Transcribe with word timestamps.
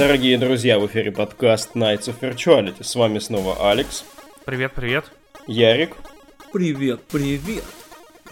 Дорогие 0.00 0.38
друзья, 0.38 0.78
в 0.78 0.86
эфире 0.86 1.12
подкаст 1.12 1.76
Nights 1.76 2.06
of 2.06 2.20
Virtuality. 2.22 2.82
С 2.82 2.96
вами 2.96 3.18
снова 3.18 3.70
Алекс. 3.70 4.02
Привет, 4.46 4.72
привет. 4.74 5.04
Ярик. 5.46 5.94
Привет, 6.54 7.02
привет. 7.02 7.64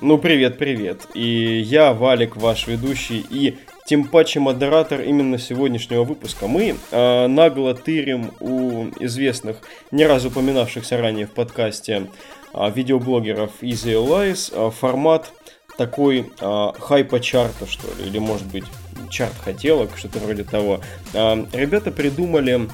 Ну, 0.00 0.16
привет, 0.16 0.56
привет. 0.56 1.02
И 1.12 1.60
я, 1.60 1.92
Валик, 1.92 2.36
ваш 2.36 2.68
ведущий 2.68 3.22
и 3.28 3.58
тем 3.84 4.04
паче 4.04 4.40
модератор 4.40 5.02
именно 5.02 5.36
сегодняшнего 5.36 6.04
выпуска. 6.04 6.46
Мы 6.46 6.74
э, 6.90 7.26
нагло 7.26 7.74
тырим 7.74 8.32
у 8.40 8.86
известных, 9.00 9.58
не 9.90 10.06
раз 10.06 10.24
упоминавшихся 10.24 10.96
ранее 10.96 11.26
в 11.26 11.32
подкасте 11.32 12.06
э, 12.54 12.70
видеоблогеров 12.74 13.50
Easy 13.60 13.92
Allies 13.92 14.54
э, 14.54 14.70
формат 14.70 15.30
такой 15.76 16.20
э, 16.40 16.72
хайпа-чарта, 16.78 17.66
что 17.66 17.88
ли, 17.98 18.08
или, 18.08 18.18
может 18.18 18.46
быть, 18.46 18.64
чарт 19.10 19.34
хотелок, 19.42 19.90
что-то 19.96 20.18
вроде 20.18 20.44
того. 20.44 20.80
Э, 21.12 21.44
ребята 21.52 21.90
придумали 21.90 22.68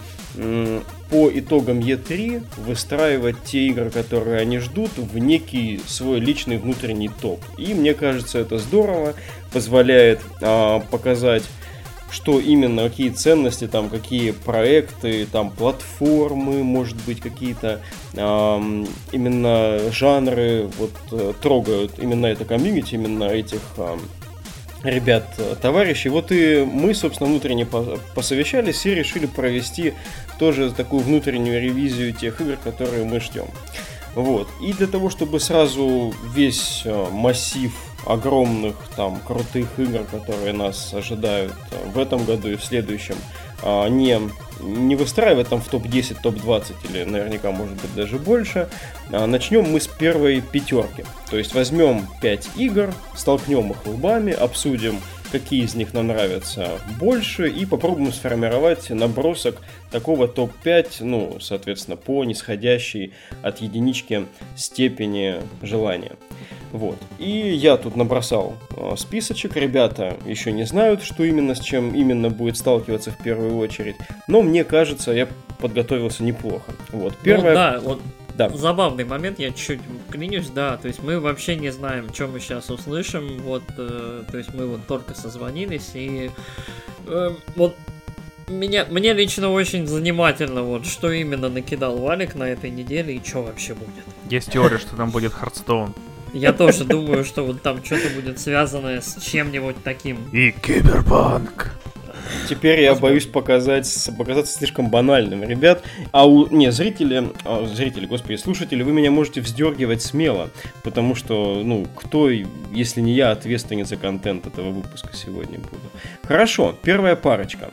по 1.10 1.30
итогам 1.32 1.78
E3 1.78 2.44
выстраивать 2.56 3.36
те 3.44 3.68
игры, 3.68 3.90
которые 3.90 4.40
они 4.40 4.58
ждут, 4.58 4.90
в 4.96 5.16
некий 5.18 5.80
свой 5.86 6.18
личный 6.18 6.56
внутренний 6.56 7.08
топ. 7.08 7.40
И 7.56 7.72
мне 7.72 7.94
кажется, 7.94 8.40
это 8.40 8.58
здорово, 8.58 9.14
позволяет 9.52 10.20
э, 10.40 10.80
показать 10.90 11.44
что 12.10 12.38
именно, 12.38 12.88
какие 12.88 13.10
ценности, 13.10 13.66
там, 13.66 13.88
какие 13.88 14.30
проекты, 14.30 15.26
там, 15.26 15.50
платформы, 15.50 16.62
может 16.62 16.96
быть, 17.04 17.20
какие-то 17.20 17.80
эм, 18.14 18.86
именно 19.10 19.80
жанры 19.90 20.70
вот 20.78 20.92
э, 21.10 21.32
трогают 21.42 21.98
именно 21.98 22.26
это 22.26 22.44
комьюнити, 22.44 22.94
именно 22.94 23.24
этих 23.24 23.60
эм, 23.78 24.00
ребят, 24.84 25.24
товарищей. 25.60 26.08
Вот 26.08 26.30
и 26.30 26.64
мы, 26.64 26.94
собственно, 26.94 27.28
внутренне 27.28 27.66
посовещались 28.14 28.86
и 28.86 28.94
решили 28.94 29.26
провести 29.26 29.94
тоже 30.38 30.70
такую 30.70 31.02
внутреннюю 31.02 31.60
ревизию 31.60 32.12
тех 32.12 32.40
игр, 32.40 32.56
которые 32.62 33.04
мы 33.04 33.20
ждем. 33.20 33.46
Вот. 34.14 34.48
И 34.60 34.72
для 34.72 34.86
того, 34.86 35.10
чтобы 35.10 35.40
сразу 35.40 36.14
весь 36.34 36.82
э, 36.84 37.06
массив 37.10 37.72
огромных 38.06 38.76
там 38.94 39.18
крутых 39.26 39.68
игр, 39.78 40.04
которые 40.04 40.52
нас 40.52 40.94
ожидают 40.94 41.54
э, 41.72 41.90
в 41.90 41.98
этом 41.98 42.24
году 42.24 42.48
и 42.48 42.56
в 42.56 42.62
следующем, 42.62 43.16
не, 43.62 44.20
не 44.60 44.96
выстраивать 44.96 45.48
там 45.48 45.60
в 45.60 45.68
топ-10, 45.68 46.18
топ-20 46.22 46.74
или 46.90 47.04
наверняка 47.04 47.50
может 47.50 47.74
быть 47.74 47.94
даже 47.94 48.18
больше, 48.18 48.68
а, 49.10 49.26
начнем 49.26 49.70
мы 49.70 49.80
с 49.80 49.86
первой 49.86 50.40
пятерки. 50.40 51.04
То 51.30 51.38
есть 51.38 51.54
возьмем 51.54 52.06
5 52.20 52.50
игр, 52.56 52.92
столкнем 53.14 53.70
их 53.70 53.86
лбами, 53.86 54.32
обсудим 54.32 55.00
какие 55.34 55.64
из 55.64 55.74
них 55.74 55.92
нам 55.92 56.06
нравятся 56.06 56.78
больше, 57.00 57.48
и 57.48 57.66
попробуем 57.66 58.12
сформировать 58.12 58.90
набросок 58.90 59.60
такого 59.90 60.28
топ-5, 60.28 60.98
ну, 61.00 61.38
соответственно, 61.40 61.96
по 61.96 62.22
нисходящей 62.22 63.12
от 63.42 63.60
единички 63.60 64.26
степени 64.54 65.40
желания. 65.60 66.12
Вот. 66.74 66.98
И 67.20 67.30
я 67.30 67.76
тут 67.76 67.94
набросал 67.94 68.56
э, 68.76 68.94
списочек. 68.96 69.54
Ребята 69.54 70.16
еще 70.26 70.50
не 70.50 70.64
знают, 70.64 71.04
что 71.04 71.22
именно, 71.22 71.54
с 71.54 71.60
чем 71.60 71.94
именно 71.94 72.30
будет 72.30 72.56
сталкиваться 72.56 73.12
в 73.12 73.18
первую 73.18 73.56
очередь. 73.58 73.94
Но 74.26 74.42
мне 74.42 74.64
кажется, 74.64 75.12
я 75.12 75.28
подготовился 75.60 76.24
неплохо. 76.24 76.72
Вот. 76.90 77.12
Ну 77.12 77.18
Первое... 77.22 77.50
Ну, 77.50 77.54
да, 77.54 77.80
вот 77.80 78.00
да. 78.36 78.48
Забавный 78.48 79.04
момент, 79.04 79.38
я 79.38 79.52
чуть 79.52 79.78
клянусь, 80.10 80.48
да, 80.48 80.76
то 80.76 80.88
есть 80.88 81.00
мы 81.00 81.20
вообще 81.20 81.54
не 81.54 81.70
знаем, 81.70 82.12
что 82.12 82.26
мы 82.26 82.40
сейчас 82.40 82.68
услышим, 82.68 83.38
вот, 83.42 83.62
э, 83.78 84.24
то 84.28 84.36
есть 84.36 84.52
мы 84.52 84.66
вот 84.66 84.84
только 84.88 85.14
созвонились, 85.14 85.92
и 85.94 86.32
э, 87.06 87.30
вот 87.54 87.76
меня, 88.48 88.86
мне 88.90 89.12
лично 89.12 89.50
очень 89.50 89.86
занимательно, 89.86 90.64
вот, 90.64 90.84
что 90.84 91.12
именно 91.12 91.48
накидал 91.48 91.96
Валик 91.98 92.34
на 92.34 92.48
этой 92.48 92.70
неделе 92.70 93.14
и 93.14 93.24
что 93.24 93.44
вообще 93.44 93.74
будет. 93.74 94.04
Есть 94.28 94.50
теория, 94.50 94.78
что 94.78 94.96
там 94.96 95.12
будет 95.12 95.32
Hearthstone. 95.32 95.94
Я 96.34 96.52
тоже 96.52 96.84
думаю, 96.84 97.24
что 97.24 97.44
вот 97.44 97.62
там 97.62 97.82
что-то 97.84 98.10
будет 98.10 98.40
связанное 98.40 99.00
с 99.00 99.22
чем-нибудь 99.22 99.76
таким. 99.84 100.18
И 100.32 100.50
Киберпанк. 100.50 101.72
Теперь 102.48 102.80
я 102.80 102.94
боюсь 102.94 103.26
показать, 103.26 103.86
показаться 104.18 104.52
слишком 104.54 104.90
банальным, 104.90 105.44
ребят. 105.44 105.82
А 106.10 106.26
у... 106.26 106.48
Не, 106.48 106.72
зрители, 106.72 107.30
а, 107.44 107.66
зрители, 107.66 108.06
господи, 108.06 108.36
слушатели, 108.36 108.82
вы 108.82 108.92
меня 108.92 109.10
можете 109.10 109.40
вздергивать 109.40 110.02
смело, 110.02 110.50
потому 110.82 111.14
что, 111.14 111.62
ну, 111.62 111.86
кто, 111.94 112.28
если 112.28 113.00
не 113.00 113.12
я, 113.12 113.30
ответственен 113.30 113.86
за 113.86 113.96
контент 113.96 114.46
этого 114.46 114.70
выпуска 114.70 115.14
сегодня 115.14 115.58
буду. 115.58 115.90
Хорошо, 116.24 116.74
первая 116.82 117.14
парочка. 117.14 117.70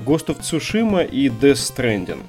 Ghost 0.00 0.26
of 0.26 0.40
Tsushima 0.40 1.06
и 1.06 1.28
Death 1.28 1.54
Stranding. 1.54 2.22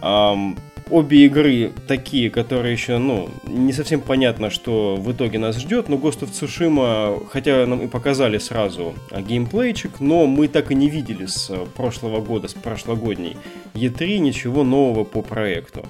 Um, 0.00 0.56
обе 0.90 1.26
игры 1.26 1.72
такие, 1.86 2.30
которые 2.30 2.72
еще, 2.72 2.98
ну, 2.98 3.30
не 3.44 3.72
совсем 3.72 4.00
понятно, 4.00 4.50
что 4.50 4.96
в 4.96 5.12
итоге 5.12 5.38
нас 5.38 5.58
ждет, 5.58 5.88
но 5.88 5.96
Ghost 5.96 6.20
of 6.20 6.30
Tsushima, 6.30 7.26
хотя 7.28 7.66
нам 7.66 7.80
и 7.82 7.86
показали 7.86 8.38
сразу 8.38 8.94
геймплейчик, 9.10 10.00
но 10.00 10.26
мы 10.26 10.48
так 10.48 10.70
и 10.70 10.74
не 10.74 10.88
видели 10.88 11.26
с 11.26 11.50
прошлого 11.76 12.20
года, 12.20 12.48
с 12.48 12.54
прошлогодней 12.54 13.36
E3 13.74 14.18
ничего 14.18 14.64
нового 14.64 15.04
по 15.04 15.22
проекту. 15.22 15.84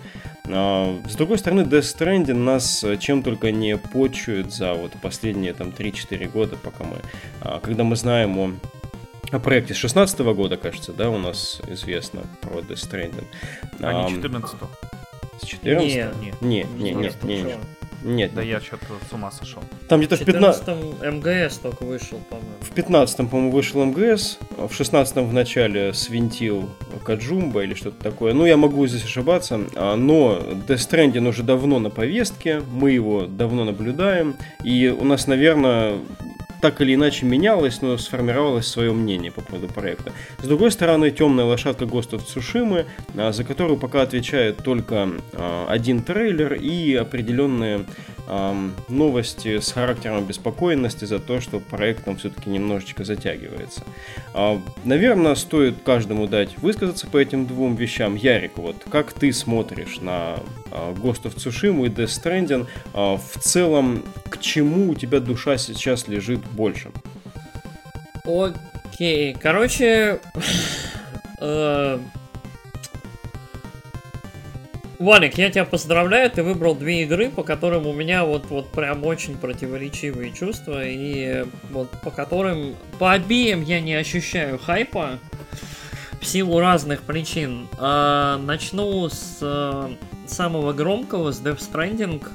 А, 0.47 0.99
с 1.09 1.15
другой 1.15 1.39
стороны, 1.39 1.63
Death 1.63 1.97
Stranding 1.99 2.35
нас 2.35 2.85
чем 3.01 3.23
только 3.23 3.51
не 3.51 3.77
почует 3.77 4.53
за 4.53 4.75
вот 4.75 4.93
последние 5.03 5.53
там 5.53 5.69
3-4 5.69 6.31
года, 6.31 6.57
пока 6.63 6.85
мы, 6.85 6.97
а, 7.41 7.61
когда 7.61 7.85
мы 7.85 7.97
знаем 7.97 8.39
о 8.39 8.53
о 9.31 9.39
проекте 9.39 9.75
с 9.75 9.77
16 9.77 10.21
года, 10.21 10.57
кажется, 10.57 10.93
да, 10.93 11.11
у 11.11 11.19
нас 11.19 11.61
известно 11.69 12.23
про 12.41 12.61
Death 12.61 12.89
Stranding. 12.91 13.27
А 13.81 14.09
не 14.09 14.15
14 14.17 14.57
С 15.43 15.47
14 15.47 15.95
Нет, 15.95 16.15
нет, 16.21 16.41
нет, 16.41 16.67
нет, 16.79 16.97
нет, 16.97 17.45
нет. 17.45 17.59
Нет, 18.05 18.33
да 18.33 18.43
я 18.43 18.61
что-то 18.61 18.87
с 19.09 19.13
ума 19.13 19.31
сошел. 19.31 19.63
Там 19.89 20.01
где-то 20.01 20.17
в 20.17 20.25
15 20.25 20.69
МГС 21.03 21.59
только 21.59 21.83
вышел, 21.83 22.19
по-моему. 22.31 22.53
В 22.61 22.71
15 22.71 23.17
по-моему, 23.29 23.51
вышел 23.51 23.85
МГС, 23.85 24.39
в 24.57 24.73
16 24.73 25.17
в 25.17 25.33
начале 25.33 25.93
свинтил 25.95 26.71
Каджумба 27.05 27.65
или 27.65 27.75
что-то 27.75 28.01
такое. 28.03 28.35
Ну, 28.35 28.47
я 28.47 28.57
могу 28.57 28.87
здесь 28.87 29.05
ошибаться, 29.05 29.61
а, 29.75 29.97
но 29.97 30.39
Death 30.69 30.77
Stranding 30.77 31.27
уже 31.29 31.43
давно 31.43 31.81
на 31.81 31.91
повестке, 31.91 32.63
мы 32.71 32.93
его 32.93 33.27
давно 33.27 33.65
наблюдаем, 33.65 34.37
и 34.63 34.89
у 34.89 35.05
нас, 35.05 35.27
наверное, 35.27 35.99
так 36.61 36.81
или 36.81 36.95
иначе 36.95 37.27
менялось, 37.27 37.83
но 37.83 37.97
сформировалось 37.99 38.67
свое 38.67 38.93
мнение 38.93 39.31
по 39.31 39.41
поводу 39.41 39.69
проекта. 39.69 40.13
С 40.43 40.47
другой 40.47 40.71
стороны, 40.71 41.11
темная 41.11 41.45
лошадка 41.45 41.85
Ghost 41.85 42.11
of 42.11 42.87
а, 43.17 43.33
за 43.33 43.45
которую 43.45 43.79
пока 43.79 44.03
отвечает 44.03 44.59
только 44.59 45.09
а, 45.33 45.67
один 45.69 46.03
трейлер 46.03 46.55
и 46.55 46.95
определенные 46.95 47.85
новости 48.89 49.59
с 49.59 49.73
характером 49.73 50.25
беспокойности 50.25 51.07
за 51.07 51.19
то, 51.19 51.41
что 51.41 51.61
проект 51.61 52.05
там 52.05 52.17
все-таки 52.17 52.51
немножечко 52.51 53.05
затягивается. 53.05 53.83
А, 54.35 54.61
наверное, 54.85 55.35
стоит 55.35 55.77
каждому 55.85 56.27
дать 56.27 56.59
высказаться 56.59 57.07
по 57.07 57.17
этим 57.17 57.47
двум 57.47 57.75
вещам. 57.75 58.17
Ярик, 58.17 58.59
вот 58.59 58.77
как 58.91 59.13
ты 59.15 59.33
смотришь 59.33 60.01
на 60.01 60.37
Ghost 60.71 61.23
of 61.23 61.37
Tsushima 61.37 61.87
и 61.87 61.89
Death 61.89 62.07
Stranding? 62.07 62.67
В 62.93 63.39
целом, 63.41 64.05
к 64.29 64.39
чему 64.39 64.91
у 64.91 64.95
тебя 64.95 65.21
душа 65.21 65.57
сейчас 65.57 66.07
лежит 66.09 66.41
больше. 66.41 66.91
Окей, 68.25 69.35
короче... 69.41 70.21
Валик, 74.99 75.39
я 75.39 75.49
тебя 75.51 75.65
поздравляю, 75.65 76.29
ты 76.29 76.43
выбрал 76.43 76.75
две 76.75 77.05
игры, 77.05 77.31
по 77.31 77.45
которым 77.45 77.87
у 77.87 77.93
меня 77.93 78.25
вот, 78.25 78.47
вот 78.51 78.69
прям 78.73 79.05
очень 79.05 79.39
противоречивые 79.39 80.33
чувства, 80.33 80.83
и 80.85 81.45
вот 81.71 81.89
по 82.03 82.11
которым, 82.11 82.75
по 82.99 83.13
обеим 83.13 83.63
я 83.63 83.81
не 83.81 83.95
ощущаю 83.95 84.59
хайпа, 84.59 85.21
в 86.21 86.27
силу 86.27 86.59
разных 86.59 87.03
причин. 87.03 87.69
А, 87.79 88.39
начну 88.39 89.09
с 89.09 89.39
а, 89.41 89.91
самого 90.27 90.73
громкого, 90.73 91.33
с 91.33 91.41
Death 91.41 91.61
Stranding. 91.61 92.27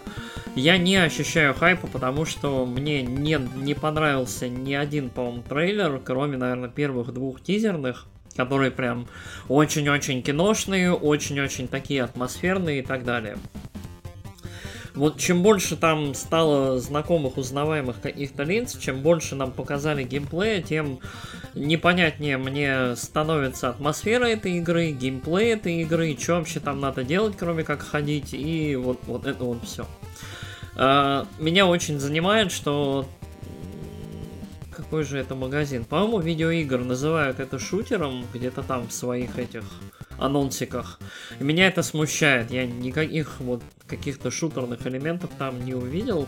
Я 0.56 0.77
не 0.77 0.95
ощущаю 0.95 1.54
хайпа, 1.54 1.88
потому 1.88 2.25
что 2.25 2.65
мне 2.65 3.01
не, 3.01 3.39
не 3.56 3.74
понравился 3.74 4.48
ни 4.48 4.74
один, 4.74 5.10
по-моему, 5.10 5.44
трейлер, 5.44 6.00
кроме, 6.04 6.38
наверное, 6.38 6.69
первых 6.69 7.12
двух 7.13 7.42
тизерных, 7.42 8.07
которые 8.35 8.71
прям 8.71 9.07
очень-очень 9.47 10.21
киношные, 10.21 10.94
очень-очень 10.94 11.68
такие 11.68 12.03
атмосферные 12.03 12.80
и 12.80 12.81
так 12.81 13.03
далее. 13.03 13.38
Вот 14.95 15.18
чем 15.18 15.41
больше 15.41 15.75
там 15.75 16.13
стало 16.13 16.80
знакомых, 16.80 17.38
узнаваемых 17.38 18.00
каких-то 18.00 18.44
лиц, 18.44 18.77
чем 18.77 19.01
больше 19.01 19.33
нам 19.35 19.51
показали 19.51 20.03
геймплея, 20.03 20.62
тем 20.62 21.00
непонятнее 21.56 22.38
мне 22.38 22.95
становится 22.95 23.69
атмосфера 23.69 24.25
этой 24.25 24.57
игры, 24.57 24.91
геймплей 24.91 25.53
этой 25.53 25.81
игры, 25.81 26.15
что 26.19 26.33
вообще 26.33 26.59
там 26.59 26.79
надо 26.79 27.03
делать, 27.03 27.36
кроме 27.38 27.63
как 27.63 27.81
ходить, 27.81 28.33
и 28.33 28.75
вот, 28.75 29.00
вот 29.07 29.25
это 29.25 29.44
вот 29.44 29.63
все. 29.65 29.88
А, 30.75 31.25
меня 31.39 31.65
очень 31.65 32.00
занимает, 32.00 32.51
что 32.51 33.07
какой 34.93 35.05
же 35.05 35.17
это 35.17 35.33
магазин. 35.33 35.85
По-моему, 35.85 36.19
видеоигр 36.19 36.83
называют 36.83 37.39
это 37.39 37.57
шутером 37.57 38.27
где-то 38.31 38.61
там 38.61 38.87
в 38.87 38.93
своих 38.93 39.39
этих 39.39 39.63
анонсиках. 40.19 40.99
И 41.39 41.43
меня 41.43 41.65
это 41.65 41.81
смущает. 41.81 42.51
Я 42.51 42.67
никаких 42.67 43.39
вот 43.39 43.63
каких-то 43.87 44.29
шутерных 44.29 44.85
элементов 44.85 45.31
там 45.39 45.65
не 45.65 45.73
увидел. 45.73 46.27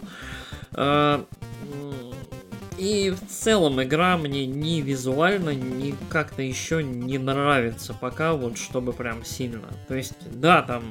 А, 0.74 1.24
и 2.80 3.12
в 3.12 3.32
целом 3.32 3.84
игра 3.84 4.18
мне 4.18 4.48
ни 4.48 4.82
визуально, 4.82 5.52
ни 5.52 5.94
как-то 6.10 6.42
еще 6.42 6.82
не 6.82 7.20
нравится 7.20 7.94
пока, 7.94 8.34
вот 8.34 8.58
чтобы 8.58 8.94
прям 8.94 9.24
сильно. 9.24 9.68
То 9.88 9.94
есть, 9.94 10.16
да, 10.32 10.64
там 10.64 10.82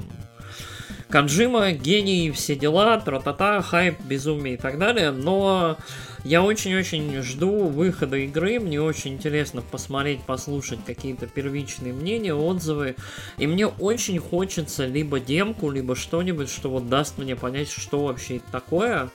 Канджима, 1.08 1.72
гений, 1.72 2.30
все 2.30 2.54
дела, 2.54 2.98
тра-та-та, 3.00 3.62
хайп, 3.62 4.00
безумие 4.00 4.54
и 4.54 4.56
так 4.56 4.78
далее, 4.78 5.10
но 5.10 5.76
я 6.24 6.42
очень-очень 6.42 7.22
жду 7.22 7.68
выхода 7.68 8.16
игры, 8.16 8.58
мне 8.58 8.80
очень 8.80 9.14
интересно 9.14 9.62
посмотреть, 9.62 10.22
послушать 10.22 10.80
какие-то 10.84 11.26
первичные 11.26 11.92
мнения, 11.92 12.34
отзывы, 12.34 12.96
и 13.38 13.46
мне 13.46 13.66
очень 13.66 14.18
хочется 14.18 14.86
либо 14.86 15.20
демку, 15.20 15.70
либо 15.70 15.94
что-нибудь, 15.94 16.48
что 16.50 16.70
вот 16.70 16.88
даст 16.88 17.18
мне 17.18 17.36
понять, 17.36 17.70
что 17.70 18.06
вообще 18.06 18.38
это 18.38 18.46
такое, 18.50 19.10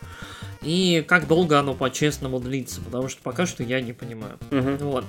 и 0.61 1.03
как 1.07 1.27
долго 1.27 1.59
оно 1.59 1.73
по-честному 1.73 2.39
длится, 2.39 2.79
потому 2.81 3.09
что 3.09 3.21
пока 3.23 3.45
что 3.45 3.63
я 3.63 3.81
не 3.81 3.93
понимаю. 3.93 4.37
Мгм. 4.51 4.77
Вот. 4.77 5.05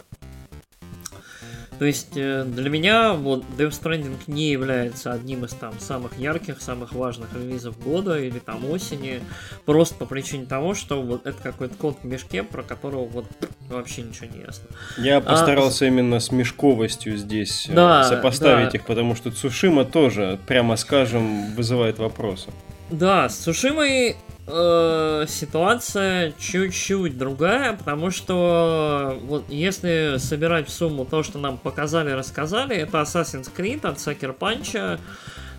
То 1.81 1.87
есть 1.87 2.11
э, 2.15 2.45
для 2.45 2.69
меня 2.69 3.15
вот 3.15 3.43
Death 3.57 3.71
Stranding 3.71 4.19
не 4.27 4.51
является 4.51 5.13
одним 5.13 5.47
из 5.47 5.53
там 5.53 5.81
самых 5.81 6.19
ярких, 6.19 6.61
самых 6.61 6.93
важных 6.93 7.33
релизов 7.33 7.83
года 7.83 8.19
или 8.21 8.39
там 8.39 8.71
осени, 8.71 9.23
просто 9.65 9.95
по 9.95 10.05
причине 10.05 10.45
того, 10.45 10.75
что 10.75 11.01
вот 11.01 11.25
это 11.25 11.39
какой-то 11.43 11.75
кот 11.77 11.97
в 12.03 12.05
мешке, 12.05 12.43
про 12.43 12.63
которого 12.63 13.07
вот 13.07 13.25
вообще 13.71 14.03
ничего 14.03 14.27
не 14.27 14.43
ясно. 14.43 14.67
Я 14.99 15.23
постарался 15.23 15.87
именно 15.87 16.21
с 16.21 16.31
мешковостью 16.31 17.17
здесь 17.17 17.67
э, 17.71 17.75
Да, 17.75 18.05
сопоставить 18.05 18.73
да. 18.73 18.79
их, 18.79 18.85
потому 18.85 19.15
что 19.15 19.31
Цушима 19.31 19.87
тоже, 19.87 20.39
прямо 20.47 20.77
скажем, 20.77 21.55
вызывает 21.55 21.99
вопросы. 21.99 22.51
Да, 22.91 23.31
с 23.31 23.41
Сушимой 23.41 24.17
э, 24.51 25.27
ситуация 25.29 26.33
чуть-чуть 26.39 27.17
другая, 27.17 27.77
потому 27.77 28.11
что 28.11 29.19
вот 29.23 29.45
если 29.49 30.17
собирать 30.19 30.69
в 30.69 30.73
сумму 30.73 31.05
то, 31.05 31.23
что 31.23 31.39
нам 31.39 31.59
показали, 31.59 32.11
рассказали, 32.11 32.77
это 32.77 32.99
Assassin's 32.99 33.51
Creed 33.55 33.87
от 33.87 33.99
Sucker 33.99 34.37
Punch. 34.37 34.99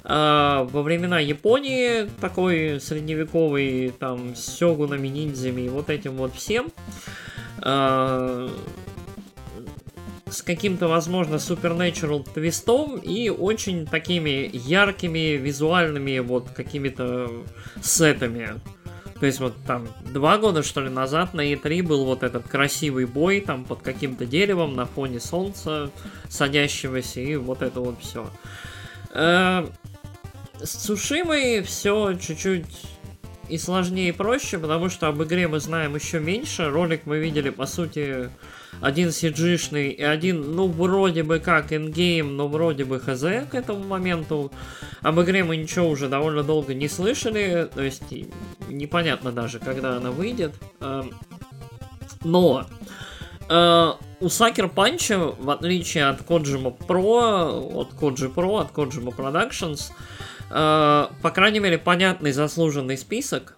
э, 0.04 0.68
во 0.72 0.82
времена 0.82 1.20
Японии, 1.20 2.10
такой 2.20 2.80
средневековый, 2.80 3.94
там, 4.00 4.36
с 4.36 4.46
сёгунами, 4.58 5.08
ниндзями 5.08 5.62
и 5.62 5.70
вот 5.70 5.90
этим 5.90 6.14
вот 6.14 6.36
всем. 6.36 6.72
Э, 7.64 8.50
с 10.32 10.42
каким-то, 10.42 10.88
возможно, 10.88 11.36
supernatural 11.36 12.26
твистом 12.34 12.98
и 12.98 13.30
очень 13.30 13.86
такими 13.86 14.50
яркими 14.54 15.36
визуальными 15.36 16.20
вот 16.20 16.50
какими-то 16.50 17.44
сетами. 17.82 18.60
То 19.22 19.28
есть 19.28 19.40
вот 19.40 19.54
там 19.68 19.88
два 20.02 20.40
года, 20.40 20.64
что 20.64 20.82
ли, 20.82 20.90
назад 20.90 21.36
на 21.36 21.54
E3 21.54 21.84
был 21.84 22.06
вот 22.06 22.24
этот 22.24 22.48
красивый 22.48 23.06
бой 23.06 23.40
там 23.40 23.64
под 23.66 23.84
каким-то 23.84 24.26
деревом 24.26 24.76
на 24.76 24.88
фоне 24.88 25.20
солнца 25.20 25.92
садящегося 26.28 27.22
и 27.22 27.36
вот 27.36 27.62
это 27.62 27.82
вот 27.82 28.02
все. 28.02 28.28
С 29.14 29.70
Цушимой 30.60 31.62
все 31.62 32.16
чуть-чуть 32.16 32.66
и 33.48 33.60
сложнее, 33.60 34.10
и 34.10 34.12
проще, 34.12 34.58
потому 34.58 34.90
что 34.90 35.08
об 35.08 35.22
игре 35.22 35.48
мы 35.48 35.60
знаем 35.60 35.94
еще 35.94 36.20
меньше. 36.20 36.70
Ролик 36.70 37.06
мы 37.06 37.20
видели, 37.20 37.52
по 37.52 37.68
сути, 37.68 38.32
один 38.80 39.10
CG-шный 39.10 39.90
и 39.90 40.04
один, 40.04 40.56
ну, 40.56 40.68
вроде 40.68 41.24
бы 41.24 41.40
как 41.40 41.74
ингейм, 41.74 42.36
но 42.36 42.48
вроде 42.48 42.86
бы 42.86 43.00
хз 43.00 43.22
к 43.50 43.54
этому 43.54 43.84
моменту. 43.84 44.52
Об 45.02 45.20
игре 45.22 45.44
мы 45.44 45.58
ничего 45.58 45.90
уже 45.90 46.08
довольно 46.08 46.44
долго 46.44 46.74
не 46.74 46.88
слышали, 46.88 47.70
то 47.74 47.82
есть 47.82 48.04
непонятно 48.70 49.32
даже, 49.32 49.60
когда 49.60 49.98
она 49.98 50.12
выйдет. 50.12 50.54
Эм, 50.80 51.12
Но 52.24 52.66
э, 53.50 53.92
у 54.20 54.26
Sucker 54.26 54.74
Punch, 54.74 55.36
в 55.40 55.50
отличие 55.50 56.06
от 56.06 56.22
Kojima 56.22 56.76
Pro, 56.78 57.74
от 57.74 57.94
Koji 57.94 58.34
Pro, 58.34 58.62
от 58.62 58.72
Kojima 58.72 59.16
Productions, 59.16 59.92
э, 60.50 61.08
по 61.22 61.32
крайней 61.32 61.60
мере, 61.60 61.78
понятный 61.78 62.32
заслуженный 62.32 62.98
список, 62.98 63.58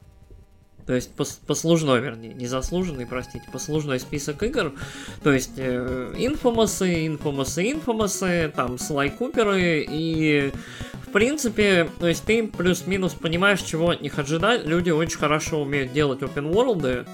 то 0.86 0.94
есть 0.94 1.12
пос- 1.16 1.40
послужной, 1.46 2.02
вернее, 2.02 2.34
не 2.34 2.48
заслуженный, 2.48 3.06
простите, 3.06 3.46
послужной 3.52 4.00
список 4.00 4.44
игр. 4.44 4.74
То 5.24 5.32
есть 5.32 5.58
инфомасы, 5.58 7.08
инфомасы, 7.08 7.72
инфомасы, 7.72 8.52
там 8.56 8.78
Слай 8.78 9.10
Куперы 9.10 9.86
и 9.88 10.52
в 11.08 11.12
принципе, 11.12 11.90
то 12.00 12.08
есть 12.08 12.24
ты 12.24 12.48
плюс-минус 12.48 13.14
понимаешь, 13.14 13.62
чего 13.62 13.92
от 13.92 14.02
них 14.02 14.18
ожидать. 14.18 14.66
Люди 14.66 14.90
очень 14.90 15.20
хорошо 15.20 15.62
умеют 15.62 15.94
делать 15.94 16.22
open 16.22 16.52
world 16.52 17.08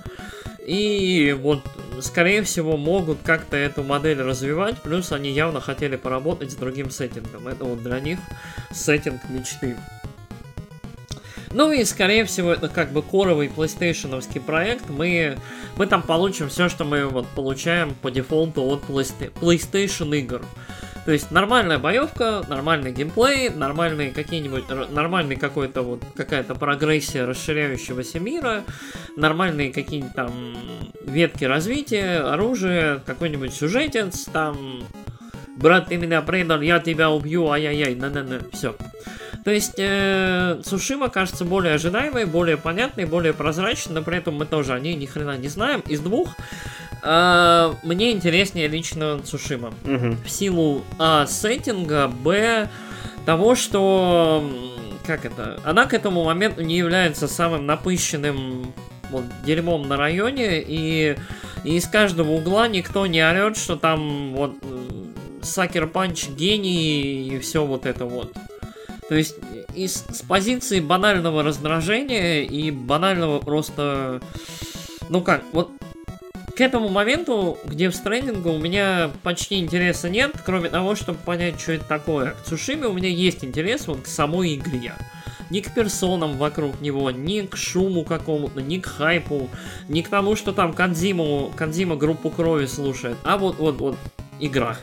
и 0.65 1.35
вот, 1.39 1.63
скорее 2.01 2.43
всего, 2.43 2.77
могут 2.77 3.17
как-то 3.23 3.57
эту 3.57 3.83
модель 3.83 4.21
развивать, 4.21 4.79
плюс 4.81 5.11
они 5.11 5.31
явно 5.31 5.61
хотели 5.61 5.95
поработать 5.95 6.51
с 6.51 6.55
другим 6.55 6.91
сеттингом. 6.91 7.47
Это 7.47 7.65
вот 7.65 7.81
для 7.81 7.99
них 7.99 8.19
сеттинг 8.71 9.19
мечты. 9.29 9.75
Ну 11.51 11.71
и, 11.71 11.83
скорее 11.83 12.25
всего, 12.25 12.53
это 12.53 12.67
как 12.67 12.91
бы 12.91 13.01
коровый 13.01 13.47
PlayStationовский 13.47 14.39
проект. 14.39 14.89
Мы, 14.89 15.37
мы 15.77 15.87
там 15.87 16.03
получим 16.03 16.49
все, 16.49 16.69
что 16.69 16.85
мы 16.85 17.05
вот 17.05 17.27
получаем 17.29 17.95
по 18.01 18.11
дефолту 18.11 18.63
от 18.63 18.83
Playsta- 18.83 19.31
PlayStation 19.39 20.15
игр. 20.15 20.41
То 21.05 21.13
есть 21.13 21.31
нормальная 21.31 21.79
боевка, 21.79 22.43
нормальный 22.49 22.91
геймплей, 22.91 23.49
нормальный 23.49 24.11
какие-нибудь, 24.11 24.65
нормальный 24.91 25.37
какой-то 25.37 25.81
вот 25.81 26.03
какая-то 26.15 26.53
прогрессия 26.53 27.25
расширяющегося 27.25 28.19
мира, 28.19 28.63
нормальные 29.15 29.73
какие-нибудь 29.73 30.13
там 30.13 30.55
ветки 31.01 31.45
развития, 31.45 32.19
оружие, 32.19 33.01
какой-нибудь 33.07 33.53
сюжетец, 33.53 34.25
там 34.25 34.83
брат, 35.59 35.87
ты 35.87 35.97
меня 35.97 36.21
предал, 36.21 36.61
я 36.61 36.79
тебя 36.79 37.09
убью, 37.09 37.49
ай-яй-яй, 37.49 37.95
на-на-на, 37.95 38.41
все. 38.51 38.75
То 39.43 39.51
есть 39.51 39.75
э, 39.77 40.61
Сушима 40.63 41.09
кажется 41.09 41.45
более 41.45 41.75
ожидаемой, 41.75 42.25
более 42.25 42.57
понятной, 42.57 43.05
более 43.05 43.33
прозрачной, 43.33 43.95
но 43.95 44.01
при 44.01 44.17
этом 44.17 44.35
мы 44.35 44.45
тоже 44.45 44.73
о 44.73 44.79
ней 44.79 44.95
ни 44.95 45.05
хрена 45.05 45.37
не 45.37 45.47
знаем. 45.47 45.81
Из 45.87 46.01
двух 46.01 46.35
э, 47.01 47.73
мне 47.83 48.11
интереснее 48.11 48.67
лично 48.67 49.21
Сушима. 49.23 49.73
Мгм. 49.85 50.17
В 50.23 50.29
силу 50.29 50.83
А 50.97 51.25
сеттинга, 51.25 52.07
Б 52.07 52.69
того, 53.25 53.55
что 53.55 54.49
как 55.05 55.25
это, 55.25 55.59
она 55.63 55.85
к 55.85 55.93
этому 55.93 56.23
моменту 56.23 56.61
не 56.61 56.77
является 56.77 57.27
самым 57.27 57.65
напыщенным 57.65 58.73
вот, 59.09 59.23
дерьмом 59.43 59.87
на 59.87 59.97
районе, 59.97 60.61
и, 60.61 61.15
и 61.63 61.75
из 61.77 61.87
каждого 61.87 62.31
угла 62.31 62.67
никто 62.67 63.07
не 63.07 63.21
орет, 63.27 63.57
что 63.57 63.75
там 63.75 64.35
вот 64.35 64.53
Сакер 65.43 65.87
Панч 65.87 66.29
гений 66.29 67.29
и 67.29 67.39
все 67.39 67.65
вот 67.65 67.85
это 67.85 68.05
вот. 68.05 68.33
То 69.07 69.15
есть 69.15 69.35
из, 69.73 70.05
с 70.11 70.21
позиции 70.21 70.79
банального 70.79 71.43
раздражения 71.43 72.43
и 72.43 72.71
банального 72.71 73.39
просто... 73.39 74.21
Ну 75.09 75.21
как, 75.21 75.43
вот 75.51 75.71
к 76.59 76.61
этому 76.61 76.89
моменту, 76.89 77.57
где 77.65 77.89
в 77.89 77.95
стрендинга 77.95 78.49
у 78.49 78.59
меня 78.59 79.11
почти 79.23 79.59
интереса 79.59 80.09
нет, 80.09 80.33
кроме 80.45 80.69
того, 80.69 80.93
чтобы 80.93 81.17
понять, 81.19 81.59
что 81.59 81.71
это 81.71 81.85
такое. 81.85 82.31
К 82.31 82.43
Цушиме 82.43 82.87
у 82.87 82.93
меня 82.93 83.07
есть 83.07 83.45
интерес 83.45 83.87
вот 83.87 84.01
к 84.01 84.07
самой 84.07 84.55
игре. 84.55 84.93
Ни 85.49 85.61
к 85.61 85.73
персонам 85.73 86.37
вокруг 86.37 86.81
него, 86.81 87.11
ни 87.11 87.41
к 87.41 87.55
шуму 87.55 88.03
какому-то, 88.03 88.61
ни 88.61 88.77
к 88.77 88.87
хайпу, 88.87 89.49
ни 89.87 90.01
к 90.01 90.09
тому, 90.09 90.35
что 90.35 90.51
там 90.51 90.73
Кадзиму, 90.73 91.51
Кадзима 91.55 91.95
группу 91.95 92.29
крови 92.29 92.65
слушает, 92.65 93.17
а 93.23 93.37
вот, 93.37 93.57
вот, 93.57 93.77
вот, 93.77 93.97
игра. 94.39 94.77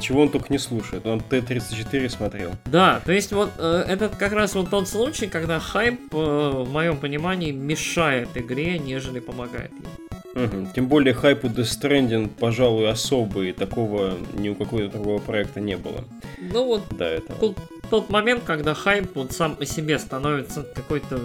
Чего 0.00 0.22
он 0.22 0.30
только 0.30 0.50
не 0.50 0.58
слушает. 0.58 1.06
Он 1.06 1.20
Т-34 1.20 2.08
смотрел. 2.08 2.52
Да, 2.64 3.02
то 3.04 3.12
есть 3.12 3.32
вот 3.32 3.50
э, 3.58 3.84
это 3.86 4.08
как 4.08 4.32
раз 4.32 4.54
вот 4.54 4.70
тот 4.70 4.88
случай, 4.88 5.26
когда 5.26 5.60
хайп, 5.60 6.00
э, 6.12 6.16
в 6.16 6.70
моем 6.70 6.96
понимании, 6.96 7.50
мешает 7.52 8.28
игре, 8.34 8.78
нежели 8.78 9.20
помогает 9.20 9.70
ей. 9.72 10.10
Мгм. 10.34 10.68
Тем 10.72 10.86
более 10.86 11.12
хайп 11.12 11.44
у 11.44 11.48
Death 11.48 11.80
Stranding, 11.80 12.28
пожалуй, 12.28 12.88
особый. 12.88 13.52
Такого 13.52 14.16
ни 14.34 14.48
у 14.48 14.54
какого 14.54 14.88
другого 14.88 15.18
проекта 15.18 15.60
не 15.60 15.76
было 15.76 16.04
Ну 16.38 16.64
вот 16.64 16.88
до 16.96 17.04
этого. 17.04 17.38
тут 17.38 17.58
тот 17.90 18.08
момент, 18.10 18.44
когда 18.44 18.72
хайп 18.74 19.10
вот 19.16 19.32
сам 19.32 19.56
по 19.56 19.66
себе 19.66 19.98
становится 19.98 20.62
какой-то 20.62 21.20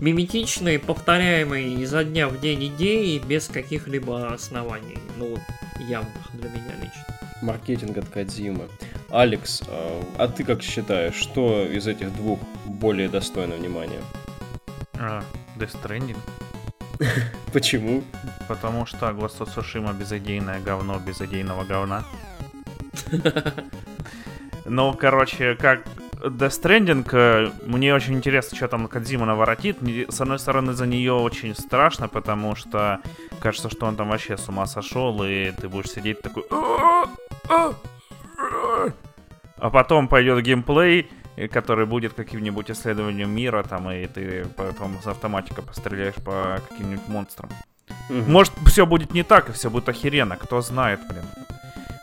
миметичный, 0.00 0.78
повторяемый 0.78 1.74
изо 1.74 2.02
дня 2.02 2.28
в 2.28 2.40
день 2.40 2.66
идеей 2.66 3.20
без 3.20 3.46
каких-либо 3.46 4.32
оснований. 4.32 4.98
Ну 5.16 5.30
вот 5.30 5.40
явных 5.88 6.30
для 6.34 6.50
меня 6.50 6.74
лично. 6.80 7.04
Маркетинг 7.42 7.96
от 7.96 8.08
Кадзимы. 8.08 8.68
Алекс, 9.10 9.62
а, 9.66 10.02
а 10.18 10.28
ты 10.28 10.44
как 10.44 10.62
считаешь, 10.62 11.14
что 11.14 11.64
из 11.64 11.86
этих 11.86 12.14
двух 12.14 12.38
более 12.66 13.08
достойно 13.08 13.56
внимания? 13.56 14.00
А, 14.98 15.22
Death 15.56 15.76
Stranding. 15.82 16.16
Почему? 17.52 18.04
Потому 18.48 18.86
что 18.86 19.08
Ghost 19.08 19.38
of 19.38 19.54
Tsushima 19.54 19.96
безыдейное 19.96 20.60
говно 20.60 20.98
безыдейного 20.98 21.64
говна. 21.64 22.04
Ну, 24.66 24.92
короче, 24.94 25.56
как 25.56 25.82
Death 26.22 26.62
Stranding, 26.62 27.08
э, 27.12 27.50
мне 27.66 27.94
очень 27.94 28.14
интересно, 28.14 28.56
что 28.56 28.68
там 28.68 28.88
Кадзима 28.88 29.26
наворотит. 29.26 29.78
С 30.08 30.20
одной 30.20 30.38
стороны, 30.38 30.72
за 30.72 30.86
нее 30.86 31.12
очень 31.12 31.54
страшно, 31.54 32.08
потому 32.08 32.54
что 32.54 33.00
кажется, 33.40 33.70
что 33.70 33.86
он 33.86 33.96
там 33.96 34.10
вообще 34.10 34.36
с 34.36 34.48
ума 34.48 34.66
сошел, 34.66 35.22
и 35.24 35.52
ты 35.52 35.68
будешь 35.68 35.90
сидеть 35.90 36.20
такой... 36.20 36.44
А 39.56 39.68
потом 39.70 40.08
пойдет 40.08 40.42
геймплей, 40.42 41.10
и 41.36 41.48
который 41.48 41.86
будет 41.86 42.14
каким-нибудь 42.14 42.70
исследованием 42.70 43.30
мира, 43.30 43.62
там, 43.62 43.90
и 43.90 44.06
ты 44.06 44.46
потом 44.56 44.98
с 45.02 45.06
автоматика 45.06 45.62
постреляешь 45.62 46.14
по 46.14 46.60
каким-нибудь 46.68 47.08
монстрам. 47.08 47.50
Может, 48.08 48.52
все 48.66 48.86
будет 48.86 49.12
не 49.14 49.22
так, 49.22 49.48
и 49.48 49.52
все 49.52 49.70
будет 49.70 49.88
охеренно, 49.88 50.36
кто 50.36 50.60
знает, 50.60 51.00
блин. 51.08 51.24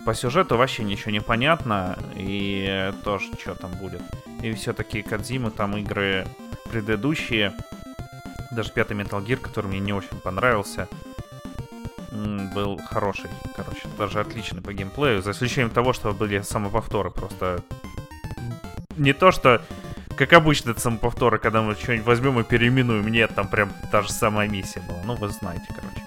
По 0.08 0.14
сюжету 0.14 0.56
вообще 0.56 0.86
ничего 0.86 1.12
не 1.12 1.20
понятно, 1.20 2.00
и 2.16 2.94
тоже 3.04 3.28
что 3.38 3.56
там 3.56 3.72
будет. 3.72 4.02
И 4.42 4.54
все-таки 4.54 5.02
Кадзимы, 5.02 5.52
там 5.52 5.76
игры 5.76 6.26
предыдущие, 6.72 7.54
даже 8.52 8.72
пятый 8.72 8.96
Metal 8.96 9.22
Gear, 9.22 9.36
который 9.36 9.68
мне 9.68 9.82
не 9.82 9.92
очень 9.92 10.18
понравился, 10.24 10.88
был 12.10 12.78
хороший, 12.78 13.30
короче, 13.54 13.82
даже 13.98 14.22
отличный 14.22 14.62
по 14.62 14.72
геймплею, 14.72 15.22
за 15.22 15.32
исключением 15.32 15.72
того, 15.72 15.92
что 15.92 16.14
были 16.14 16.40
самоповторы, 16.40 17.12
просто. 17.12 17.62
Не 18.96 19.12
то, 19.12 19.34
что 19.34 19.62
как 20.16 20.32
обычно 20.32 20.70
это 20.70 20.80
самоповторы, 20.80 21.38
когда 21.38 21.62
мы 21.62 21.76
что-нибудь 21.76 22.06
возьмем 22.06 22.40
и 22.40 22.44
переименуем, 22.46 23.06
нет, 23.10 23.36
там 23.36 23.50
прям 23.50 23.74
та 23.92 24.04
же 24.04 24.14
самая 24.14 24.48
миссия 24.48 24.80
была, 24.88 25.00
ну 25.04 25.16
вы 25.16 25.28
знаете, 25.28 25.66
короче. 25.68 26.02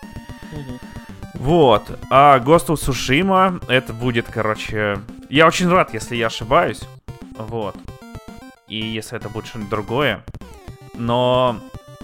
Мгм. 0.53 0.81
Вот. 1.41 1.99
А 2.11 2.39
Ghost 2.39 2.67
of 2.67 2.75
Tsushima, 2.77 3.65
это 3.67 3.95
будет, 3.95 4.27
короче... 4.31 4.99
Я 5.31 5.47
очень 5.47 5.69
рад, 5.69 5.95
если 5.95 6.17
я 6.17 6.27
ошибаюсь. 6.27 6.83
Вот. 7.39 7.75
И 8.69 8.77
если 8.77 9.17
это 9.17 9.31
будет 9.31 9.47
что-нибудь 9.47 9.71
другое. 9.71 10.23
Но 10.93 11.57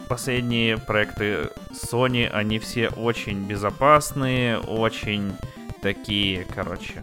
последние 0.08 0.78
проекты 0.78 1.50
Sony, 1.70 2.26
они 2.30 2.58
все 2.58 2.88
очень 2.88 3.44
безопасные, 3.44 4.58
очень 4.58 5.34
такие, 5.82 6.46
короче... 6.54 7.02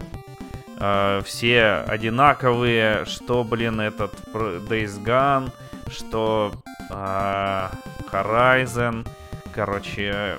э, 0.80 1.22
все 1.24 1.84
одинаковые, 1.86 3.04
что, 3.04 3.44
блин, 3.44 3.80
этот 3.80 4.12
Days 4.34 5.00
Gone, 5.00 5.52
что 5.88 6.52
э, 6.90 7.68
Horizon, 8.10 9.06
короче, 9.54 10.36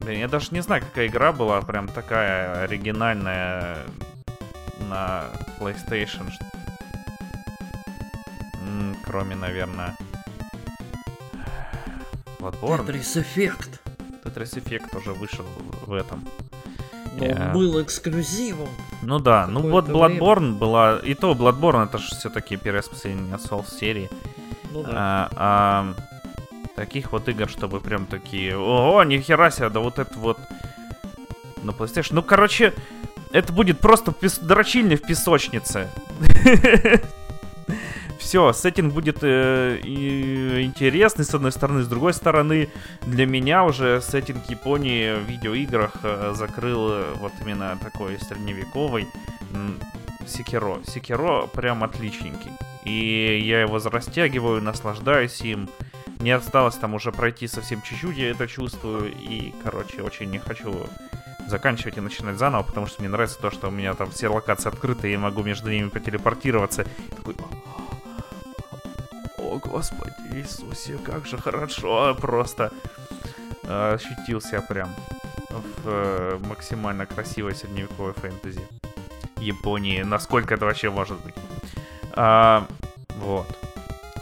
Блин, 0.00 0.20
я 0.20 0.28
даже 0.28 0.48
не 0.52 0.62
знаю, 0.62 0.82
какая 0.82 1.06
игра 1.08 1.32
была 1.32 1.60
прям 1.60 1.86
такая 1.88 2.62
оригинальная 2.64 3.78
на 4.88 5.24
PlayStation. 5.58 6.30
М, 8.66 8.96
Кроме, 9.04 9.36
наверное, 9.36 9.96
Bloodborne. 12.38 12.86
Tetris 12.86 13.22
Effect. 13.22 13.78
Tetris 14.24 14.54
Effect 14.62 14.96
уже 14.96 15.12
вышел 15.12 15.44
в 15.86 15.92
этом. 15.92 16.26
Но 17.16 17.24
Я- 17.26 17.34
он 17.48 17.52
был 17.52 17.82
эксклюзивом. 17.82 18.68
Ну 19.02 19.18
да, 19.18 19.46
ну 19.46 19.60
вот 19.68 19.88
Bloodborne 19.88 20.54
была... 20.56 20.98
И 21.00 21.14
то 21.14 21.32
Bloodborne 21.32 21.86
это 21.86 21.98
же 21.98 22.06
все-таки 22.14 22.56
первая 22.56 22.82
последняя 22.82 23.34
Souls 23.36 23.70
серии. 23.78 24.08
Ну 24.72 24.82
да. 24.84 24.90
А, 24.94 25.30
а, 25.36 25.94
таких 26.76 27.12
вот 27.12 27.28
игр, 27.28 27.48
чтобы 27.48 27.80
прям 27.80 28.06
такие, 28.06 28.56
о, 28.56 29.02
нихера 29.04 29.50
себе, 29.50 29.68
да 29.68 29.80
вот 29.80 29.98
это 29.98 30.18
вот 30.18 30.38
на 31.62 31.70
PlayStation. 31.70 32.10
Ну, 32.12 32.22
короче, 32.22 32.72
это 33.32 33.52
будет 33.52 33.80
просто 33.80 34.12
пес... 34.12 34.38
дрочильня 34.38 34.96
в 34.96 35.02
песочнице. 35.02 35.88
Все, 38.18 38.52
сеттинг 38.52 38.92
будет 38.92 39.18
э, 39.22 39.80
интересный, 39.82 41.24
с 41.24 41.34
одной 41.34 41.52
стороны, 41.52 41.82
с 41.82 41.88
другой 41.88 42.12
стороны, 42.12 42.68
для 43.02 43.26
меня 43.26 43.64
уже 43.64 44.00
сеттинг 44.02 44.48
Японии 44.48 45.14
в 45.14 45.28
видеоиграх 45.28 45.92
э, 46.02 46.32
закрыл 46.36 46.90
э, 46.92 47.12
вот 47.16 47.32
именно 47.40 47.78
такой 47.82 48.18
средневековый 48.20 49.08
Секиро. 50.26 50.80
Секиро 50.86 51.46
прям 51.46 51.82
отличненький. 51.82 52.52
И 52.84 53.42
я 53.44 53.62
его 53.62 53.78
растягиваю, 53.78 54.62
наслаждаюсь 54.62 55.40
им. 55.40 55.68
Не 56.20 56.32
осталось 56.32 56.76
там 56.76 56.94
уже 56.94 57.12
пройти 57.12 57.48
совсем 57.48 57.80
чуть-чуть, 57.82 58.16
я 58.16 58.30
это 58.30 58.46
чувствую. 58.46 59.12
И, 59.12 59.54
короче, 59.64 60.02
очень 60.02 60.30
не 60.30 60.38
хочу 60.38 60.86
заканчивать 61.48 61.96
и 61.96 62.00
начинать 62.00 62.36
заново, 62.36 62.62
потому 62.62 62.86
что 62.86 63.00
мне 63.00 63.08
нравится 63.08 63.38
то, 63.40 63.50
что 63.50 63.68
у 63.68 63.70
меня 63.70 63.94
там 63.94 64.10
все 64.10 64.28
локации 64.28 64.68
открыты, 64.68 65.08
и 65.08 65.12
я 65.12 65.18
могу 65.18 65.42
между 65.42 65.70
ними 65.70 65.88
потелепортироваться. 65.88 66.82
И 66.82 67.14
такой... 67.16 67.34
О, 69.38 69.58
Господи 69.58 70.12
Иисусе, 70.34 70.98
как 70.98 71.26
же 71.26 71.38
хорошо 71.38 72.14
просто. 72.20 72.70
э, 73.64 73.94
Ощутил 73.94 74.40
себя 74.40 74.60
прям 74.60 74.94
в 75.48 75.88
э, 75.88 76.38
максимально 76.46 77.06
красивой 77.06 77.54
средневековой 77.54 78.12
фэнтези. 78.12 78.60
Японии. 79.38 80.02
Насколько 80.02 80.54
это 80.54 80.66
вообще 80.66 80.90
может 80.90 81.18
быть. 81.24 81.34
А, 82.12 82.66
вот. 83.16 83.46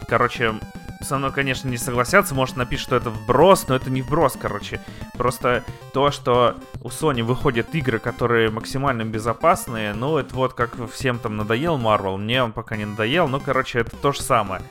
Короче, 0.07 0.55
со 1.01 1.17
мной, 1.17 1.31
конечно, 1.31 1.69
не 1.69 1.77
согласятся, 1.77 2.35
может 2.35 2.57
напишут, 2.57 2.87
что 2.87 2.95
это 2.95 3.09
вброс, 3.09 3.67
но 3.67 3.75
это 3.75 3.89
не 3.89 4.01
вброс, 4.01 4.37
короче. 4.39 4.81
Просто 5.17 5.63
то, 5.93 6.11
что 6.11 6.57
у 6.81 6.89
Sony 6.89 7.23
выходят 7.23 7.73
игры, 7.73 7.99
которые 7.99 8.49
максимально 8.49 9.03
безопасные, 9.03 9.93
ну, 9.93 10.17
это 10.17 10.35
вот 10.35 10.53
как 10.53 10.75
всем 10.91 11.19
там 11.19 11.37
надоел 11.37 11.77
Marvel, 11.77 12.17
мне 12.17 12.43
он 12.43 12.51
пока 12.51 12.75
не 12.75 12.85
надоел, 12.85 13.27
ну, 13.27 13.39
короче, 13.39 13.79
это 13.79 13.95
то 13.95 14.11
же 14.11 14.21
самое. 14.21 14.61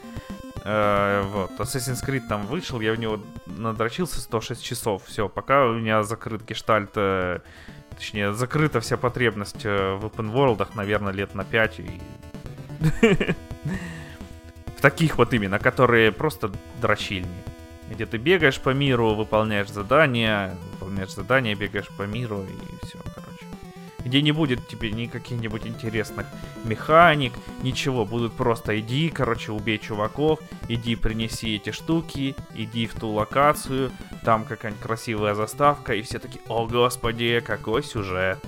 Э, 0.63 1.23
вот, 1.25 1.51
Assassin's 1.59 2.05
Creed 2.05 2.27
там 2.27 2.45
вышел, 2.45 2.79
я 2.79 2.93
в 2.93 2.99
него 2.99 3.19
надрочился 3.47 4.21
106 4.21 4.63
часов, 4.63 5.03
все, 5.05 5.29
пока 5.29 5.65
у 5.65 5.73
меня 5.73 6.03
закрыт 6.03 6.45
гештальт, 6.45 6.91
э, 6.95 7.39
точнее, 7.95 8.33
закрыта 8.33 8.79
вся 8.81 8.97
потребность 8.97 9.65
э, 9.65 9.93
в 9.95 10.05
open 10.05 10.31
world, 10.31 10.67
наверное, 10.75 11.13
лет 11.13 11.33
на 11.33 11.43
5 11.43 11.79
и... 11.79 12.01
В 14.79 14.81
таких 14.81 15.17
вот 15.17 15.33
именно, 15.33 15.59
которые 15.59 16.13
просто 16.13 16.49
дрочильни. 16.81 17.43
Где 17.91 18.05
ты 18.05 18.15
бегаешь 18.15 18.61
по 18.61 18.69
миру, 18.69 19.13
выполняешь 19.13 19.67
задания, 19.67 20.55
выполняешь 20.71 21.13
задания, 21.13 21.53
бегаешь 21.53 21.89
по 21.97 22.03
миру 22.03 22.43
и 22.43 22.85
все, 22.85 22.97
короче. 23.13 23.45
Где 24.05 24.21
не 24.21 24.31
будет 24.31 24.69
тебе 24.69 24.91
ни 24.91 25.07
каких-нибудь 25.07 25.67
интересных 25.67 26.27
механик, 26.63 27.33
ничего. 27.61 28.05
Будут 28.05 28.31
просто 28.31 28.79
иди, 28.79 29.09
короче, 29.09 29.51
убей 29.51 29.79
чуваков, 29.79 30.39
иди 30.69 30.95
принеси 30.95 31.57
эти 31.57 31.71
штуки, 31.71 32.33
иди 32.55 32.87
в 32.87 32.93
ту 32.93 33.09
локацию, 33.09 33.91
там 34.23 34.45
какая-нибудь 34.45 34.81
красивая 34.81 35.35
заставка, 35.35 35.93
и 35.93 36.03
все 36.03 36.19
таки 36.19 36.39
о 36.47 36.65
господи, 36.65 37.43
какой 37.45 37.83
сюжет. 37.83 38.39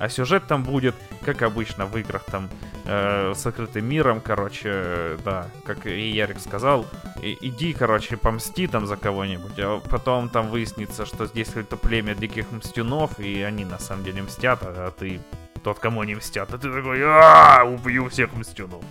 А 0.00 0.08
сюжет 0.08 0.46
там 0.46 0.62
будет, 0.62 0.94
как 1.26 1.42
обычно 1.42 1.84
в 1.84 1.94
играх, 1.98 2.24
там, 2.24 2.48
э, 2.86 3.34
с 3.36 3.46
открытым 3.46 3.84
миром, 3.84 4.22
короче, 4.22 4.70
э, 4.72 5.18
да, 5.22 5.46
как 5.66 5.86
и 5.86 6.08
Ярик 6.08 6.40
сказал, 6.40 6.86
и- 7.22 7.36
иди, 7.42 7.74
короче, 7.74 8.16
помсти 8.16 8.66
там 8.66 8.86
за 8.86 8.96
кого-нибудь, 8.96 9.58
а 9.58 9.78
потом 9.90 10.30
там 10.30 10.48
выяснится, 10.48 11.04
что 11.04 11.26
здесь 11.26 11.48
какое-то 11.48 11.76
племя 11.76 12.14
диких 12.14 12.50
мстюнов, 12.50 13.20
и 13.20 13.42
они 13.42 13.66
на 13.66 13.78
самом 13.78 14.02
деле 14.04 14.22
мстят, 14.22 14.60
а 14.62 14.86
а 14.86 14.90
ты 14.90 15.20
тот, 15.62 15.78
кому 15.78 16.00
они 16.00 16.14
мстят, 16.14 16.54
а 16.54 16.56
ты 16.58 16.72
такой, 16.72 17.02
а 17.04 17.64
убью 17.64 18.08
всех 18.08 18.32
мстюнов. 18.32 18.82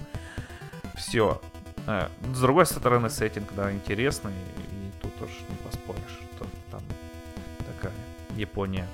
Все. 0.95 1.41
С 2.35 2.39
другой 2.39 2.67
стороны, 2.67 3.09
сеттинг, 3.09 3.51
да, 3.55 3.71
интересный, 3.71 4.31
и 4.31 4.91
тут 5.01 5.19
уж 5.23 5.31
не 5.49 5.55
поспоришь, 5.55 6.19
что 6.35 6.45
там 6.69 6.81
такая 7.65 7.93
Япония. 8.37 8.87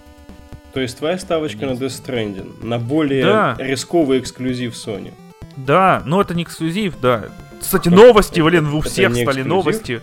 То 0.76 0.82
есть 0.82 0.98
твоя 1.00 1.18
ставочка 1.18 1.66
на 1.66 1.72
Death 1.72 2.04
Stranding, 2.06 2.64
на 2.64 2.78
более 2.80 3.24
Да. 3.26 3.56
рисковый 3.58 4.20
эксклюзив 4.20 4.74
Sony. 4.74 5.14
Да, 5.56 6.04
но 6.06 6.20
это 6.22 6.36
не 6.36 6.44
эксклюзив, 6.44 6.96
да. 7.02 7.30
Кстати, 7.62 7.88
новости, 7.90 8.34
Это- 8.42 8.44
блин, 8.44 8.68
у 8.68 8.82
всех 8.82 9.12
стали 9.14 9.24
эксклюзив? 9.24 9.46
новости. 9.48 10.02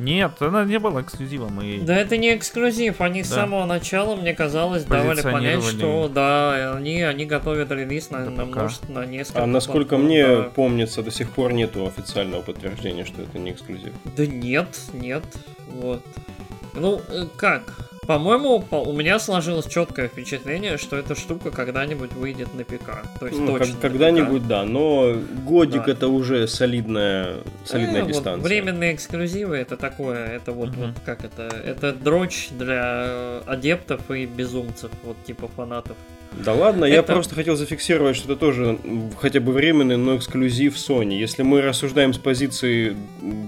Нет, 0.00 0.32
она 0.40 0.64
не 0.64 0.78
была 0.78 1.02
эксклюзивом. 1.02 1.60
И... 1.60 1.78
Да 1.80 1.96
это 1.96 2.16
не 2.16 2.34
эксклюзив, 2.36 3.00
они 3.00 3.22
с 3.24 3.30
Да. 3.30 3.36
самого 3.36 3.64
начала, 3.64 4.14
мне 4.16 4.32
казалось, 4.34 4.84
давали 4.84 5.22
понять, 5.22 5.62
что 5.64 6.08
да, 6.12 6.74
они, 6.76 7.02
они 7.02 7.24
готовят 7.24 7.70
релиз 7.72 8.10
на, 8.10 8.28
на, 8.30 8.44
множество- 8.44 8.92
на 8.92 9.06
несколько 9.06 9.42
А 9.42 9.46
насколько 9.46 9.90
платформ, 9.96 10.04
мне 10.04 10.26
да. 10.26 10.42
помнится, 10.44 11.02
до 11.02 11.10
сих 11.12 11.30
пор 11.30 11.52
нету 11.52 11.86
официального 11.86 12.42
подтверждения, 12.42 13.04
что 13.04 13.22
это 13.22 13.38
не 13.38 13.52
эксклюзив. 13.52 13.92
Да 14.16 14.26
нет, 14.26 14.68
нет, 14.92 15.24
вот. 15.68 16.04
Ну, 16.74 17.00
э, 17.08 17.26
как? 17.36 17.62
По-моему, 18.18 18.60
по- 18.60 18.76
у 18.76 18.94
меня 18.94 19.18
сложилось 19.18 19.66
четкое 19.66 20.08
впечатление, 20.08 20.78
что 20.78 20.96
эта 20.96 21.14
штука 21.14 21.50
когда-нибудь 21.50 22.14
выйдет 22.14 22.54
на 22.54 22.64
ПК. 22.64 23.02
То 23.20 23.26
есть 23.26 23.38
Ну, 23.38 23.48
точно 23.48 23.58
как- 23.58 23.68
на 23.68 23.74
ПК. 23.74 23.80
когда-нибудь, 23.82 24.48
да, 24.48 24.64
но 24.64 25.14
годик 25.44 25.84
Да. 25.84 25.92
это 25.92 26.08
уже 26.08 26.48
солидная, 26.48 27.40
солидная 27.66 28.00
Э, 28.00 28.04
вот 28.04 28.12
дистанция. 28.12 28.42
временные 28.48 28.94
эксклюзивы 28.94 29.58
это 29.58 29.76
такое, 29.76 30.24
это 30.26 30.52
вот, 30.52 30.70
Мгм. 30.70 30.80
вот 30.86 30.90
как 31.04 31.22
это, 31.22 31.54
это 31.62 31.92
дрочь 31.92 32.48
для 32.58 33.04
э, 33.08 33.42
адептов 33.46 34.10
и 34.10 34.24
безумцев, 34.24 34.90
вот 35.04 35.22
типа 35.26 35.48
фанатов. 35.54 35.98
Да 36.32 36.54
ладно, 36.54 36.86
я 36.86 37.00
Это- 37.00 37.12
просто 37.12 37.34
хотел 37.34 37.56
зафиксировать, 37.56 38.16
что 38.16 38.32
это 38.32 38.40
тоже 38.40 38.78
хотя 39.20 39.40
бы 39.40 39.52
временный, 39.52 39.98
но 39.98 40.16
эксклюзив 40.16 40.76
Sony. 40.76 41.12
Если 41.12 41.42
мы 41.42 41.60
рассуждаем 41.60 42.14
с 42.14 42.18
позиции 42.18 42.96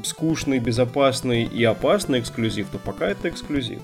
скучный, 0.04 0.58
безопасный 0.58 1.44
и 1.44 1.64
опасный 1.64 2.20
эксклюзив, 2.20 2.66
то 2.70 2.76
пока 2.76 3.08
это 3.08 3.30
эксклюзив. 3.30 3.80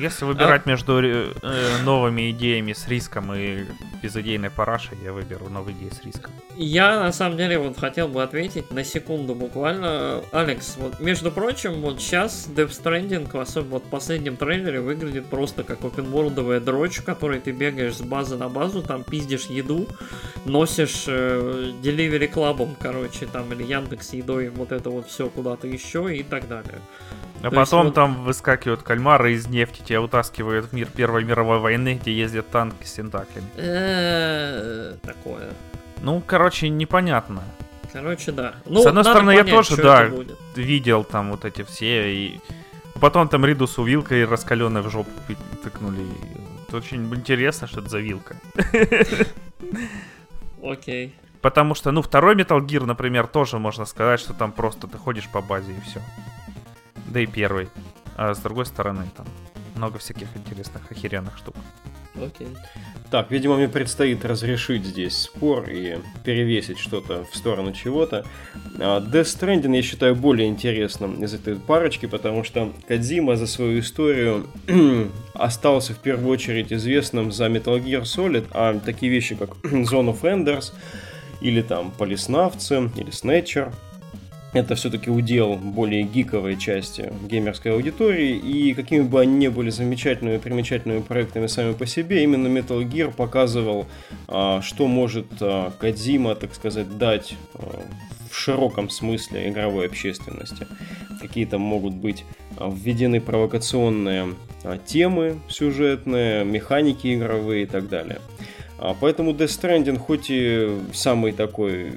Если 0.00 0.24
выбирать 0.24 0.64
между 0.64 0.98
э, 1.02 1.32
новыми 1.84 2.30
идеями 2.30 2.72
с 2.72 2.88
риском 2.88 3.34
и 3.34 3.66
безыдейной 4.02 4.48
парашей, 4.48 4.96
я 5.04 5.12
выберу 5.12 5.50
новые 5.50 5.76
идеи 5.76 5.90
с 5.90 6.02
риском. 6.02 6.32
Я 6.56 7.00
на 7.00 7.12
самом 7.12 7.36
деле 7.36 7.58
вот 7.58 7.78
хотел 7.78 8.08
бы 8.08 8.22
ответить 8.22 8.70
на 8.70 8.82
секунду 8.82 9.34
буквально. 9.34 10.22
Алекс, 10.32 10.76
вот 10.78 11.00
между 11.00 11.30
прочим, 11.30 11.82
вот 11.82 12.00
сейчас 12.00 12.48
Death 12.48 12.70
Stranding, 12.70 13.38
особенно 13.38 13.72
вот 13.72 13.84
в 13.84 13.88
последнем 13.88 14.38
трейлере, 14.38 14.80
выглядит 14.80 15.26
просто 15.26 15.64
как 15.64 15.84
опенворлдовая 15.84 16.60
дрочь, 16.60 16.98
в 16.98 17.04
которой 17.04 17.40
ты 17.40 17.50
бегаешь 17.52 17.96
с 17.96 18.00
базы 18.00 18.38
на 18.38 18.48
базу, 18.48 18.82
там 18.82 19.04
пиздишь 19.04 19.46
еду, 19.46 19.86
носишь 20.46 21.04
э, 21.08 21.72
Delivery 21.82 22.28
клабом, 22.28 22.74
короче, 22.80 23.26
там 23.26 23.52
или 23.52 23.64
Яндекс 23.64 24.14
едой, 24.14 24.48
вот 24.48 24.72
это 24.72 24.88
вот 24.88 25.08
все 25.08 25.28
куда-то 25.28 25.66
еще 25.66 26.16
и 26.16 26.22
так 26.22 26.48
далее. 26.48 26.80
А 27.42 27.48
То 27.50 27.56
есть 27.56 27.70
потом 27.70 27.86
вот- 27.86 27.94
там 27.94 28.22
выскакивают 28.24 28.82
кальмары 28.82 29.32
из 29.32 29.46
нефти, 29.48 29.82
тебя 29.82 30.02
утаскивают 30.02 30.66
в 30.66 30.72
мир 30.74 30.88
Первой 30.88 31.24
мировой 31.24 31.58
войны, 31.58 31.98
где 32.00 32.12
ездят 32.12 32.48
танки 32.50 32.84
с 32.84 32.92
тентаклями. 32.92 33.48
Такое. 35.02 35.50
Ну, 36.02 36.22
короче, 36.26 36.68
непонятно. 36.68 37.42
Короче, 37.92 38.32
да. 38.32 38.54
Ну, 38.66 38.82
С 38.82 38.86
одной 38.86 39.04
стороны, 39.04 39.30
я 39.32 39.38
понять, 39.38 39.54
тоже, 39.54 39.72
что 39.74 39.82
да. 39.82 40.10
Видел 40.54 41.02
там 41.04 41.30
вот 41.30 41.44
эти 41.44 41.62
все, 41.62 42.12
и 42.14 42.40
потом 43.00 43.28
там 43.28 43.44
Ридусу 43.44 43.82
вилкой 43.84 44.24
раскаленной 44.26 44.82
в 44.82 44.90
жопу 44.90 45.10
тыкнули. 45.62 46.04
Это 46.68 46.76
очень 46.76 47.12
интересно, 47.12 47.66
что 47.66 47.80
это 47.80 47.88
за 47.88 47.98
вилка. 47.98 48.36
Окей. 50.62 51.14
Потому 51.40 51.74
что, 51.74 51.90
ну, 51.90 52.02
второй 52.02 52.34
Metal 52.36 52.60
Gear, 52.60 52.84
например, 52.84 53.26
тоже 53.26 53.58
можно 53.58 53.86
сказать, 53.86 54.20
что 54.20 54.34
там 54.34 54.52
просто 54.52 54.86
ты 54.86 54.98
ходишь 54.98 55.26
по 55.28 55.40
базе 55.40 55.72
и 55.72 55.80
все. 55.80 56.00
Да 57.10 57.20
и 57.20 57.26
первый. 57.26 57.68
А 58.16 58.34
с 58.34 58.38
другой 58.38 58.66
стороны, 58.66 59.04
там 59.16 59.26
много 59.74 59.98
всяких 59.98 60.28
интересных, 60.36 60.90
охеренных 60.90 61.36
штук. 61.38 61.54
Окей. 62.14 62.48
Так, 63.10 63.30
видимо, 63.30 63.56
мне 63.56 63.68
предстоит 63.68 64.24
разрешить 64.24 64.84
здесь 64.84 65.16
спор 65.16 65.68
и 65.70 65.98
перевесить 66.24 66.78
что-то 66.78 67.24
в 67.24 67.36
сторону 67.36 67.72
чего-то. 67.72 68.26
А, 68.78 69.00
Death 69.00 69.22
Stranding 69.22 69.74
я 69.74 69.82
считаю 69.82 70.14
более 70.14 70.48
интересным 70.48 71.22
из 71.22 71.32
этой 71.34 71.56
парочки, 71.56 72.06
потому 72.06 72.44
что 72.44 72.72
Кадзима 72.88 73.36
за 73.36 73.46
свою 73.46 73.80
историю 73.80 74.46
остался 75.34 75.94
в 75.94 75.98
первую 75.98 76.30
очередь 76.30 76.72
известным 76.72 77.32
за 77.32 77.46
Metal 77.46 77.82
Gear 77.82 78.02
Solid, 78.02 78.46
а 78.50 78.78
такие 78.78 79.10
вещи, 79.10 79.34
как 79.34 79.50
Zone 79.62 80.14
of 80.14 80.20
Enders, 80.22 80.72
или 81.40 81.62
там 81.62 81.90
Полиснавцы, 81.90 82.90
или 82.96 83.08
Snatcher, 83.08 83.72
это 84.52 84.74
все-таки 84.74 85.10
удел 85.10 85.56
более 85.56 86.02
гиковой 86.02 86.56
части 86.56 87.12
геймерской 87.28 87.72
аудитории, 87.72 88.36
и 88.36 88.74
какими 88.74 89.02
бы 89.02 89.20
они 89.20 89.34
ни 89.34 89.48
были 89.48 89.70
замечательными 89.70 90.36
и 90.36 90.38
примечательными 90.38 91.00
проектами 91.00 91.46
сами 91.46 91.72
по 91.72 91.86
себе, 91.86 92.24
именно 92.24 92.48
Metal 92.48 92.82
Gear 92.82 93.14
показывал, 93.14 93.86
а, 94.26 94.60
что 94.62 94.88
может 94.88 95.26
а, 95.40 95.72
Кадзима, 95.78 96.34
так 96.34 96.54
сказать, 96.54 96.98
дать 96.98 97.36
а, 97.54 97.80
в 98.28 98.36
широком 98.36 98.90
смысле 98.90 99.48
игровой 99.48 99.86
общественности. 99.86 100.66
Какие 101.20 101.44
там 101.44 101.60
могут 101.60 101.94
быть 101.94 102.24
введены 102.58 103.20
провокационные 103.20 104.34
темы 104.86 105.40
сюжетные, 105.48 106.44
механики 106.44 107.14
игровые 107.14 107.64
и 107.64 107.66
так 107.66 107.88
далее. 107.88 108.20
Поэтому 109.00 109.32
Death 109.32 109.60
Stranding, 109.60 109.98
хоть 109.98 110.30
и 110.30 110.78
самый 110.92 111.32
такой 111.32 111.92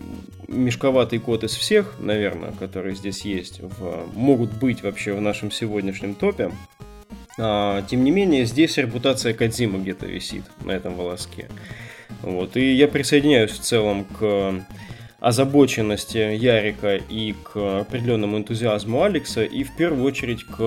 мешковатый 0.54 1.20
код 1.20 1.44
из 1.44 1.52
всех, 1.52 1.96
наверное, 2.00 2.52
которые 2.52 2.96
здесь 2.96 3.26
есть, 3.26 3.60
в- 3.62 4.06
могут 4.16 4.54
быть 4.54 4.84
вообще 4.84 5.13
в 5.13 5.22
нашем 5.22 5.52
сегодняшнем 5.52 6.16
топе, 6.16 6.52
а, 7.39 7.84
тем 7.89 8.04
не 8.04 8.12
менее, 8.12 8.46
здесь 8.46 8.78
репутация 8.78 9.34
Кадзима 9.34 9.80
где-то 9.80 10.06
висит 10.06 10.44
на 10.63 10.72
этом 10.72 10.96
волоске. 10.96 11.50
Вот. 12.22 12.56
И 12.58 12.74
я 12.74 12.88
присоединяюсь 12.88 13.52
в 13.52 13.60
целом 13.60 14.06
к 14.06 14.66
озабоченности 15.20 16.18
Ярика 16.18 16.96
и 16.96 17.34
к 17.34 17.80
определенному 17.82 18.38
энтузиазму 18.38 19.04
Алекса, 19.04 19.44
и 19.44 19.63
в 19.63 19.76
первую 19.76 20.04
очередь 20.04 20.44
к 20.44 20.58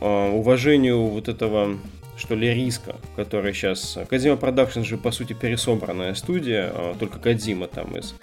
а, 0.00 0.30
уважению 0.32 1.06
вот 1.06 1.28
этого 1.28 1.78
что 2.18 2.34
ли, 2.34 2.52
риска, 2.52 2.96
который 3.16 3.54
сейчас... 3.54 3.98
Kojima 4.08 4.36
Production 4.36 4.82
же, 4.82 4.98
по 4.98 5.10
сути, 5.10 5.32
пересобранная 5.32 6.14
студия, 6.14 6.70
а, 6.74 6.96
только 6.98 7.18
Кадзима 7.18 7.68
там 7.68 7.96
из 7.96 8.14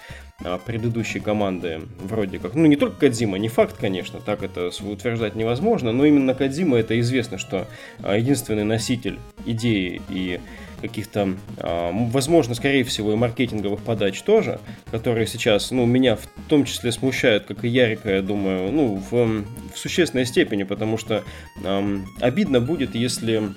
а, 0.44 0.58
предыдущей 0.58 1.20
команды 1.20 1.82
вроде 2.00 2.40
как... 2.40 2.56
Ну, 2.56 2.66
не 2.66 2.76
только 2.76 3.00
Кадзима, 3.00 3.38
не 3.38 3.48
факт, 3.48 3.78
конечно, 3.80 4.20
так 4.20 4.44
это 4.44 4.70
утверждать 4.82 5.36
невозможно, 5.36 5.94
но 5.94 6.06
именно 6.06 6.34
Кадзима 6.34 6.78
это 6.78 7.00
известно, 7.00 7.38
что 7.38 7.68
а, 8.04 8.18
единственный 8.18 8.66
носитель 8.66 9.18
идеи 9.46 10.02
и 10.10 10.42
каких-то, 10.82 11.36
возможно, 11.58 12.54
скорее 12.54 12.84
всего, 12.84 13.14
и 13.14 13.16
маркетинговых 13.16 13.82
подач 13.82 14.22
тоже, 14.22 14.60
которые 14.92 15.26
сейчас, 15.26 15.72
ну, 15.72 15.86
меня 15.86 16.16
в 16.16 16.28
том 16.48 16.66
числе 16.66 16.92
смущают, 16.92 17.46
как 17.46 17.64
и 17.64 17.70
Ярика, 17.70 18.12
я 18.12 18.22
думаю, 18.22 18.72
ну, 18.72 19.02
в, 19.10 19.44
в 19.74 19.78
существенной 19.80 20.26
степени, 20.26 20.62
потому 20.64 20.98
что 20.98 21.24
ам, 21.64 22.06
обидно 22.20 22.60
будет, 22.60 22.94
если 22.94 23.54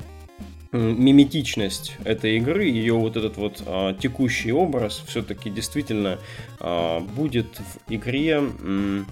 миметичность 0.73 1.97
этой 2.05 2.37
игры, 2.37 2.65
ее 2.65 2.95
вот 2.95 3.17
этот 3.17 3.37
вот 3.37 3.63
а, 3.67 3.95
текущий 3.95 4.53
образ 4.53 5.03
все-таки 5.07 5.51
действительно 5.51 6.19
а, 6.61 7.01
будет 7.01 7.47
в 7.59 7.93
игре 7.93 8.35
м, 8.35 9.07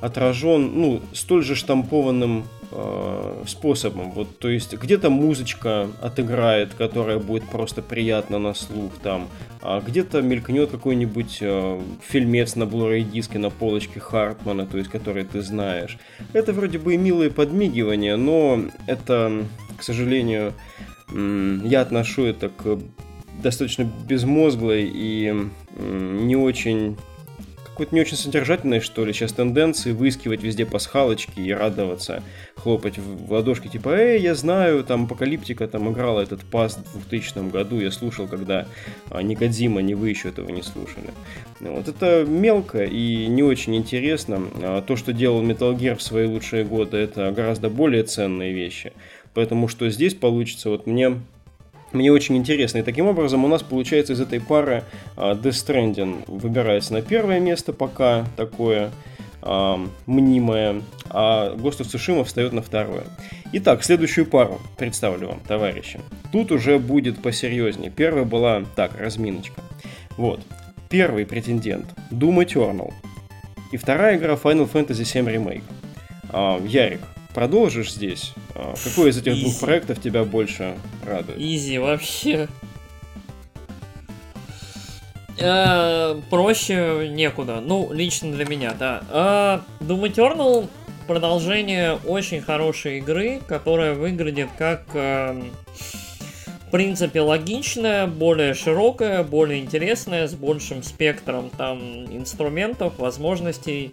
отражен, 0.00 0.72
ну, 0.74 1.00
столь 1.12 1.44
же 1.44 1.54
штампованным 1.54 2.44
а, 2.72 3.42
способом. 3.46 4.12
Вот, 4.12 4.38
то 4.38 4.48
есть 4.48 4.74
где-то 4.74 5.10
музычка 5.10 5.88
отыграет, 6.00 6.74
которая 6.74 7.18
будет 7.18 7.44
просто 7.44 7.82
приятна 7.82 8.38
на 8.38 8.54
слух 8.54 8.92
там, 9.02 9.28
а 9.60 9.80
где-то 9.80 10.22
мелькнет 10.22 10.70
какой-нибудь 10.70 11.38
а, 11.42 11.82
фильмец 12.02 12.56
на 12.56 12.64
Blu-ray 12.64 13.02
диске 13.02 13.38
на 13.38 13.50
полочке 13.50 14.00
Хартмана, 14.00 14.66
то 14.66 14.78
есть 14.78 14.90
который 14.90 15.24
ты 15.24 15.42
знаешь. 15.42 15.98
Это 16.32 16.52
вроде 16.52 16.78
бы 16.78 16.94
и 16.94 16.96
милые 16.96 17.30
подмигивания, 17.30 18.16
но 18.16 18.64
это, 18.86 19.44
к 19.82 19.84
сожалению, 19.84 20.54
я 21.12 21.80
отношу 21.80 22.22
это 22.22 22.50
к 22.50 22.78
достаточно 23.42 23.82
безмозглой 23.82 24.88
и 24.94 25.34
не 25.76 26.36
очень 26.36 26.96
какой-то 27.72 27.94
не 27.94 28.02
очень 28.02 28.16
содержательной, 28.16 28.80
что 28.80 29.04
ли, 29.04 29.12
сейчас 29.12 29.32
тенденции 29.32 29.92
выискивать 29.92 30.42
везде 30.42 30.66
пасхалочки 30.66 31.40
и 31.40 31.50
радоваться, 31.52 32.22
хлопать 32.54 32.98
в 32.98 33.32
ладошки, 33.32 33.68
типа, 33.68 33.88
эй, 33.88 34.20
я 34.20 34.34
знаю, 34.34 34.84
там, 34.84 35.04
Апокалиптика 35.04 35.66
там 35.66 35.90
играла 35.90 36.20
этот 36.20 36.42
пас 36.42 36.76
в 36.76 37.08
2000 37.08 37.50
году, 37.50 37.80
я 37.80 37.90
слушал, 37.90 38.28
когда 38.28 38.68
а, 39.10 39.22
ни 39.22 39.34
Кодзима, 39.34 39.80
ни 39.80 39.94
вы 39.94 40.10
еще 40.10 40.28
этого 40.28 40.50
не 40.50 40.62
слушали. 40.62 41.10
Вот 41.60 41.88
это 41.88 42.24
мелко 42.28 42.84
и 42.84 43.26
не 43.26 43.42
очень 43.42 43.74
интересно. 43.74 44.42
А 44.62 44.82
То, 44.82 44.96
что 44.96 45.12
делал 45.12 45.42
Metal 45.42 45.74
Gear 45.74 45.96
в 45.96 46.02
свои 46.02 46.26
лучшие 46.26 46.64
годы, 46.64 46.98
это 46.98 47.32
гораздо 47.32 47.70
более 47.70 48.02
ценные 48.02 48.52
вещи. 48.52 48.92
Поэтому 49.34 49.68
что 49.68 49.88
здесь 49.90 50.14
получится, 50.14 50.70
вот 50.70 50.86
мне 50.86 51.16
мне 51.92 52.10
очень 52.10 52.36
интересно. 52.36 52.78
И 52.78 52.82
таким 52.82 53.06
образом 53.06 53.44
у 53.44 53.48
нас 53.48 53.62
получается 53.62 54.14
из 54.14 54.20
этой 54.20 54.40
пары 54.40 54.84
а, 55.16 55.34
Death 55.34 55.50
Stranding 55.50 56.24
выбирается 56.26 56.94
на 56.94 57.02
первое 57.02 57.38
место 57.38 57.72
пока 57.72 58.24
такое 58.36 58.90
а, 59.42 59.78
мнимое, 60.06 60.82
а 61.10 61.54
Ghost 61.54 61.80
of 61.80 61.86
Tsushima 61.86 62.24
встает 62.24 62.52
на 62.52 62.62
второе. 62.62 63.04
Итак, 63.52 63.84
следующую 63.84 64.26
пару 64.26 64.60
представлю 64.78 65.28
вам, 65.28 65.40
товарищи. 65.40 66.00
Тут 66.32 66.52
уже 66.52 66.78
будет 66.78 67.20
посерьезнее. 67.20 67.90
Первая 67.90 68.24
была, 68.24 68.64
так, 68.76 68.98
разминочка. 68.98 69.60
Вот. 70.16 70.40
Первый 70.88 71.26
претендент 71.26 71.86
Doom 72.10 72.44
Eternal. 72.46 72.92
И 73.72 73.76
вторая 73.76 74.16
игра 74.16 74.34
Final 74.34 74.70
Fantasy 74.70 75.02
VII 75.02 75.34
Remake. 75.34 75.64
А, 76.30 76.58
Ярик, 76.64 77.00
продолжишь 77.34 77.92
здесь? 77.92 78.32
А, 78.62 78.74
какой 78.84 79.10
из 79.10 79.18
этих 79.18 79.38
двух 79.40 79.54
Easy. 79.54 79.60
проектов 79.60 80.00
тебя 80.00 80.24
больше 80.24 80.76
радует? 81.04 81.38
Изи 81.38 81.78
вообще. 81.78 82.48
Э, 85.38 86.20
проще 86.30 87.08
некуда. 87.08 87.60
Ну, 87.60 87.92
лично 87.92 88.30
для 88.32 88.44
меня, 88.44 88.74
да. 88.78 89.02
А, 89.10 89.62
Doom 89.80 90.12
Eternal 90.12 90.68
продолжение 91.08 91.94
очень 92.06 92.40
хорошей 92.40 92.98
игры, 92.98 93.40
которая 93.48 93.94
выглядит 93.94 94.48
как, 94.56 94.82
э, 94.94 95.42
в 96.66 96.70
принципе, 96.70 97.20
логичная, 97.20 98.06
более 98.06 98.54
широкая, 98.54 99.24
более 99.24 99.60
интересная, 99.60 100.28
с 100.28 100.34
большим 100.34 100.84
спектром 100.84 101.50
там 101.50 102.06
инструментов, 102.06 102.98
возможностей 102.98 103.90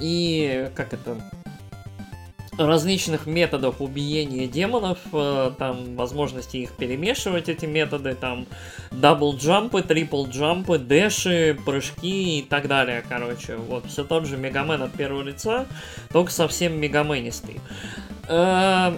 и 0.00 0.68
как 0.74 0.92
это 0.92 1.16
различных 2.58 3.26
методов 3.26 3.80
убиения 3.80 4.46
демонов, 4.46 4.98
э, 5.12 5.52
там 5.58 5.96
возможности 5.96 6.58
их 6.58 6.72
перемешивать, 6.72 7.48
эти 7.48 7.64
методы, 7.64 8.14
там 8.14 8.46
double 8.90 9.36
jump 9.36 9.82
ы, 9.82 9.93
triple 9.93 10.26
jump 10.26 10.78
ы, 10.78 10.98
dash 10.98 11.38
и, 11.38 11.58
прыжки 11.64 12.40
и 12.40 12.42
так 12.42 12.68
далее, 12.68 13.02
короче. 13.08 13.56
Вот, 13.56 13.86
все 13.86 14.04
тот 14.04 14.26
же 14.26 14.36
Mega 14.36 14.62
Man 14.62 14.82
от 14.82 14.92
первого 14.92 15.22
лица, 15.22 15.66
только 16.12 16.30
совсем 16.30 16.78
мегаменистый. 16.78 17.60
Э, 18.28 18.94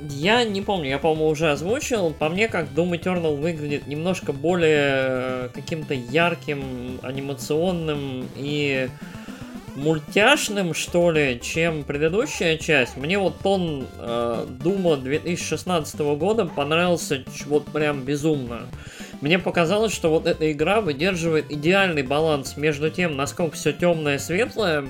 я 0.00 0.44
не 0.44 0.62
помню, 0.62 0.90
я, 0.90 0.98
по-моему, 0.98 1.26
уже 1.26 1.50
озвучил. 1.50 2.12
По 2.12 2.28
мне, 2.28 2.46
как 2.48 2.68
Doom 2.68 3.00
Eternal 3.00 3.36
выглядит 3.36 3.88
немножко 3.88 4.32
более 4.32 4.78
э, 4.78 5.48
каким-то 5.52 5.94
ярким, 5.94 7.00
анимационным 7.02 8.28
и 8.36 8.88
мультяшным, 9.78 10.74
что 10.74 11.10
ли, 11.10 11.40
чем 11.40 11.84
предыдущая 11.84 12.58
часть. 12.58 12.96
Мне 12.96 13.18
вот 13.18 13.38
тон 13.38 13.86
э, 13.98 14.46
Дума 14.60 14.96
2016 14.96 16.00
года 16.00 16.44
понравился 16.44 17.24
вот 17.46 17.66
прям 17.66 18.02
безумно. 18.02 18.62
Мне 19.20 19.38
показалось, 19.38 19.92
что 19.92 20.10
вот 20.10 20.26
эта 20.26 20.50
игра 20.52 20.80
выдерживает 20.80 21.50
идеальный 21.50 22.02
баланс 22.02 22.56
между 22.56 22.90
тем, 22.90 23.16
насколько 23.16 23.56
все 23.56 23.72
темное 23.72 24.16
и 24.16 24.18
светлое, 24.18 24.86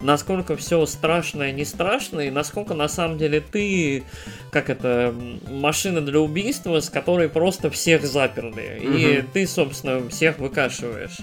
насколько 0.00 0.56
все 0.56 0.84
страшное, 0.86 1.52
не 1.52 1.64
страшное, 1.64 2.26
и 2.26 2.30
насколько 2.30 2.74
на 2.74 2.88
самом 2.88 3.18
деле 3.18 3.40
ты, 3.40 4.04
как 4.50 4.70
это, 4.70 5.14
машина 5.50 6.00
для 6.00 6.20
убийства, 6.20 6.80
с 6.80 6.90
которой 6.90 7.28
просто 7.28 7.70
всех 7.70 8.04
заперли. 8.04 8.80
Угу. 8.80 8.96
И 8.96 9.22
ты, 9.32 9.46
собственно, 9.46 10.08
всех 10.08 10.38
выкашиваешь. 10.38 11.18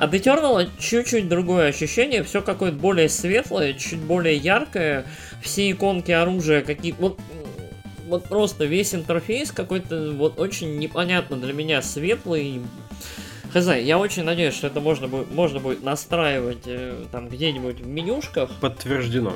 От 0.00 0.14
Eternal 0.14 0.66
чуть-чуть 0.78 1.28
другое 1.28 1.68
ощущение, 1.68 2.22
все 2.22 2.40
какое-то 2.40 2.78
более 2.78 3.10
светлое, 3.10 3.74
чуть 3.74 3.98
более 3.98 4.34
яркое, 4.34 5.04
все 5.42 5.70
иконки 5.70 6.10
оружия 6.10 6.62
какие 6.62 6.92
вот 6.92 7.20
вот 8.08 8.24
просто 8.24 8.64
весь 8.64 8.94
интерфейс 8.94 9.52
какой-то 9.52 10.12
вот 10.12 10.40
очень 10.40 10.78
непонятно 10.78 11.36
для 11.36 11.52
меня 11.52 11.82
светлый, 11.82 12.62
Хз, 13.52 13.66
я 13.76 13.98
очень 13.98 14.22
надеюсь, 14.24 14.54
что 14.54 14.68
это 14.68 14.80
можно 14.80 15.06
будет, 15.06 15.30
можно 15.32 15.60
будет 15.60 15.82
настраивать 15.82 16.62
э, 16.66 17.04
там 17.12 17.28
где-нибудь 17.28 17.80
в 17.80 17.86
менюшках. 17.86 18.48
Подтверждено. 18.60 19.34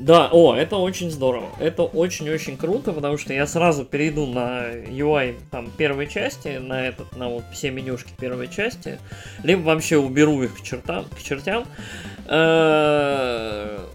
Да, 0.00 0.30
о, 0.32 0.54
это 0.56 0.76
очень 0.76 1.10
здорово. 1.10 1.50
Это 1.60 1.82
очень-очень 1.82 2.56
круто, 2.56 2.94
потому 2.94 3.18
что 3.18 3.34
я 3.34 3.46
сразу 3.46 3.84
перейду 3.84 4.24
на 4.24 4.72
UI 4.72 5.34
там 5.50 5.70
первой 5.70 6.06
части, 6.06 6.56
на 6.56 6.86
этот, 6.86 7.14
на 7.16 7.28
вот 7.28 7.44
все 7.52 7.70
менюшки 7.70 8.10
первой 8.18 8.48
части, 8.48 8.98
либо 9.44 9.60
вообще 9.60 9.98
уберу 9.98 10.42
их 10.42 10.56
к 10.56 10.62
чертам, 10.62 11.04
к 11.04 11.22
чертям. 11.22 11.66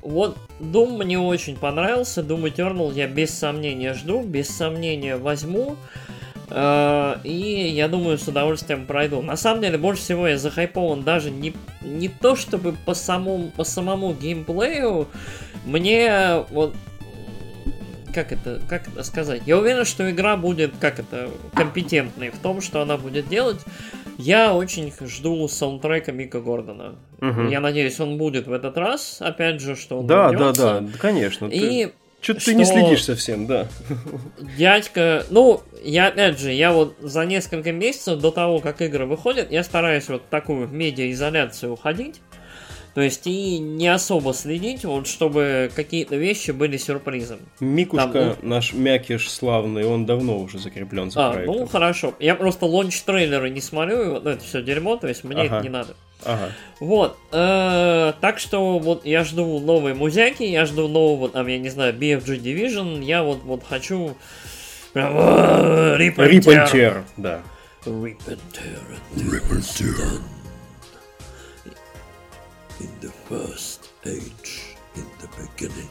Вот 0.04 0.38
Doom 0.60 1.04
мне 1.04 1.18
очень 1.18 1.58
понравился, 1.58 2.22
Doom 2.22 2.54
Eternal 2.54 2.94
я 2.94 3.08
без 3.08 3.32
сомнения 3.36 3.96
жду, 3.96 4.22
без 4.22 4.56
сомнения 4.56 5.18
возьму. 5.18 5.76
И 6.52 7.72
я 7.76 7.88
думаю, 7.88 8.20
с 8.20 8.28
удовольствием 8.28 8.86
пройду. 8.86 9.24
На 9.24 9.36
самом 9.36 9.64
деле, 9.64 9.80
больше 9.80 10.04
всего 10.04 10.28
я 10.28 10.38
захайпован 10.38 11.02
даже 11.02 11.32
не, 11.32 11.56
не 11.82 12.10
то 12.10 12.36
чтобы 12.36 12.74
по 12.86 12.94
самому, 12.94 13.50
по 13.50 13.64
самому 13.64 14.14
геймплею. 14.14 15.08
Мне 15.66 16.46
вот 16.50 16.76
как 18.16 18.32
это, 18.32 18.62
как 18.70 18.88
это 18.88 19.04
сказать? 19.04 19.42
Я 19.46 19.58
уверен, 19.58 19.84
что 19.84 20.10
игра 20.10 20.38
будет, 20.38 20.72
как 20.80 21.00
это, 21.00 21.30
компетентной 21.54 22.30
в 22.30 22.40
том, 22.40 22.62
что 22.62 22.82
она 22.82 22.98
будет 22.98 23.28
делать. 23.28 23.60
Я 24.18 24.56
очень 24.56 24.94
жду 25.06 25.46
саундтрека 25.50 26.14
Мика 26.14 26.40
Гордона. 26.40 26.96
Угу. 27.20 27.50
Я 27.50 27.60
надеюсь, 27.60 28.00
он 28.00 28.18
будет 28.18 28.48
в 28.48 28.54
этот 28.54 28.78
раз. 28.78 29.18
Опять 29.20 29.60
же, 29.60 29.76
что 29.76 30.00
он 30.00 30.08
Да, 30.08 30.32
вернется. 30.32 30.62
да, 30.62 30.80
да, 30.80 30.98
конечно. 30.98 31.48
И 31.48 31.60
ты... 31.60 31.94
Что-то 32.22 32.40
что... 32.40 32.52
ты 32.52 32.56
не 32.56 32.66
следишь 32.66 33.04
совсем, 33.04 33.46
да. 33.46 33.68
Дядька, 34.58 35.26
ну, 35.30 35.62
я 35.84 36.08
опять 36.08 36.40
же, 36.40 36.54
я 36.54 36.72
вот 36.72 36.96
за 37.02 37.26
несколько 37.26 37.74
месяцев 37.74 38.20
до 38.20 38.32
того, 38.32 38.60
как 38.60 38.82
игры 38.82 39.06
выходят, 39.06 39.52
я 39.52 39.64
стараюсь 39.64 40.08
вот 40.08 40.28
такую 40.30 40.68
медиаизоляцию 40.70 41.74
уходить. 41.74 42.22
То 42.96 43.02
есть 43.02 43.28
и 43.28 43.60
не 43.60 43.90
особо 43.90 44.34
следить, 44.34 44.86
вот 44.86 45.06
чтобы 45.06 45.70
какие-то 45.76 46.16
вещи 46.16 46.52
были 46.52 46.78
сюрпризом. 46.78 47.40
Микушка, 47.60 48.08
Там, 48.08 48.36
ну... 48.42 48.50
наш 48.50 48.72
мякиш 48.72 49.30
славный, 49.30 49.86
он 49.86 50.06
давно 50.06 50.40
уже 50.40 50.60
закреплен 50.60 51.12
за 51.12 51.28
а, 51.28 51.34
проектом. 51.34 51.58
Ну 51.58 51.66
хорошо. 51.68 52.14
Я 52.20 52.36
просто 52.36 52.66
лонч-трейлеры 52.66 53.50
не 53.50 53.60
смотрю, 53.60 54.12
вот 54.12 54.26
это 54.26 54.42
все 54.42 54.64
дерьмо, 54.64 54.96
то 54.96 55.10
есть 55.10 55.26
мне 55.26 55.42
ага. 55.42 55.58
это 55.58 55.64
не 55.64 55.70
надо. 55.70 55.94
Ага. 56.24 56.52
Вот. 56.80 57.18
Э, 57.34 58.14
так 58.22 58.40
что 58.40 58.80
вот 58.80 59.06
я 59.06 59.26
жду 59.26 59.60
новые 59.60 59.94
музяки, 59.94 60.44
я 60.44 60.66
жду 60.66 60.88
нового, 60.88 61.28
там, 61.28 61.48
я 61.48 61.60
не 61.60 61.70
знаю, 61.70 61.94
BFG 61.94 62.40
Division, 62.42 63.04
я 63.04 63.24
вот, 63.24 63.44
вот 63.44 63.66
хочу 63.68 64.16
прям 64.94 65.98
Риппентер. 65.98 67.04
да. 67.18 67.42
Риппентер. 67.86 68.40
Риппентер. 69.18 70.22
In 72.80 72.90
the 73.02 73.12
first 73.30 73.90
age, 74.06 74.76
in 74.96 75.06
the 75.22 75.28
beginning. 75.38 75.90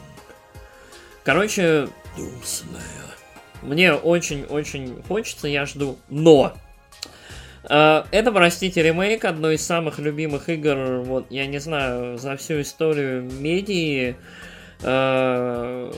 Короче, 1.23 1.89
Doomslayer. 2.17 3.09
Мне 3.61 3.93
очень-очень 3.93 5.01
хочется, 5.07 5.47
я 5.47 5.65
жду. 5.65 5.97
Но 6.09 6.55
Э, 7.69 8.03
это, 8.11 8.31
простите, 8.31 8.83
ремейк 8.83 9.25
одной 9.25 9.55
из 9.55 9.65
самых 9.65 9.99
любимых 9.99 10.49
игр, 10.49 11.01
вот, 11.03 11.27
я 11.29 11.47
не 11.47 11.59
знаю, 11.59 12.17
за 12.17 12.37
всю 12.37 12.61
историю 12.61 13.23
медии. 13.23 14.15
Э, 14.81 15.91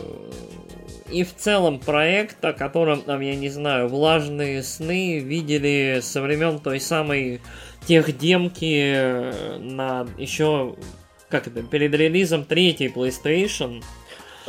и 1.12 1.24
в 1.24 1.36
целом 1.36 1.80
проект, 1.80 2.44
о 2.44 2.54
котором, 2.54 3.02
там, 3.02 3.22
я 3.22 3.36
не 3.36 3.50
знаю, 3.50 3.88
влажные 3.88 4.64
сны 4.64 5.20
видели 5.20 6.00
со 6.02 6.22
времен 6.22 6.60
той 6.60 6.80
самой 6.80 7.42
тех 7.88 8.18
демки 8.18 9.58
на 9.60 10.06
еще, 10.18 10.76
как 11.30 11.48
это, 11.48 11.64
перед 11.64 11.94
релизом 11.94 12.44
третьей 12.44 12.90
PlayStation. 12.90 13.82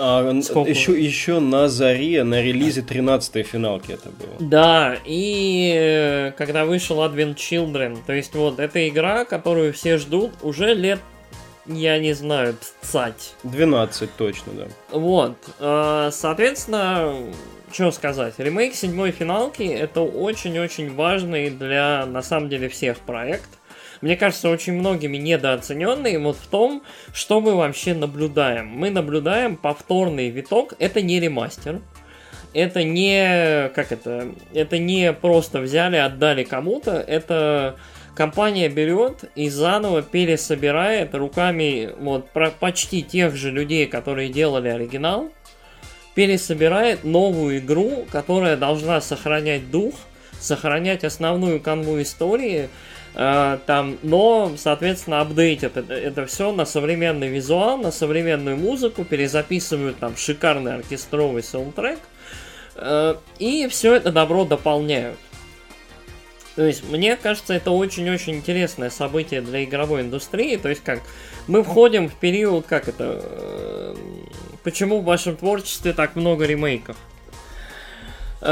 А, 0.00 0.30
еще, 0.30 1.00
еще 1.00 1.40
на 1.40 1.68
заре, 1.68 2.22
на 2.22 2.40
релизе 2.40 2.82
13-й 2.82 3.42
финалки 3.42 3.92
это 3.92 4.10
было. 4.10 4.36
Да, 4.38 4.96
и 5.04 5.72
э, 5.76 6.32
когда 6.38 6.64
вышел 6.64 6.98
Advent 6.98 7.34
Children, 7.34 7.98
то 8.06 8.12
есть 8.12 8.34
вот 8.34 8.60
эта 8.60 8.88
игра, 8.88 9.24
которую 9.24 9.72
все 9.72 9.98
ждут, 9.98 10.30
уже 10.42 10.74
лет 10.74 11.00
я 11.66 11.98
не 11.98 12.14
знаю, 12.14 12.56
цать. 12.80 13.34
12 13.42 14.10
точно, 14.16 14.52
да. 14.54 14.66
Вот. 14.90 15.36
Э, 15.58 16.10
соответственно, 16.12 17.14
что 17.72 17.90
сказать, 17.90 18.34
ремейк 18.38 18.74
седьмой 18.74 19.10
финалки 19.10 19.62
это 19.62 20.00
очень-очень 20.02 20.94
важный 20.94 21.50
для, 21.50 22.06
на 22.06 22.22
самом 22.22 22.48
деле, 22.48 22.68
всех 22.68 22.98
проект. 22.98 23.48
Мне 24.00 24.16
кажется, 24.16 24.48
очень 24.48 24.74
многими 24.74 25.16
недооцененный 25.16 26.18
вот 26.18 26.36
в 26.36 26.46
том, 26.46 26.82
что 27.12 27.40
мы 27.40 27.54
вообще 27.54 27.94
наблюдаем. 27.94 28.68
Мы 28.68 28.90
наблюдаем 28.90 29.56
повторный 29.56 30.30
виток, 30.30 30.74
это 30.78 31.02
не 31.02 31.18
ремастер, 31.18 31.80
это 32.54 32.82
не, 32.84 33.70
как 33.74 33.92
это, 33.92 34.28
это 34.54 34.78
не 34.78 35.12
просто 35.12 35.60
взяли, 35.60 35.96
отдали 35.96 36.44
кому-то, 36.44 36.92
это 36.92 37.76
компания 38.14 38.68
берет 38.68 39.24
и 39.34 39.48
заново 39.48 40.02
пересобирает 40.02 41.14
руками 41.14 41.90
вот 41.98 42.30
про 42.30 42.50
почти 42.50 43.02
тех 43.02 43.36
же 43.36 43.50
людей, 43.50 43.86
которые 43.86 44.28
делали 44.28 44.68
оригинал, 44.68 45.30
пересобирает 46.18 47.04
новую 47.04 47.58
игру, 47.58 48.04
которая 48.10 48.56
должна 48.56 49.00
сохранять 49.00 49.70
дух, 49.70 49.94
сохранять 50.40 51.04
основную 51.04 51.60
канву 51.60 52.02
истории, 52.02 52.68
Э, 53.20 53.58
там, 53.66 53.98
но, 54.04 54.52
соответственно, 54.56 55.20
апдейтят 55.20 55.76
это, 55.76 55.92
это 55.92 56.26
все 56.26 56.52
на 56.52 56.64
современный 56.64 57.28
визуал, 57.28 57.76
на 57.76 57.90
современную 57.90 58.56
музыку, 58.56 59.04
перезаписывают 59.04 59.98
там 59.98 60.16
шикарный 60.16 60.76
оркестровый 60.76 61.42
саундтрек, 61.42 61.98
э, 62.76 63.16
и 63.40 63.66
все 63.68 63.94
это 63.96 64.12
добро 64.12 64.44
дополняют. 64.44 65.18
То 66.54 66.64
есть, 66.64 66.88
мне 66.88 67.16
кажется, 67.16 67.54
это 67.54 67.72
очень-очень 67.72 68.36
интересное 68.36 68.90
событие 68.90 69.40
для 69.40 69.64
игровой 69.64 70.02
индустрии. 70.02 70.56
То 70.56 70.68
есть, 70.68 70.82
как 70.84 71.00
мы 71.48 71.64
входим 71.64 72.08
в 72.08 72.14
период, 72.14 72.66
как 72.66 72.88
это... 72.88 73.94
Э, 74.58 74.64
почему 74.64 75.00
в 75.00 75.04
вашем 75.04 75.36
творчестве 75.36 75.92
так 75.92 76.16
много 76.16 76.46
ремейков? 76.46 76.96
и 78.40 78.44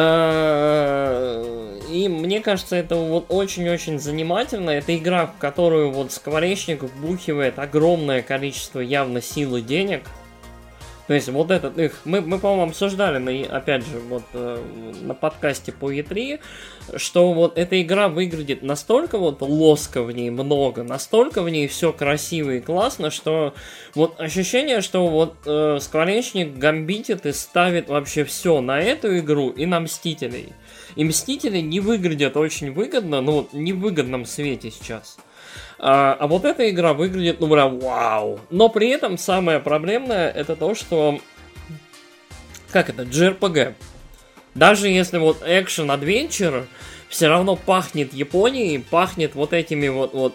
мне 2.09 2.41
кажется, 2.41 2.75
это 2.75 2.97
вот 2.97 3.27
очень-очень 3.29 4.01
занимательно. 4.01 4.71
Это 4.71 4.97
игра, 4.97 5.27
в 5.27 5.37
которую 5.39 5.93
вот 5.93 6.11
скворечник 6.11 6.83
вбухивает 6.83 7.61
огромное 7.61 8.23
количество 8.23 8.81
явно 8.81 9.23
сил 9.23 9.57
и 9.57 9.63
денег. 9.63 10.03
То 11.07 11.15
есть 11.15 11.29
вот 11.29 11.51
этот 11.51 11.79
их, 11.79 12.01
мы, 12.05 12.21
мы 12.21 12.39
по-моему, 12.39 12.71
обсуждали, 12.71 13.19
на, 13.19 13.57
опять 13.57 13.87
же, 13.87 13.99
вот 14.09 14.25
э, 14.33 14.59
на 15.03 15.15
подкасте 15.15 15.71
по 15.73 15.93
E3, 15.93 16.41
что 16.97 17.33
вот 17.33 17.57
эта 17.57 17.81
игра 17.81 18.09
выглядит 18.09 18.63
настолько 18.63 19.17
вот 19.19 19.41
лоска 19.41 20.03
в 20.03 20.11
ней 20.11 20.31
много, 20.31 20.83
настолько 20.83 21.43
в 21.43 21.49
ней 21.49 21.69
все 21.69 21.93
красиво 21.93 22.51
и 22.51 22.61
классно, 22.61 23.11
что 23.11 23.55
вот 23.95 24.21
ощущение, 24.21 24.81
что 24.81 25.07
вот 25.07 25.37
э, 25.47 25.79
Скворечник 25.81 26.57
гамбитит 26.57 27.25
и 27.25 27.33
ставит 27.33 27.89
вообще 27.89 28.25
все 28.25 28.61
на 28.61 28.81
эту 28.81 29.17
игру 29.19 29.51
и 29.51 29.65
на 29.65 29.81
Мстителей. 29.81 30.53
И 30.97 31.05
Мстители 31.05 31.61
не 31.61 31.79
выглядят 31.79 32.37
очень 32.37 32.73
выгодно, 32.73 33.21
ну, 33.21 33.49
не 33.53 33.73
в 33.73 33.79
выгодном 33.79 34.25
свете 34.25 34.73
сейчас. 34.73 35.19
А, 35.79 36.17
а 36.19 36.27
вот 36.27 36.45
эта 36.45 36.69
игра 36.71 36.95
выглядит, 36.95 37.41
ну, 37.41 37.49
прям 37.49 37.79
вау. 37.79 38.41
Но 38.51 38.69
при 38.69 38.89
этом 38.89 39.19
самое 39.19 39.61
проблемное 39.61 40.31
это 40.31 40.57
то, 40.57 40.75
что... 40.75 41.21
Как 42.71 42.89
это? 42.89 43.03
JRPG. 43.03 43.75
Даже 44.55 44.89
если 44.89 45.19
вот 45.19 45.43
экшен 45.45 45.91
адвенчер 45.91 46.67
все 47.09 47.29
равно 47.29 47.57
пахнет 47.57 48.13
Японией, 48.13 48.79
пахнет 48.79 49.35
вот 49.35 49.53
этими 49.53 49.89
вот, 49.89 50.15
вот 50.15 50.35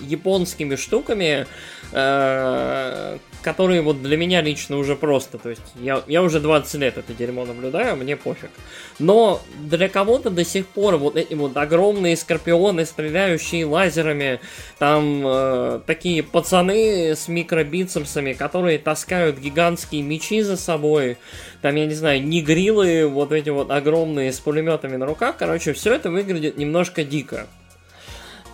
японскими 0.00 0.76
штуками, 0.76 1.46
э, 1.92 3.18
которые 3.42 3.82
вот 3.82 4.02
для 4.02 4.16
меня 4.16 4.40
лично 4.42 4.76
уже 4.78 4.96
просто, 4.96 5.38
то 5.38 5.50
есть 5.50 5.62
я, 5.80 6.02
я 6.06 6.22
уже 6.22 6.40
20 6.40 6.74
лет 6.74 6.98
это 6.98 7.12
дерьмо 7.14 7.44
наблюдаю, 7.44 7.96
мне 7.96 8.16
пофиг. 8.16 8.50
Но 8.98 9.40
для 9.60 9.88
кого-то 9.88 10.30
до 10.30 10.44
сих 10.44 10.66
пор 10.66 10.96
вот 10.96 11.16
эти 11.16 11.34
вот 11.34 11.56
огромные 11.56 12.16
скорпионы, 12.16 12.84
стреляющие 12.84 13.64
лазерами, 13.64 14.40
там 14.78 15.22
э, 15.24 15.80
такие 15.86 16.22
пацаны 16.22 17.12
с 17.12 17.28
микробицепсами, 17.28 18.32
которые 18.32 18.78
таскают 18.78 19.38
гигантские 19.38 20.02
мечи 20.02 20.42
за 20.42 20.56
собой, 20.56 21.16
там, 21.62 21.74
я 21.76 21.86
не 21.86 21.94
знаю, 21.94 22.24
нигрилы, 22.24 23.06
вот 23.06 23.32
эти 23.32 23.50
вот 23.50 23.70
огромные 23.70 24.32
с 24.32 24.40
пулеметами 24.40 24.96
на 24.96 25.06
руках, 25.06 25.36
короче, 25.38 25.72
все 25.72 25.94
это 25.94 26.10
выглядит 26.10 26.58
немножко 26.58 27.04
дико. 27.04 27.46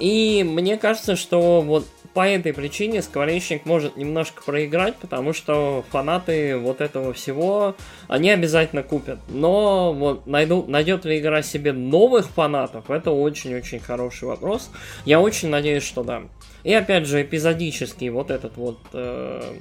И 0.00 0.44
мне 0.44 0.76
кажется, 0.76 1.16
что 1.16 1.60
вот 1.60 1.86
по 2.14 2.26
этой 2.26 2.54
причине 2.54 3.02
Скворечник 3.02 3.66
может 3.66 3.96
немножко 3.96 4.42
проиграть, 4.42 4.96
потому 4.96 5.32
что 5.32 5.84
фанаты 5.90 6.56
вот 6.56 6.80
этого 6.80 7.12
всего, 7.12 7.74
они 8.06 8.30
обязательно 8.30 8.84
купят. 8.84 9.18
Но 9.28 9.92
вот 9.92 10.26
найду, 10.26 10.64
найдет 10.68 11.04
ли 11.04 11.18
игра 11.18 11.42
себе 11.42 11.72
новых 11.72 12.26
фанатов, 12.28 12.88
это 12.88 13.10
очень-очень 13.10 13.80
хороший 13.80 14.28
вопрос. 14.28 14.70
Я 15.04 15.20
очень 15.20 15.48
надеюсь, 15.48 15.82
что 15.82 16.04
да. 16.04 16.22
И 16.62 16.72
опять 16.72 17.06
же, 17.06 17.20
эпизодический 17.20 18.08
вот 18.10 18.30
этот 18.30 18.56
вот 18.56 18.78
э, 18.92 19.56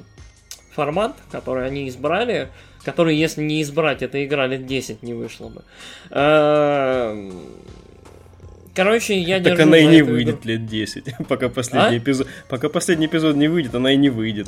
формат, 0.71 1.15
который 1.31 1.65
они 1.65 1.89
избрали, 1.89 2.49
который, 2.85 3.15
если 3.15 3.41
не 3.41 3.63
избрать, 3.63 4.03
эта 4.03 4.23
игра 4.23 4.45
лет 4.45 4.67
10 4.67 5.01
не 5.01 5.13
вышла 5.13 5.49
бы. 5.49 5.63
Э, 6.11 7.31
Короче, 8.75 9.19
я 9.19 9.39
так 9.39 9.59
она 9.59 9.77
и 9.77 9.86
не 9.86 10.01
выйдет 10.01 10.41
игру. 10.41 10.49
лет 10.49 10.65
10, 10.65 11.05
пока 11.27 11.49
последний 11.49 11.95
а? 11.95 11.97
эпизод, 11.97 12.27
пока 12.49 12.69
последний 12.69 13.05
эпизод 13.05 13.36
не 13.36 13.47
выйдет, 13.47 13.75
она 13.75 13.93
и 13.93 13.97
не 13.97 14.09
выйдет. 14.09 14.47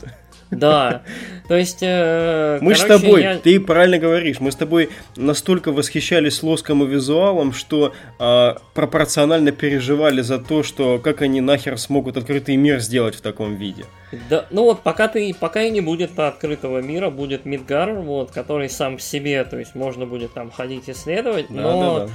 Да, 0.50 1.04
то 1.48 1.56
есть... 1.56 1.80
Э, 1.82 2.58
мы 2.62 2.74
короче, 2.74 2.98
с 2.98 3.02
тобой, 3.02 3.22
я... 3.22 3.38
ты 3.38 3.60
правильно 3.60 4.00
говоришь, 4.00 4.40
мы 4.40 4.52
с 4.52 4.56
тобой 4.56 4.90
настолько 5.16 5.72
восхищались 5.72 6.42
лоском 6.42 6.84
и 6.84 6.88
визуалом, 6.88 7.54
что 7.54 7.94
э, 8.20 8.54
пропорционально 8.74 9.52
переживали 9.52 10.22
за 10.22 10.40
то, 10.40 10.64
что 10.64 10.98
как 10.98 11.22
они 11.22 11.42
нахер 11.42 11.78
смогут 11.78 12.18
открытый 12.18 12.56
мир 12.56 12.80
сделать 12.80 13.16
в 13.16 13.22
таком 13.22 13.56
виде. 13.56 13.86
Да, 14.30 14.46
ну 14.50 14.64
вот 14.64 14.82
пока 14.82 15.08
ты, 15.08 15.36
пока 15.40 15.64
и 15.64 15.70
не 15.70 15.82
будет 15.82 16.18
открытого 16.18 16.82
мира, 16.82 17.12
будет 17.12 17.46
Мидгар, 17.46 17.94
вот, 17.94 18.32
который 18.32 18.70
сам 18.70 18.98
в 18.98 19.02
себе, 19.04 19.44
то 19.44 19.60
есть 19.60 19.76
можно 19.76 20.08
будет 20.08 20.34
там 20.34 20.50
ходить 20.50 20.90
исследовать, 20.90 21.48
да, 21.50 21.62
но... 21.62 22.00
Да, 22.00 22.06
да 22.06 22.12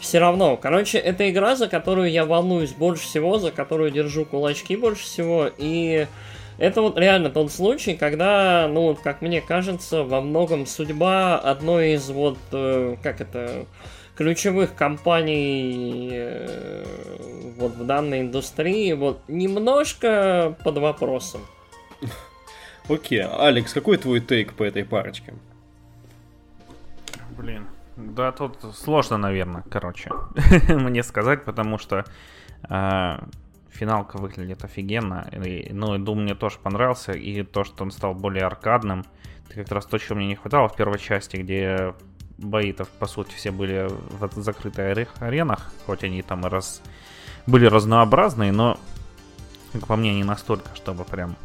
все 0.00 0.18
равно. 0.18 0.56
Короче, 0.56 0.98
это 0.98 1.30
игра, 1.30 1.56
за 1.56 1.68
которую 1.68 2.10
я 2.10 2.24
волнуюсь 2.24 2.72
больше 2.72 3.04
всего, 3.04 3.38
за 3.38 3.50
которую 3.50 3.90
держу 3.90 4.24
кулачки 4.24 4.76
больше 4.76 5.04
всего. 5.04 5.50
И 5.58 6.06
это 6.58 6.82
вот 6.82 6.98
реально 6.98 7.30
тот 7.30 7.52
случай, 7.52 7.94
когда, 7.94 8.68
ну, 8.68 8.94
как 8.94 9.22
мне 9.22 9.40
кажется, 9.40 10.02
во 10.02 10.20
многом 10.20 10.66
судьба 10.66 11.38
одной 11.38 11.92
из 11.92 12.08
вот, 12.10 12.38
э, 12.52 12.96
как 13.02 13.20
это, 13.20 13.66
ключевых 14.20 14.74
компаний 14.74 16.10
э, 16.12 16.84
вот 17.56 17.72
в 17.72 17.86
данной 17.86 18.20
индустрии 18.20 18.92
вот 18.92 19.22
немножко 19.28 20.54
под 20.62 20.76
вопросом. 20.76 21.40
Окей, 22.88 23.22
okay. 23.22 23.36
Алекс, 23.38 23.72
какой 23.72 23.96
твой 23.96 24.20
тейк 24.20 24.52
по 24.52 24.62
этой 24.62 24.84
парочке? 24.84 25.32
Блин, 27.38 27.66
да, 28.00 28.32
тут 28.32 28.56
сложно, 28.74 29.16
наверное, 29.16 29.64
короче, 29.70 30.10
мне 30.68 31.02
сказать, 31.02 31.44
потому 31.44 31.78
что 31.78 32.04
э, 32.68 33.18
финалка 33.70 34.18
выглядит 34.18 34.64
офигенно. 34.64 35.28
И, 35.32 35.72
ну, 35.72 35.94
и 35.94 35.98
Doom 35.98 36.16
мне 36.16 36.34
тоже 36.34 36.58
понравился, 36.62 37.12
и 37.12 37.42
то, 37.42 37.64
что 37.64 37.84
он 37.84 37.90
стал 37.90 38.14
более 38.14 38.44
аркадным. 38.44 39.04
Это 39.46 39.62
как 39.62 39.72
раз 39.72 39.86
то, 39.86 39.98
чего 39.98 40.16
мне 40.16 40.28
не 40.28 40.36
хватало 40.36 40.68
в 40.68 40.76
первой 40.76 40.98
части, 40.98 41.36
где 41.36 41.94
бои-то, 42.38 42.84
по 42.84 43.06
сути, 43.06 43.34
все 43.34 43.50
были 43.50 43.88
в 43.88 44.40
закрытых 44.40 45.08
аренах, 45.20 45.72
хоть 45.86 46.04
они 46.04 46.22
там 46.22 46.46
и 46.46 46.48
раз... 46.48 46.82
были 47.46 47.66
разнообразные, 47.66 48.52
но, 48.52 48.78
как 49.72 49.86
по 49.86 49.96
мне, 49.96 50.14
не 50.14 50.24
настолько, 50.24 50.74
чтобы 50.74 51.04
прям 51.04 51.36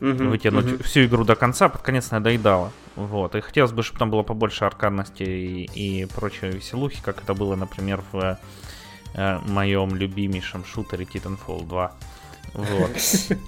угу, 0.00 0.24
вытянуть 0.24 0.74
угу. 0.74 0.82
всю 0.82 1.04
игру 1.04 1.24
до 1.24 1.34
конца, 1.36 1.68
под 1.68 1.82
конец 1.82 2.10
надоедало. 2.10 2.72
Вот. 2.96 3.34
И 3.34 3.40
хотелось 3.40 3.72
бы, 3.72 3.82
чтобы 3.82 3.98
там 3.98 4.10
было 4.10 4.22
побольше 4.22 4.64
аркадности 4.64 5.22
и, 5.22 5.64
и 5.74 6.06
прочей 6.06 6.50
веселухи, 6.50 7.02
как 7.02 7.22
это 7.22 7.34
было, 7.34 7.56
например, 7.56 8.02
в 8.12 8.38
э, 9.14 9.38
моем 9.46 9.94
любимейшем 9.96 10.64
шутере 10.64 11.04
Titanfall 11.04 11.66
2. 11.66 11.92
Вот. 12.54 12.90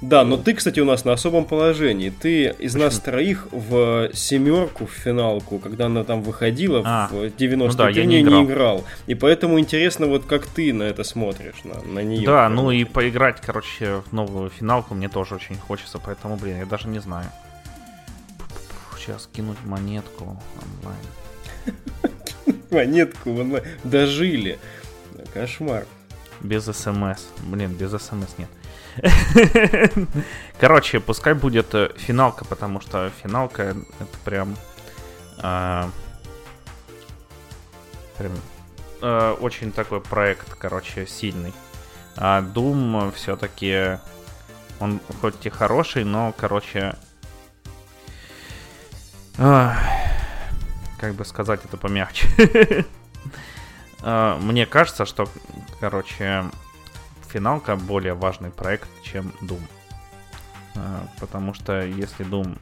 Да, 0.00 0.24
но 0.24 0.36
ты, 0.36 0.54
кстати, 0.54 0.80
у 0.80 0.84
нас 0.84 1.04
на 1.04 1.12
особом 1.12 1.44
положении. 1.44 2.10
Ты 2.10 2.46
из 2.58 2.74
нас 2.74 2.98
троих 2.98 3.46
в 3.52 4.10
семерку, 4.12 4.86
в 4.86 4.90
финалку, 4.90 5.58
когда 5.58 5.86
она 5.86 6.02
там 6.02 6.22
выходила 6.22 6.82
а, 6.84 7.08
в 7.12 7.30
90 7.30 7.78
ну 7.78 7.84
да, 7.84 7.88
я 7.90 8.04
не, 8.04 8.22
играл. 8.22 8.84
И 9.06 9.14
поэтому 9.14 9.60
интересно, 9.60 10.06
вот 10.06 10.24
как 10.24 10.46
ты 10.46 10.72
на 10.72 10.82
это 10.82 11.04
смотришь, 11.04 11.62
на 11.84 12.00
нее. 12.00 12.26
Да, 12.26 12.48
ну 12.48 12.72
и 12.72 12.82
поиграть, 12.82 13.40
короче, 13.40 14.02
в 14.10 14.12
новую 14.12 14.50
финалку 14.50 14.94
мне 14.94 15.08
тоже 15.08 15.36
очень 15.36 15.56
хочется, 15.56 16.00
поэтому, 16.04 16.36
блин, 16.36 16.58
я 16.58 16.66
даже 16.66 16.88
не 16.88 16.98
знаю. 16.98 17.26
Сейчас 19.02 19.28
кинуть 19.32 19.58
монетку 19.64 20.38
онлайн. 20.84 22.64
Монетку 22.70 23.30
онлайн. 23.30 23.64
Дожили. 23.82 24.60
Кошмар. 25.34 25.86
Без 26.40 26.66
смс. 26.66 27.26
Блин, 27.40 27.72
без 27.72 27.90
смс 27.90 28.36
нет. 28.38 28.48
Короче, 30.60 31.00
пускай 31.00 31.34
будет 31.34 31.74
э, 31.74 31.90
финалка, 31.96 32.44
потому 32.44 32.80
что 32.80 33.10
финалка 33.22 33.74
это 33.98 34.18
прям... 34.24 34.56
Э, 35.42 35.88
прям 38.18 38.32
э, 39.00 39.36
очень 39.40 39.72
такой 39.72 40.00
проект, 40.00 40.54
короче, 40.54 41.06
сильный. 41.06 41.52
А 42.16 42.40
Doom 42.40 43.12
все-таки 43.16 43.98
он 44.78 45.00
хоть 45.20 45.44
и 45.44 45.50
хороший, 45.50 46.04
но, 46.04 46.32
короче, 46.36 46.94
э, 49.38 49.70
как 50.98 51.14
бы 51.14 51.24
сказать 51.24 51.64
это 51.64 51.76
помягче. 51.76 52.86
А, 54.04 54.36
мне 54.40 54.66
кажется, 54.66 55.06
что, 55.06 55.28
короче, 55.78 56.44
финалка 57.28 57.76
более 57.76 58.14
важный 58.14 58.50
проект, 58.50 58.88
чем 59.04 59.32
Doom. 59.40 59.62
А, 60.74 61.06
потому 61.20 61.54
что 61.54 61.82
если 61.82 62.26
Doom... 62.26 62.58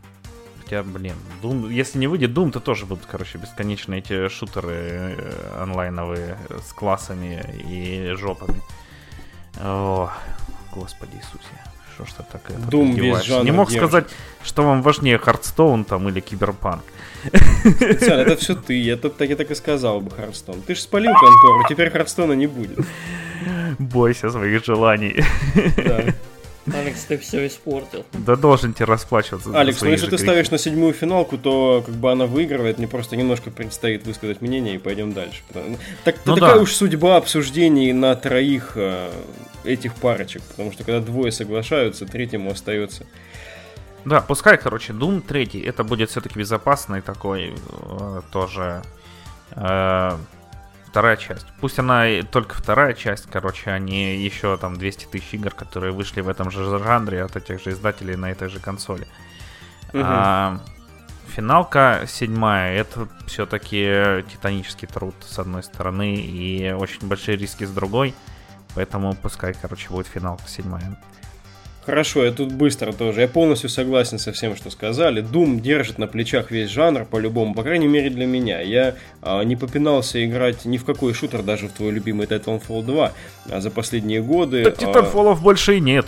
Хотя, 0.62 0.82
блин, 0.82 1.16
Doom... 1.42 1.72
Если 1.72 1.98
не 1.98 2.06
выйдет 2.08 2.32
Doom, 2.32 2.52
то 2.52 2.60
тоже 2.60 2.84
будут, 2.86 3.06
короче, 3.06 3.38
бесконечные 3.38 4.00
эти 4.00 4.28
шутеры 4.28 5.16
э, 5.16 5.62
онлайновые 5.62 6.36
с 6.62 6.74
классами 6.74 7.42
и 7.66 8.12
жопами. 8.16 8.60
О, 9.58 10.12
господи 10.74 11.16
Иисусе. 11.16 11.48
Что 11.94 12.06
ж 12.06 12.08
ты 12.18 12.24
так 12.30 12.42
это 12.48 12.58
Doom 12.58 12.94
без 12.94 13.28
Не 13.44 13.50
мог 13.50 13.70
девушек. 13.70 13.76
сказать, 13.76 14.04
что 14.42 14.62
вам 14.62 14.82
важнее, 14.82 15.18
Hearthstone 15.18 15.84
там 15.84 16.08
или 16.08 16.20
Киберпанк. 16.20 16.82
Специально, 17.60 18.22
это 18.22 18.36
все 18.36 18.54
ты. 18.54 18.80
Я, 18.80 18.96
тут, 18.96 19.16
так, 19.16 19.28
я 19.28 19.36
так 19.36 19.50
и 19.50 19.54
сказал 19.54 20.00
бы, 20.00 20.10
Hearthstone. 20.10 20.62
Ты 20.62 20.74
же 20.74 20.80
спалил 20.80 21.12
контору, 21.12 21.64
теперь 21.68 21.90
Hearthstone 21.90 22.29
а 22.29 22.32
не 22.32 22.46
будет. 22.46 22.78
Бойся 23.78 24.30
своих 24.30 24.64
желаний. 24.64 25.22
Да. 25.76 26.04
Алекс, 26.74 27.04
ты 27.04 27.18
все 27.18 27.46
испортил. 27.46 28.04
Да 28.12 28.36
должен 28.36 28.74
тебе 28.74 28.84
расплачиваться. 28.84 29.50
Алекс, 29.58 29.80
ну 29.80 29.88
если 29.88 30.06
ты 30.06 30.10
грехи. 30.10 30.24
ставишь 30.24 30.50
на 30.50 30.58
седьмую 30.58 30.92
финалку, 30.92 31.38
то 31.38 31.82
как 31.84 31.94
бы 31.94 32.12
она 32.12 32.26
выигрывает, 32.26 32.78
мне 32.78 32.86
просто 32.86 33.16
немножко 33.16 33.50
предстоит 33.50 34.06
высказать 34.06 34.40
мнение 34.40 34.74
и 34.74 34.78
пойдем 34.78 35.12
дальше. 35.12 35.42
Так, 36.04 36.16
ну, 36.24 36.34
такая 36.34 36.56
да. 36.56 36.60
уж 36.60 36.74
судьба 36.74 37.16
обсуждений 37.16 37.92
на 37.92 38.14
троих 38.14 38.72
э, 38.74 39.10
этих 39.64 39.94
парочек, 39.94 40.42
потому 40.42 40.72
что 40.72 40.84
когда 40.84 41.00
двое 41.00 41.32
соглашаются, 41.32 42.06
третьему 42.06 42.50
остается. 42.50 43.06
Да, 44.04 44.20
пускай, 44.20 44.56
короче, 44.56 44.92
Doom 44.92 45.20
3, 45.20 45.62
это 45.62 45.84
будет 45.84 46.10
все-таки 46.10 46.38
безопасный 46.38 47.02
такой 47.02 47.54
э, 47.54 48.20
тоже 48.32 48.82
э, 49.50 50.18
вторая 50.86 51.16
часть. 51.16 51.46
Пусть 51.60 51.78
она 51.78 52.06
только 52.30 52.54
вторая 52.54 52.94
часть, 52.94 53.26
короче, 53.30 53.70
а 53.70 53.78
не 53.78 54.16
еще 54.16 54.56
там 54.56 54.76
200 54.76 55.06
тысяч 55.06 55.34
игр, 55.34 55.50
которые 55.50 55.92
вышли 55.92 56.20
в 56.20 56.28
этом 56.28 56.50
же 56.50 56.64
жанре 56.78 57.22
от 57.22 57.36
этих 57.36 57.62
же 57.62 57.70
издателей 57.70 58.16
на 58.16 58.30
этой 58.30 58.48
же 58.48 58.58
консоли. 58.58 59.06
Угу. 59.92 60.02
А, 60.02 60.60
финалка 61.28 62.04
седьмая, 62.08 62.74
это 62.76 63.08
все-таки 63.26 64.24
титанический 64.32 64.88
труд 64.88 65.14
с 65.20 65.38
одной 65.38 65.62
стороны 65.62 66.16
и 66.16 66.72
очень 66.72 67.06
большие 67.06 67.36
риски 67.36 67.64
с 67.64 67.70
другой. 67.70 68.14
Поэтому 68.74 69.14
пускай, 69.14 69.54
короче, 69.60 69.88
будет 69.90 70.06
финалка 70.06 70.48
седьмая. 70.48 70.96
Хорошо, 71.86 72.24
я 72.24 72.30
тут 72.30 72.52
быстро 72.52 72.92
тоже. 72.92 73.22
Я 73.22 73.28
полностью 73.28 73.70
согласен 73.70 74.18
со 74.18 74.32
всем, 74.32 74.54
что 74.54 74.70
сказали. 74.70 75.22
Doom 75.24 75.60
держит 75.60 75.98
на 75.98 76.06
плечах 76.06 76.50
весь 76.50 76.68
жанр, 76.68 77.06
по-любому, 77.06 77.54
по 77.54 77.62
крайней 77.62 77.88
мере 77.88 78.10
для 78.10 78.26
меня. 78.26 78.60
Я 78.60 78.96
а, 79.22 79.42
не 79.42 79.56
попинался 79.56 80.24
играть 80.24 80.66
ни 80.66 80.76
в 80.76 80.84
какой 80.84 81.14
шутер, 81.14 81.42
даже 81.42 81.68
в 81.68 81.72
твой 81.72 81.90
любимый 81.90 82.26
Titanfall 82.26 82.84
2 82.84 83.12
а, 83.50 83.60
за 83.60 83.70
последние 83.70 84.20
годы. 84.20 84.62
Так 84.62 84.78
Titanfall 84.78 85.32
а, 85.32 85.34
больше 85.34 85.78
и 85.78 85.80
нет. 85.80 86.04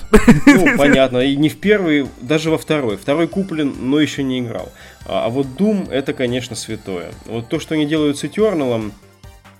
Ну, 0.46 0.66
понятно. 0.76 1.18
И 1.18 1.36
не 1.36 1.48
в 1.48 1.58
первый, 1.58 2.06
даже 2.20 2.50
во 2.50 2.58
второй. 2.58 2.98
Второй 2.98 3.26
куплен, 3.26 3.74
но 3.80 3.98
еще 3.98 4.22
не 4.22 4.40
играл. 4.40 4.70
А, 5.06 5.24
а 5.24 5.30
вот 5.30 5.46
Doom 5.58 5.90
это, 5.90 6.12
конечно, 6.12 6.54
святое. 6.54 7.12
Вот 7.24 7.48
то, 7.48 7.58
что 7.58 7.74
они 7.74 7.86
делают 7.86 8.18
с 8.18 8.24
Eternal, 8.24 8.92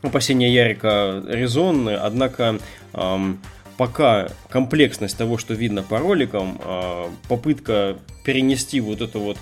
опасения 0.03 0.53
Ярика 0.53 1.23
резонны, 1.27 1.91
однако... 1.91 2.59
Эм, 2.95 3.41
пока 3.79 4.29
комплексность 4.51 5.17
того, 5.17 5.39
что 5.39 5.55
видно 5.55 5.83
по 5.83 5.99
роликам, 5.99 6.61
а, 6.63 7.11
попытка 7.27 7.97
перенести 8.23 8.81
вот 8.81 9.01
эту 9.01 9.19
вот 9.19 9.39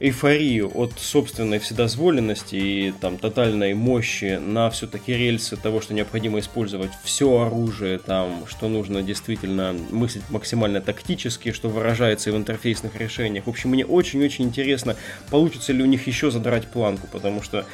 эйфорию 0.00 0.70
от 0.74 0.92
собственной 0.98 1.58
вседозволенности 1.58 2.56
и 2.56 2.94
там 3.00 3.16
тотальной 3.16 3.74
мощи 3.74 4.38
на 4.44 4.68
все-таки 4.70 5.14
рельсы 5.14 5.56
того, 5.56 5.80
что 5.80 5.94
необходимо 5.94 6.40
использовать 6.40 6.90
все 7.04 7.40
оружие, 7.40 7.98
там, 7.98 8.44
что 8.46 8.68
нужно 8.68 9.02
действительно 9.02 9.74
мыслить 9.90 10.24
максимально 10.30 10.80
тактически, 10.80 11.52
что 11.52 11.68
выражается 11.68 12.30
и 12.30 12.32
в 12.32 12.36
интерфейсных 12.36 12.96
решениях. 12.96 13.46
В 13.46 13.50
общем, 13.50 13.70
мне 13.70 13.86
очень-очень 13.86 14.44
интересно, 14.44 14.96
получится 15.30 15.72
ли 15.72 15.82
у 15.82 15.86
них 15.86 16.06
еще 16.06 16.30
задрать 16.30 16.66
планку, 16.66 17.06
потому 17.10 17.42
что 17.42 17.64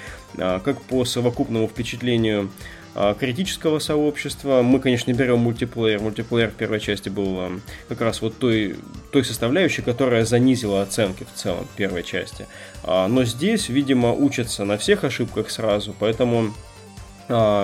как 0.64 0.80
по 0.82 1.04
совокупному 1.04 1.68
впечатлению 1.68 2.50
а, 2.92 3.14
критического 3.14 3.78
сообщества. 3.78 4.62
Мы, 4.62 4.80
конечно, 4.80 5.12
берем 5.12 5.38
мультиплеер. 5.38 6.00
Мультиплеер 6.00 6.50
в 6.50 6.54
первой 6.54 6.80
части 6.80 7.08
был 7.08 7.38
а, 7.38 7.60
как 7.88 8.00
раз 8.00 8.20
вот 8.20 8.38
той, 8.38 8.76
той 9.12 9.24
составляющей, 9.24 9.82
которая 9.82 10.24
занизила 10.24 10.82
оценки 10.82 11.24
в 11.24 11.38
целом 11.38 11.68
первой 11.76 12.02
части. 12.02 12.48
А, 12.82 13.06
но 13.06 13.24
здесь, 13.24 13.68
видимо, 13.68 14.12
учатся 14.12 14.64
на 14.64 14.76
всех 14.76 15.04
ошибках 15.04 15.50
сразу, 15.50 15.94
поэтому, 15.98 16.52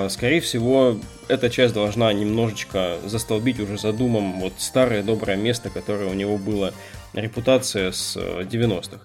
скорее 0.08 0.40
всего, 0.40 0.96
эта 1.26 1.50
часть 1.50 1.74
должна 1.74 2.12
немножечко 2.12 2.98
застолбить 3.04 3.58
уже 3.58 3.78
задумом 3.78 4.38
вот 4.38 4.52
старое 4.58 5.02
доброе 5.02 5.36
место, 5.36 5.70
которое 5.70 6.08
у 6.08 6.14
него 6.14 6.38
было 6.38 6.72
репутация 7.14 7.90
с 7.90 8.16
90-х. 8.16 9.00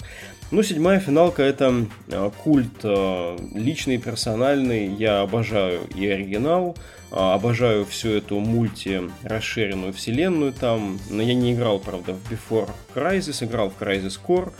Ну, 0.51 0.63
седьмая 0.63 0.99
финалка 0.99 1.43
это 1.43 1.85
э, 2.09 2.31
культ 2.43 2.83
э, 2.83 3.37
личный, 3.53 3.97
персональный. 3.97 4.85
Я 4.85 5.21
обожаю 5.21 5.79
и 5.95 6.05
оригинал, 6.05 6.75
э, 7.09 7.15
обожаю 7.15 7.85
всю 7.85 8.09
эту 8.09 8.37
мульти 8.41 9.01
расширенную 9.23 9.93
вселенную 9.93 10.51
там. 10.51 10.99
Но 11.09 11.23
я 11.23 11.35
не 11.35 11.53
играл, 11.53 11.79
правда, 11.79 12.13
в 12.13 12.29
Before 12.29 12.69
Crisis, 12.93 13.45
играл 13.45 13.69
в 13.69 13.81
Crisis 13.81 14.19
Core. 14.21 14.51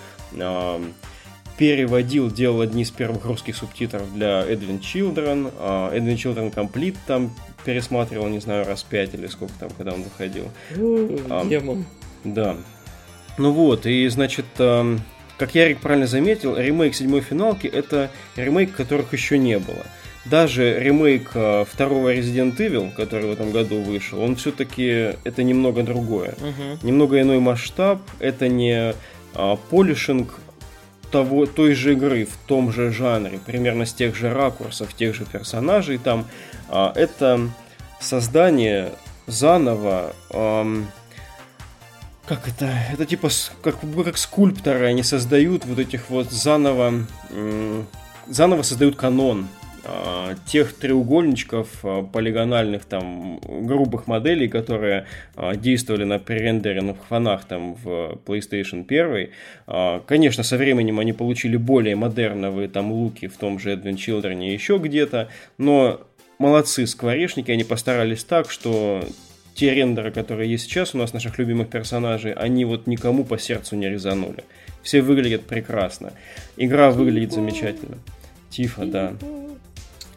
Переводил, 1.58 2.32
делал 2.32 2.62
одни 2.62 2.84
из 2.84 2.90
первых 2.90 3.26
русских 3.26 3.58
субтитров 3.58 4.14
для 4.14 4.44
Edwin 4.44 4.80
Children. 4.80 5.52
Edwin 5.94 6.16
Children 6.16 6.54
Complete 6.54 6.96
там 7.06 7.36
пересматривал, 7.66 8.30
не 8.30 8.40
знаю, 8.40 8.66
раз 8.66 8.82
пять 8.84 9.14
или 9.14 9.28
сколько 9.28 9.54
там, 9.60 9.70
когда 9.72 9.92
он 9.92 10.04
выходил. 10.04 10.48
Демон. 11.50 11.86
Да. 12.24 12.56
Ну 13.38 13.52
вот, 13.52 13.86
и, 13.86 14.08
значит, 14.08 14.46
как 15.42 15.56
Ярик 15.56 15.80
правильно 15.80 16.06
заметил, 16.06 16.56
ремейк 16.56 16.94
седьмой 16.94 17.22
финалки 17.22 17.66
это 17.66 18.12
ремейк, 18.36 18.76
которых 18.76 19.12
еще 19.12 19.40
не 19.40 19.58
было. 19.58 19.84
Даже 20.26 20.80
ремейк 20.80 21.32
э, 21.34 21.66
второго 21.68 22.14
Resident 22.14 22.58
Evil, 22.58 22.94
который 22.94 23.28
в 23.28 23.32
этом 23.32 23.50
году 23.52 23.82
вышел, 23.82 24.22
он 24.22 24.36
все-таки 24.36 25.16
это 25.24 25.42
немного 25.42 25.82
другое. 25.82 26.36
Угу. 26.38 26.86
Немного 26.86 27.20
иной 27.20 27.40
масштаб, 27.40 28.02
это 28.20 28.50
не 28.50 28.94
а, 29.34 29.56
полишинг 29.56 30.40
того, 31.12 31.48
той 31.48 31.74
же 31.74 31.94
игры 31.94 32.26
в 32.26 32.38
том 32.46 32.72
же 32.72 32.92
жанре, 32.92 33.40
примерно 33.44 33.88
с 33.88 33.94
тех 33.94 34.16
же 34.16 34.32
ракурсов, 34.32 34.94
тех 34.94 35.16
же 35.16 35.26
персонажей 35.26 35.98
там. 35.98 36.28
А, 36.70 36.94
это 36.96 37.50
создание 38.00 38.92
заново 39.26 40.14
эм, 40.30 40.86
как 42.32 42.48
это, 42.48 42.72
это 42.94 43.06
типа 43.06 43.28
как, 43.62 43.76
как 44.06 44.18
скульпторы, 44.18 44.86
они 44.86 45.04
создают 45.04 45.66
вот 45.66 45.80
этих 45.80 46.10
вот 46.10 46.32
заново, 46.32 47.06
заново 48.26 48.62
создают 48.62 48.96
канон 48.96 49.50
а, 49.84 50.36
тех 50.46 50.74
треугольничков 50.74 51.68
а, 51.84 52.04
полигональных 52.04 52.86
там 52.86 53.38
грубых 53.42 54.08
моделей, 54.08 54.48
которые 54.48 55.08
а, 55.36 55.58
действовали 55.58 56.06
на 56.06 56.20
пререндеренных 56.20 57.04
фонах 57.10 57.44
там 57.44 57.74
в 57.74 58.18
PlayStation 58.26 58.86
1. 58.88 60.02
Конечно, 60.06 60.44
со 60.44 60.56
временем 60.56 61.00
они 61.00 61.12
получили 61.12 61.58
более 61.58 61.98
модерновые 61.98 62.70
там 62.70 62.94
луки 62.94 63.28
в 63.28 63.36
том 63.36 63.60
же 63.60 63.74
Advent 63.74 63.98
Children 63.98 64.48
и 64.48 64.54
еще 64.54 64.78
где-то, 64.78 65.28
но 65.58 66.00
молодцы 66.40 66.88
скворечники, 66.88 67.52
они 67.52 67.66
постарались 67.66 68.24
так, 68.24 68.50
что 68.50 69.04
те 69.62 69.76
рендеры, 69.76 70.10
которые 70.10 70.50
есть 70.50 70.64
сейчас 70.64 70.96
у 70.96 70.98
нас, 70.98 71.14
наших 71.14 71.38
любимых 71.38 71.70
персонажей, 71.70 72.34
они 72.34 72.66
вот 72.66 72.88
никому 72.88 73.24
по 73.24 73.38
сердцу 73.38 73.76
не 73.76 73.88
резанули. 73.88 74.44
Все 74.82 75.04
выглядят 75.04 75.44
прекрасно. 75.44 76.14
Игра 76.58 76.90
выглядит 76.90 77.32
замечательно. 77.32 78.00
Тифа, 78.50 78.86
да. 78.86 79.14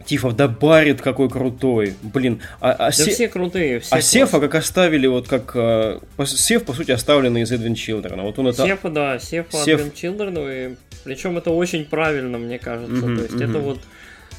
Тифа, 0.07 0.31
да 0.31 0.49
барит 0.49 1.03
какой 1.03 1.29
крутой. 1.29 1.93
Блин, 2.01 2.41
а, 2.59 2.73
а 2.73 2.87
да 2.87 2.93
се... 2.93 3.11
все 3.11 3.29
крутые. 3.29 3.81
Все 3.81 3.95
а 3.95 4.01
Сефа 4.01 4.41
как 4.41 4.55
оставили, 4.55 5.07
вот 5.07 5.29
как... 5.29 5.53
Э, 5.55 5.99
Сеф, 6.25 6.65
по 6.65 6.73
сути, 6.73 6.93
оставленный 6.93 7.43
из 7.43 7.53
Эдвин 7.53 7.75
Children. 7.75 8.23
Вот 8.23 8.39
он 8.39 8.49
это... 8.49 8.65
Сефа, 8.65 8.89
да, 8.89 9.19
Сефа 9.19 9.59
Сеф... 9.59 9.79
Advent 9.79 9.93
Children, 9.93 10.73
и 10.73 10.77
причем 11.05 11.37
это 11.37 11.51
очень 11.51 11.85
правильно, 11.85 12.39
мне 12.39 12.59
кажется. 12.59 12.95
Mm-hmm, 12.95 13.17
То 13.17 13.23
есть 13.23 13.35
mm-hmm. 13.35 13.51
это 13.51 13.59
вот 13.59 13.81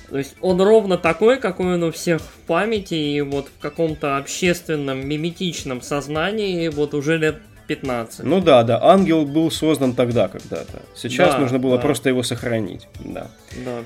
то 0.09 0.17
есть 0.17 0.35
он 0.41 0.61
ровно 0.61 0.97
такой, 0.97 1.39
какой 1.39 1.75
он 1.75 1.83
у 1.83 1.91
всех 1.91 2.21
в 2.21 2.47
памяти, 2.47 2.93
и 2.93 3.21
вот 3.21 3.47
в 3.47 3.61
каком-то 3.61 4.17
общественном, 4.17 5.07
миметичном 5.07 5.81
сознании 5.81 6.67
вот 6.69 6.93
уже 6.93 7.17
лет 7.17 7.37
15. 7.67 8.25
Ну 8.25 8.41
да, 8.41 8.63
да, 8.63 8.83
ангел 8.83 9.25
был 9.25 9.51
создан 9.51 9.93
тогда 9.93 10.27
когда-то. 10.27 10.81
Сейчас 10.95 11.33
да, 11.33 11.39
нужно 11.39 11.59
было 11.59 11.77
да. 11.77 11.81
просто 11.81 12.09
его 12.09 12.23
сохранить. 12.23 12.87
Да. 12.99 13.27
Да. 13.65 13.83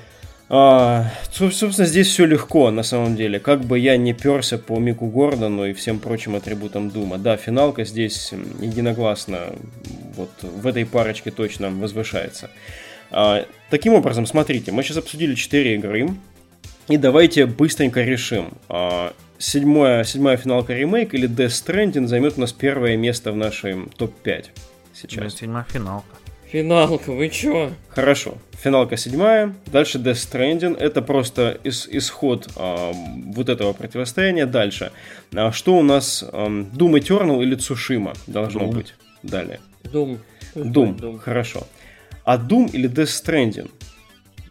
А, 0.52 1.12
собственно, 1.30 1.86
здесь 1.86 2.08
все 2.08 2.26
легко, 2.26 2.72
на 2.72 2.82
самом 2.82 3.14
деле. 3.14 3.38
Как 3.38 3.60
бы 3.60 3.78
я 3.78 3.96
не 3.96 4.12
перся 4.12 4.58
по 4.58 4.80
Мику 4.80 5.06
Гордону 5.06 5.64
и 5.64 5.72
всем 5.72 6.00
прочим 6.00 6.34
атрибутам 6.34 6.90
Дума. 6.90 7.18
Да, 7.18 7.36
финалка 7.36 7.84
здесь 7.84 8.32
единогласно 8.60 9.52
вот 10.16 10.30
в 10.42 10.66
этой 10.66 10.84
парочке 10.84 11.30
точно 11.30 11.70
возвышается. 11.70 12.50
А, 13.10 13.44
таким 13.70 13.94
образом, 13.94 14.26
смотрите, 14.26 14.72
мы 14.72 14.82
сейчас 14.82 14.98
обсудили 14.98 15.34
4 15.34 15.74
игры, 15.74 16.10
и 16.88 16.96
давайте 16.96 17.46
быстренько 17.46 18.02
решим. 18.02 18.52
А, 18.68 19.12
седьмая, 19.38 20.04
седьмая 20.04 20.36
финалка 20.36 20.74
ремейк 20.74 21.14
или 21.14 21.28
Death 21.28 21.48
Stranding 21.48 22.06
займет 22.06 22.36
у 22.36 22.40
нас 22.40 22.52
первое 22.52 22.96
место 22.96 23.32
в 23.32 23.36
нашей 23.36 23.76
топ-5 23.96 24.46
сейчас. 24.94 25.24
Ну, 25.24 25.30
седьмая 25.30 25.66
финалка. 25.68 26.06
Финалка, 26.50 27.12
вы 27.12 27.28
чё? 27.28 27.70
Хорошо. 27.90 28.38
Финалка 28.60 28.96
седьмая. 28.96 29.54
Дальше 29.66 29.98
Death 29.98 30.14
Stranding. 30.14 30.76
Это 30.76 31.00
просто 31.00 31.60
ис- 31.62 31.86
исход 31.90 32.48
а, 32.56 32.92
вот 32.92 33.48
этого 33.48 33.72
противостояния. 33.72 34.46
Дальше. 34.46 34.90
А, 35.32 35.52
что 35.52 35.76
у 35.78 35.82
нас? 35.82 36.24
А, 36.26 36.48
Doom 36.48 36.98
Eternal 37.00 37.40
или 37.42 37.54
Цушима 37.54 38.14
должно 38.26 38.62
Doom. 38.64 38.72
быть? 38.74 38.94
Далее. 39.22 39.60
Doom. 39.84 40.18
Doom. 40.56 40.98
Doom. 40.98 41.18
Хорошо. 41.20 41.68
А 42.24 42.36
Doom 42.36 42.70
или 42.72 42.88
Death 42.88 43.24
Stranding? 43.24 43.70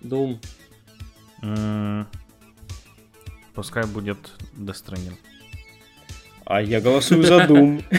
Doom. 0.02 0.38
Пускай 3.54 3.86
будет 3.86 4.18
Death 4.58 4.84
Stranding. 4.86 5.18
А 6.46 6.62
я 6.62 6.82
голосую 6.82 7.24
за 7.24 7.46
Doom. 7.46 7.84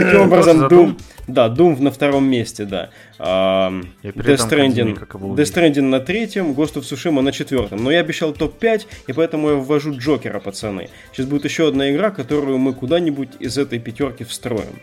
Таким 0.00 0.20
образом, 0.20 0.66
Doom... 0.66 1.00
Да, 1.26 1.48
Doom 1.48 1.82
на 1.82 1.90
втором 1.90 2.24
месте, 2.30 2.64
да. 2.64 2.90
А, 3.18 3.72
Death 4.02 4.36
Stranding, 4.36 4.96
Death. 4.96 5.36
Stranding 5.36 5.82
на 5.82 5.98
третьем, 5.98 6.52
Ghost 6.52 6.74
of 6.74 6.82
Tsushima 6.82 7.20
на 7.22 7.32
четвертом. 7.32 7.82
Но 7.82 7.90
я 7.90 8.00
обещал 8.00 8.32
топ-5, 8.32 8.86
и 9.08 9.12
поэтому 9.12 9.48
я 9.50 9.54
ввожу 9.56 9.98
Джокера, 9.98 10.38
пацаны. 10.38 10.88
Сейчас 11.12 11.26
будет 11.26 11.44
еще 11.44 11.66
одна 11.66 11.90
игра, 11.90 12.10
которую 12.10 12.58
мы 12.58 12.72
куда-нибудь 12.72 13.30
из 13.40 13.58
этой 13.58 13.80
пятерки 13.80 14.22
встроим. 14.22 14.78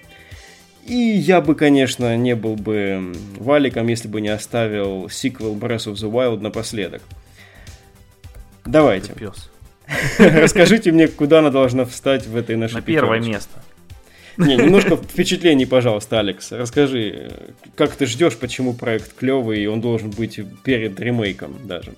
И 0.86 0.96
я 0.96 1.40
бы, 1.40 1.56
конечно, 1.56 2.18
не 2.18 2.36
был 2.36 2.56
бы 2.56 3.14
валиком, 3.38 3.88
если 3.88 4.08
бы 4.08 4.20
не 4.22 4.30
оставил 4.30 5.10
сиквел 5.10 5.56
Breath 5.56 5.92
of 5.92 5.94
the 5.94 6.12
Wild 6.12 6.42
напоследок. 6.42 7.02
Давайте, 8.66 9.14
расскажите 10.20 10.92
мне, 10.92 11.08
куда 11.08 11.40
она 11.40 11.50
должна 11.50 11.86
встать 11.86 12.26
в 12.26 12.36
этой 12.36 12.56
нашей 12.56 12.76
На 12.76 12.82
первое 12.82 13.20
место. 13.20 13.64
Не, 14.38 14.56
немножко 14.56 14.96
впечатлений, 15.10 15.66
пожалуйста, 15.66 16.20
Алекс. 16.20 16.52
Расскажи, 16.52 17.32
как 17.76 17.96
ты 17.96 18.06
ждешь, 18.06 18.38
почему 18.38 18.74
проект 18.74 19.14
клевый, 19.14 19.62
и 19.62 19.68
он 19.68 19.82
должен 19.82 20.10
быть 20.10 20.40
перед 20.64 21.00
ремейком 21.00 21.56
даже. 21.68 21.94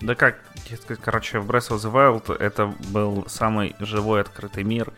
Да 0.00 0.14
как, 0.14 0.40
короче, 1.00 1.40
в 1.40 1.50
Breath 1.50 1.70
of 1.70 1.78
the 1.78 1.92
Wild 1.92 2.36
это 2.38 2.72
был 2.90 3.24
самый 3.28 3.74
живой 3.80 4.20
открытый 4.20 4.64
мир, 4.64 4.92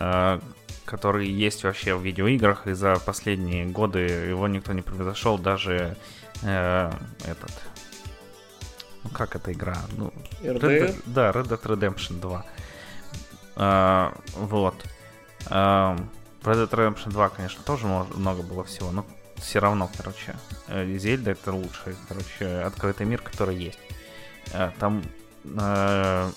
э, 0.00 0.38
который 0.84 1.28
есть 1.28 1.64
вообще 1.64 1.94
в 1.94 2.02
видеоиграх, 2.02 2.66
и 2.66 2.72
за 2.72 2.96
последние 2.96 3.66
годы 3.66 4.00
его 4.00 4.46
никто 4.48 4.72
не 4.72 4.82
превзошел, 4.82 5.38
даже 5.38 5.96
э, 6.42 6.92
этот... 7.24 7.50
Ну, 9.02 9.10
как 9.10 9.36
эта 9.36 9.52
игра? 9.52 9.76
Ну, 9.96 10.12
Red? 10.42 10.60
Dead- 10.60 11.02
да, 11.06 11.30
Red 11.30 11.48
Dead 11.48 11.62
Redemption 11.62 12.20
2. 12.20 12.46
А, 13.56 14.14
вот. 14.36 14.74
В 15.46 15.50
Red 15.50 15.98
Dead 16.42 16.70
Redemption 16.70 17.10
2, 17.10 17.28
конечно, 17.28 17.62
тоже 17.64 17.86
много 17.86 18.42
было 18.42 18.64
всего, 18.64 18.90
но 18.90 19.04
все 19.36 19.58
равно, 19.58 19.90
короче, 19.96 20.34
э, 20.68 20.86
Зельда 20.96 21.32
это 21.32 21.52
лучший, 21.52 21.96
короче, 22.08 22.62
открытый 22.62 23.04
мир, 23.06 23.20
который 23.20 23.56
есть. 23.56 23.78
А, 24.52 24.72
Там 24.78 25.02
э, 25.44 26.30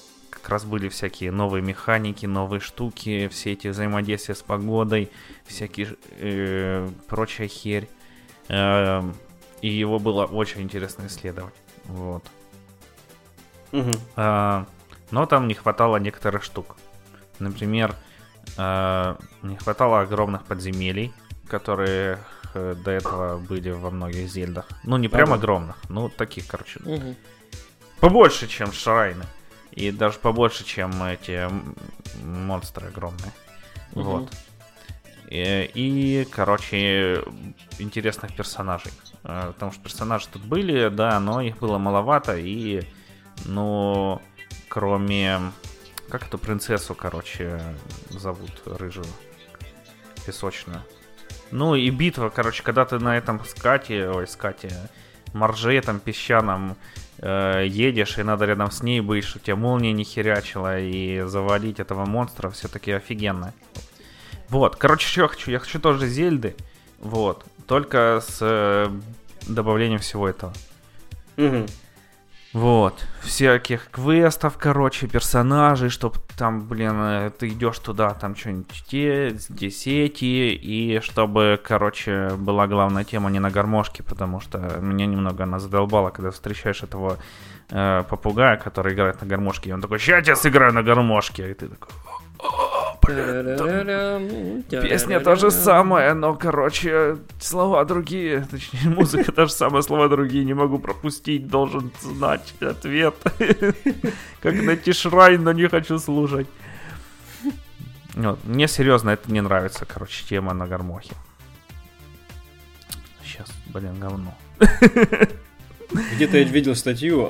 как 0.48 0.54
раз 0.54 0.64
были 0.64 0.88
всякие 0.88 1.30
новые 1.34 1.62
механики, 1.62 2.26
новые 2.26 2.62
штуки, 2.62 3.28
все 3.28 3.52
эти 3.52 3.68
взаимодействия 3.68 4.34
с 4.34 4.42
погодой, 4.42 5.12
всякие 5.46 5.98
э, 6.20 6.88
прочая 7.10 7.50
херь. 7.50 7.90
Эм, 8.48 9.14
И 9.60 9.68
его 9.68 10.00
было 10.00 10.24
очень 10.24 10.62
интересно 10.62 11.08
исследовать. 11.08 11.54
Вот. 11.84 12.24
Мгм. 13.74 13.92
А, 14.16 14.66
но 15.12 15.26
там 15.26 15.50
не 15.50 15.54
хватало 15.54 15.98
некоторых 15.98 16.44
штук. 16.44 16.78
Например, 17.40 17.94
а, 18.58 19.18
не 19.42 19.58
хватало 19.58 20.00
огромных 20.00 20.46
подземелий, 20.46 21.12
которые 21.50 22.20
э, 22.54 22.74
до 22.86 22.92
этого 22.92 23.38
были 23.38 23.72
во 23.72 23.90
многих 23.92 24.30
зельдах. 24.30 24.66
Ну, 24.86 24.96
не 24.96 25.10
прям 25.10 25.34
огромных, 25.34 25.76
ну, 25.90 26.08
таких, 26.08 26.48
короче, 26.48 26.80
Мгм. 26.86 27.18
побольше, 28.00 28.48
чем 28.48 28.72
шрайны. 28.72 29.26
И 29.78 29.92
даже 29.92 30.18
побольше, 30.18 30.66
чем 30.66 31.04
эти 31.04 31.48
монстры 32.24 32.88
огромные. 32.88 33.32
Мгм. 33.94 34.04
Вот. 34.04 34.34
И, 35.30 35.70
и, 35.76 36.28
короче, 36.32 37.24
интересных 37.78 38.36
персонажей. 38.36 38.92
Э, 39.24 39.52
Потому 39.54 39.72
что 39.72 39.84
персонажи 39.84 40.28
тут 40.34 40.42
были, 40.42 40.90
да, 40.90 41.20
но 41.20 41.42
их 41.42 41.60
было 41.60 41.78
маловато. 41.78 42.38
И, 42.38 42.82
ну, 43.46 44.20
кроме... 44.68 45.40
Как 46.10 46.26
эту 46.26 46.40
принцессу, 46.40 46.96
короче, 46.96 47.62
зовут 48.10 48.64
рыжую? 48.66 49.06
Песочную. 50.26 50.82
Ну 51.52 51.76
и 51.76 51.88
битва, 51.92 52.30
короче, 52.30 52.64
когда 52.64 52.86
ты 52.86 52.98
на 52.98 53.16
этом 53.16 53.46
скате, 53.46 54.10
ой, 54.10 54.26
скате, 54.26 54.72
марже 55.34 55.80
там 55.82 56.00
песчаном 56.00 56.78
э, 57.20 57.66
едешь, 57.68 58.18
и 58.18 58.24
надо 58.24 58.46
рядом 58.46 58.72
с 58.72 58.84
ней 58.84 59.02
быть, 59.02 59.24
чтобы 59.24 59.46
тебя 59.46 59.56
молния 59.56 59.94
не 59.94 60.04
херячила, 60.04 60.80
и 60.80 61.22
завалить 61.22 61.80
этого 61.80 62.06
монстра, 62.06 62.50
все-таки 62.50 62.92
офигенно. 62.92 63.54
Вот, 64.50 64.76
короче, 64.76 65.08
что 65.08 65.22
я 65.22 65.28
хочу? 65.28 65.52
Я 65.52 65.60
хочу 65.60 65.80
тоже 65.80 66.08
Зельды, 66.08 66.56
вот, 67.00 67.44
только 67.68 68.24
с 68.26 68.38
э, 68.42 68.90
добавлением 69.48 70.00
всего 70.00 70.28
этого. 70.28 70.54
Мгм. 71.36 71.66
Вот, 72.54 73.06
всяких 73.22 73.92
квестов, 73.92 74.58
короче, 74.58 75.08
персонажей, 75.08 75.90
чтоб 75.90 76.18
там, 76.38 76.68
блин, 76.68 76.96
э, 76.96 77.32
ты 77.38 77.50
идешь 77.50 77.78
туда, 77.80 78.14
там 78.14 78.36
что-нибудь 78.36 78.84
те, 78.88 79.32
здесь 79.32 79.86
эти, 79.86 80.56
и 80.56 81.00
чтобы, 81.02 81.60
короче, 81.62 82.30
была 82.38 82.68
главная 82.68 83.04
тема 83.04 83.30
не 83.30 83.40
на 83.40 83.52
гармошке, 83.52 84.02
потому 84.02 84.40
что 84.40 84.58
меня 84.82 85.06
немного 85.06 85.44
она 85.44 85.60
задолбала, 85.60 86.10
когда 86.10 86.32
встречаешь 86.32 86.84
этого 86.84 87.18
э, 87.70 88.04
попугая, 88.10 88.56
который 88.56 88.94
играет 88.94 89.22
на 89.22 89.28
гармошке, 89.28 89.70
и 89.70 89.74
он 89.74 89.82
такой, 89.82 90.00
ща 90.00 90.20
я 90.20 90.36
сыграю 90.36 90.74
на 90.74 90.84
гармошке, 90.84 91.52
и 91.52 91.54
ты 91.54 91.68
такой, 91.68 91.92
«О, 92.40 92.48
блин, 92.48 92.48
там 92.48 92.67
Песня 94.70 95.20
та 95.20 95.36
же 95.36 95.52
самая, 95.52 96.14
но, 96.14 96.36
короче, 96.36 97.18
слова 97.40 97.86
другие. 97.86 98.48
Точнее, 98.52 98.90
музыка 98.90 99.32
та 99.32 99.46
же 99.46 99.52
самая, 99.52 99.82
слова 99.82 100.08
другие. 100.08 100.46
Не 100.46 100.54
могу 100.54 100.80
пропустить, 100.80 101.48
должен 101.48 101.92
знать 102.02 102.54
ответ. 102.62 103.16
Как 104.42 104.56
найти 104.62 104.94
шрайн, 104.94 105.44
но 105.44 105.54
не 105.54 105.68
хочу 105.70 106.00
слушать. 106.00 106.48
Вот, 108.16 108.40
Мне 108.46 108.68
серьезно 108.68 109.12
это 109.12 109.32
не 109.32 109.42
нравится, 109.42 109.86
короче, 109.86 110.26
тема 110.26 110.54
на 110.54 110.68
гармохе. 110.68 111.14
Сейчас, 113.24 113.48
блин, 113.68 114.00
говно. 114.00 114.36
Где-то 116.16 116.38
я 116.38 116.44
видел 116.44 116.76
статью, 116.76 117.30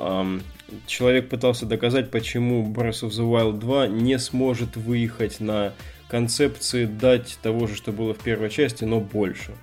человек 0.85 1.29
пытался 1.29 1.65
доказать, 1.65 2.11
почему 2.11 2.65
Breath 2.71 3.03
of 3.03 3.09
the 3.09 3.29
Wild 3.29 3.59
2 3.59 3.87
не 3.87 4.17
сможет 4.19 4.75
выехать 4.75 5.39
на 5.39 5.73
концепции 6.09 6.85
дать 6.85 7.37
того 7.41 7.67
же, 7.67 7.75
что 7.75 7.91
было 7.91 8.13
в 8.13 8.19
первой 8.19 8.49
части, 8.49 8.83
но 8.83 8.99
больше. 8.99 9.53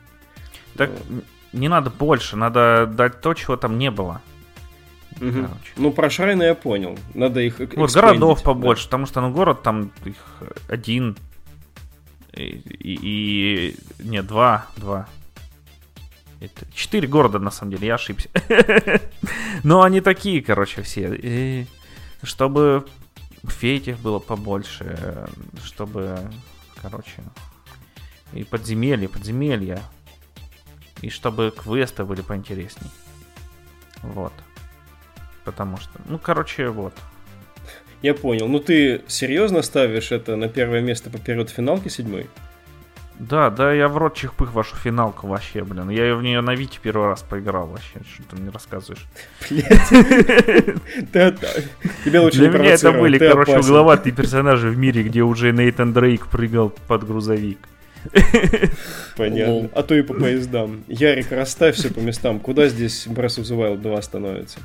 Так, 0.77 0.91
не 1.53 1.69
надо 1.69 1.91
больше, 1.91 2.37
надо 2.37 2.87
дать 2.87 3.21
то, 3.21 3.35
чего 3.35 3.57
там 3.57 3.79
не 3.79 3.91
было. 3.91 4.21
Короче. 5.19 5.49
Ну, 5.77 5.93
про 5.93 6.11
Шрайна 6.11 6.43
я 6.43 6.55
понял. 6.55 6.99
Надо 7.15 7.41
их 7.41 7.61
Вот 7.77 7.93
городов 7.93 8.39
да. 8.41 8.45
побольше, 8.45 8.85
потому 8.87 9.07
что, 9.07 9.21
ну, 9.21 9.31
город 9.31 9.63
там 9.63 9.93
их 10.05 10.17
один. 10.69 11.17
И, 12.33 12.43
и- 12.43 12.99
и- 13.71 13.77
нет, 14.03 14.27
два, 14.27 14.67
два. 14.77 15.09
Четыре 16.73 17.09
города, 17.09 17.39
на 17.39 17.51
самом 17.51 17.73
деле, 17.73 17.89
я 17.89 17.95
ошибся. 17.95 18.29
Но 19.63 19.83
они 19.83 20.01
такие, 20.01 20.43
короче, 20.43 20.83
все. 20.83 21.15
И 21.15 21.67
чтобы 22.23 22.87
фейтих 23.47 23.99
было 23.99 24.19
побольше, 24.19 25.29
чтобы, 25.63 26.19
короче, 26.81 27.23
и 28.33 28.45
подземелья, 28.45 29.09
подземелья. 29.09 29.81
И 31.01 31.11
чтобы 31.11 31.53
квесты 31.57 32.05
были 32.05 32.23
поинтересней. 32.23 32.91
Вот. 34.03 34.33
Потому 35.45 35.77
что, 35.77 35.91
ну, 36.07 36.19
короче, 36.19 36.69
вот. 36.69 36.95
Я 38.03 38.15
понял. 38.15 38.49
Ну, 38.49 38.59
ты 38.59 39.03
серьезно 39.07 39.63
ставишь 39.63 40.13
это 40.13 40.37
на 40.37 40.49
первое 40.49 40.81
место 40.81 41.11
поперед 41.11 41.51
финалки 41.51 41.89
седьмой? 41.89 42.29
Да, 43.19 43.51
да, 43.51 43.73
я 43.73 43.89
в 43.89 43.97
рот 43.97 44.17
чихпых 44.17 44.53
вашу 44.53 44.75
финалку 44.77 45.29
вообще, 45.29 45.63
блин. 45.63 45.89
Я 45.89 46.17
в 46.17 46.23
нее 46.23 46.41
на 46.41 46.55
Вите 46.55 46.81
первый 46.83 47.09
раз 47.09 47.23
поиграл 47.23 47.69
вообще. 47.69 48.01
Что 48.13 48.23
ты 48.31 48.43
мне 48.43 48.51
рассказываешь? 48.51 49.07
Блять. 49.49 49.89
Тебя 52.05 52.23
лучше 52.23 52.39
Для 52.39 52.49
меня 52.49 52.73
это 52.75 52.93
были, 52.93 53.19
короче, 53.19 53.59
угловатые 53.59 54.13
персонажи 54.13 54.69
в 54.69 54.77
мире, 54.77 55.05
где 55.05 55.23
уже 55.23 55.53
Нейтан 55.53 55.93
Дрейк 55.93 56.27
прыгал 56.27 56.71
под 56.89 57.07
грузовик. 57.07 57.59
Понятно. 59.17 59.71
А 59.75 59.83
то 59.83 59.95
и 59.95 60.03
по 60.03 60.15
поездам. 60.15 60.85
Ярик, 60.89 61.31
расставь 61.31 61.77
все 61.77 61.91
по 61.91 62.01
местам. 62.01 62.41
Куда 62.41 62.69
здесь 62.69 63.07
Breath 63.07 63.41
of 63.41 63.45
the 63.45 63.57
Wild 63.57 63.79
2 63.79 64.03
становится? 64.03 64.59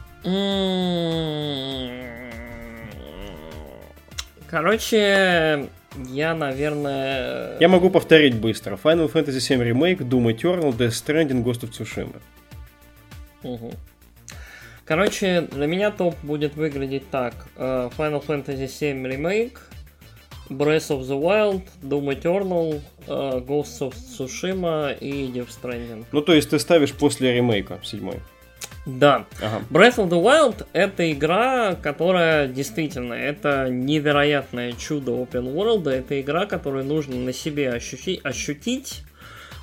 Короче, 4.49 5.69
я, 6.07 6.35
наверное... 6.35 7.57
Я 7.59 7.67
могу 7.67 7.89
повторить 7.89 8.35
быстро. 8.35 8.77
Final 8.81 9.11
Fantasy 9.11 9.39
VII 9.39 9.71
Remake, 9.71 9.99
Doom 9.99 10.33
Eternal, 10.35 10.75
Death 10.75 10.91
Stranding, 10.91 11.43
Ghost 11.43 11.63
of 11.63 11.71
Tsushima. 11.71 12.15
Мгм. 13.43 13.71
Короче, 14.85 15.41
для 15.41 15.67
меня 15.67 15.91
топ 15.91 16.15
будет 16.23 16.55
выглядеть 16.55 17.09
так. 17.11 17.33
Э, 17.57 17.89
Final 17.97 18.25
Fantasy 18.25 18.65
VII 18.65 19.05
Remake, 19.05 19.57
Breath 20.49 20.89
of 20.89 21.01
the 21.01 21.21
Wild, 21.21 21.61
Doom 21.83 22.11
Eternal, 22.19 22.81
э, 23.05 23.39
Ghost 23.45 23.81
of 23.81 23.93
Tsushima 23.93 24.97
и 24.99 25.27
Death 25.31 25.49
Stranding. 25.49 26.05
Ну, 26.11 26.21
то 26.21 26.33
есть 26.33 26.49
ты 26.49 26.57
ставишь 26.57 26.93
после 26.93 27.35
ремейка 27.35 27.79
седьмой. 27.83 28.19
Да. 28.97 29.25
Ага. 29.41 29.63
Breath 29.69 29.97
of 29.97 30.09
the 30.09 30.21
Wild 30.21 30.65
это 30.73 31.11
игра, 31.11 31.75
которая 31.75 32.47
действительно, 32.47 33.13
это 33.13 33.69
невероятное 33.69 34.73
чудо 34.73 35.11
open 35.11 35.53
world, 35.53 35.89
это 35.89 36.19
игра, 36.19 36.45
которую 36.45 36.85
нужно 36.85 37.15
на 37.15 37.33
себе 37.33 37.71
ощутить, 37.71 38.21
ощутить 38.23 39.03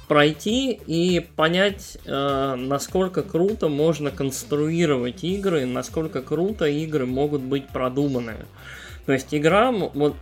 пройти 0.08 0.72
и 0.86 1.20
понять, 1.20 1.98
э, 2.04 2.54
насколько 2.56 3.22
круто 3.22 3.68
можно 3.68 4.10
конструировать 4.10 5.24
игры, 5.24 5.66
насколько 5.66 6.22
круто 6.22 6.66
игры 6.66 7.06
могут 7.06 7.42
быть 7.42 7.68
продуманы. 7.68 8.36
То 9.06 9.12
есть 9.12 9.34
игра, 9.34 9.72
вот 9.72 10.16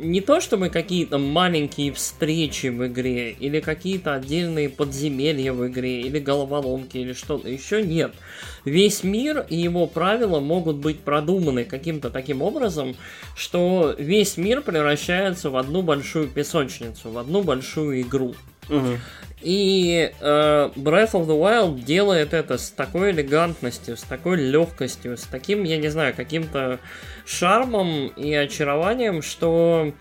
не 0.00 0.20
то 0.20 0.40
чтобы 0.40 0.70
какие-то 0.70 1.18
маленькие 1.18 1.92
встречи 1.92 2.68
в 2.68 2.86
игре, 2.86 3.32
или 3.32 3.60
какие-то 3.60 4.14
отдельные 4.14 4.68
подземелья 4.68 5.52
в 5.52 5.66
игре, 5.68 6.00
или 6.00 6.18
головоломки, 6.18 6.96
или 6.96 7.12
что-то 7.12 7.48
еще, 7.48 7.82
нет. 7.82 8.12
Весь 8.64 9.04
мир 9.04 9.46
и 9.48 9.56
его 9.56 9.86
правила 9.86 10.40
могут 10.40 10.76
быть 10.76 11.00
продуманы 11.00 11.64
каким-то 11.64 12.10
таким 12.10 12.42
образом, 12.42 12.96
что 13.36 13.94
весь 13.98 14.36
мир 14.36 14.62
превращается 14.62 15.50
в 15.50 15.56
одну 15.56 15.82
большую 15.82 16.28
песочницу, 16.28 17.10
в 17.10 17.18
одну 17.18 17.42
большую 17.42 18.00
игру. 18.00 18.34
И 19.42 20.12
э, 20.20 20.70
Breath 20.76 21.12
of 21.12 21.26
the 21.26 21.38
Wild 21.38 21.82
делает 21.82 22.34
это 22.34 22.58
с 22.58 22.70
такой 22.70 23.12
элегантностью, 23.12 23.96
с 23.96 24.02
такой 24.02 24.36
легкостью, 24.36 25.16
с 25.16 25.22
таким, 25.22 25.64
я 25.64 25.78
не 25.78 25.88
знаю, 25.88 26.14
каким-то 26.14 26.78
шармом 27.24 28.08
и 28.08 28.34
очарованием, 28.34 29.22
что 29.22 29.94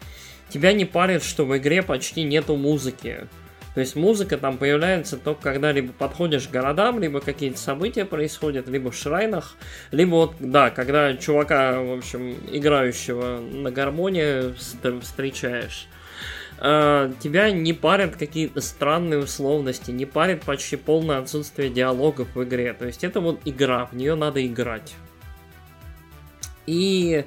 тебя 0.50 0.74
не 0.74 0.84
парит, 0.84 1.24
что 1.24 1.46
в 1.46 1.58
игре 1.58 1.84
почти 1.84 2.24
нету 2.24 2.58
музыки. 2.58 3.28
То 3.76 3.82
есть 3.82 3.96
музыка 3.96 4.38
там 4.38 4.58
появляется 4.58 5.16
только 5.16 5.42
когда 5.42 5.72
либо 5.72 5.94
подходишь 5.94 6.48
к 6.48 6.52
городам, 6.52 7.00
либо 7.00 7.22
какие-то 7.22 7.60
события 7.60 8.04
происходят, 8.04 8.68
либо 8.68 8.92
в 8.92 8.96
шрайнах, 8.96 9.56
либо 9.92 10.16
вот, 10.16 10.36
да, 10.40 10.70
когда 10.70 11.16
чувака, 11.16 11.80
в 11.80 11.94
общем, 11.94 12.36
играющего 12.52 13.40
на 13.40 13.72
гармонии 13.72 14.54
вст- 14.54 15.00
встречаешь. 15.02 15.88
Э, 16.62 17.12
тебя 17.22 17.52
не 17.52 17.72
парят 17.74 18.18
какие-то 18.18 18.60
странные 18.60 19.20
условности, 19.20 19.92
не 19.92 20.06
парит 20.06 20.44
почти 20.44 20.76
полное 20.76 21.20
отсутствие 21.20 21.70
диалогов 21.70 22.36
в 22.36 22.44
игре. 22.44 22.74
То 22.74 22.86
есть 22.86 23.04
это 23.04 23.22
вот 23.22 23.40
игра, 23.46 23.86
в 23.86 23.94
нее 23.96 24.16
надо 24.16 24.46
играть. 24.46 24.94
И 26.66 27.24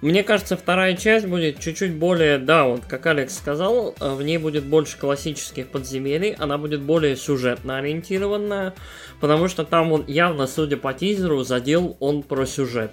мне 0.00 0.24
кажется, 0.24 0.56
вторая 0.56 0.96
часть 0.96 1.26
будет 1.26 1.60
чуть-чуть 1.60 1.94
более, 1.94 2.38
да, 2.38 2.64
вот 2.64 2.84
как 2.84 3.06
Алекс 3.06 3.36
сказал, 3.36 3.94
э, 4.00 4.14
в 4.14 4.22
ней 4.22 4.38
будет 4.38 4.64
больше 4.64 4.98
классических 4.98 5.68
подземелий, 5.68 6.34
она 6.38 6.58
будет 6.58 6.82
более 6.82 7.14
сюжетно 7.14 7.78
ориентированная, 7.78 8.74
потому 9.20 9.46
что 9.46 9.64
там 9.64 9.92
он 9.92 10.04
явно, 10.08 10.48
судя 10.48 10.76
по 10.76 10.92
тизеру, 10.92 11.44
задел 11.44 11.96
он 12.00 12.24
про 12.24 12.44
сюжет. 12.44 12.90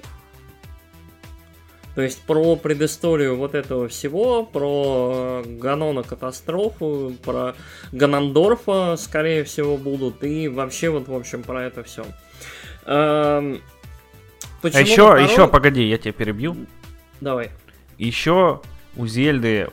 То 1.95 2.01
есть 2.01 2.21
про 2.21 2.55
предысторию 2.55 3.35
вот 3.35 3.53
этого 3.53 3.87
всего, 3.89 4.43
про 4.43 5.43
э, 5.43 5.57
Ганона 5.57 6.03
катастрофу, 6.03 7.13
про 7.23 7.55
Ганандорфа, 7.91 8.95
скорее 8.97 9.43
всего, 9.43 9.77
будут, 9.77 10.23
и 10.23 10.47
вообще 10.47 10.89
вот, 10.89 11.07
в 11.07 11.13
общем, 11.13 11.43
про 11.43 11.63
это 11.63 11.83
все. 11.83 12.05
А 12.85 13.41
еще, 14.63 15.17
еще, 15.21 15.47
погоди, 15.47 15.83
я 15.83 15.97
тебя 15.97 16.13
перебью. 16.13 16.55
Давай. 17.19 17.51
Еще 17.97 18.61
у 18.95 19.07
Зельды, 19.07 19.67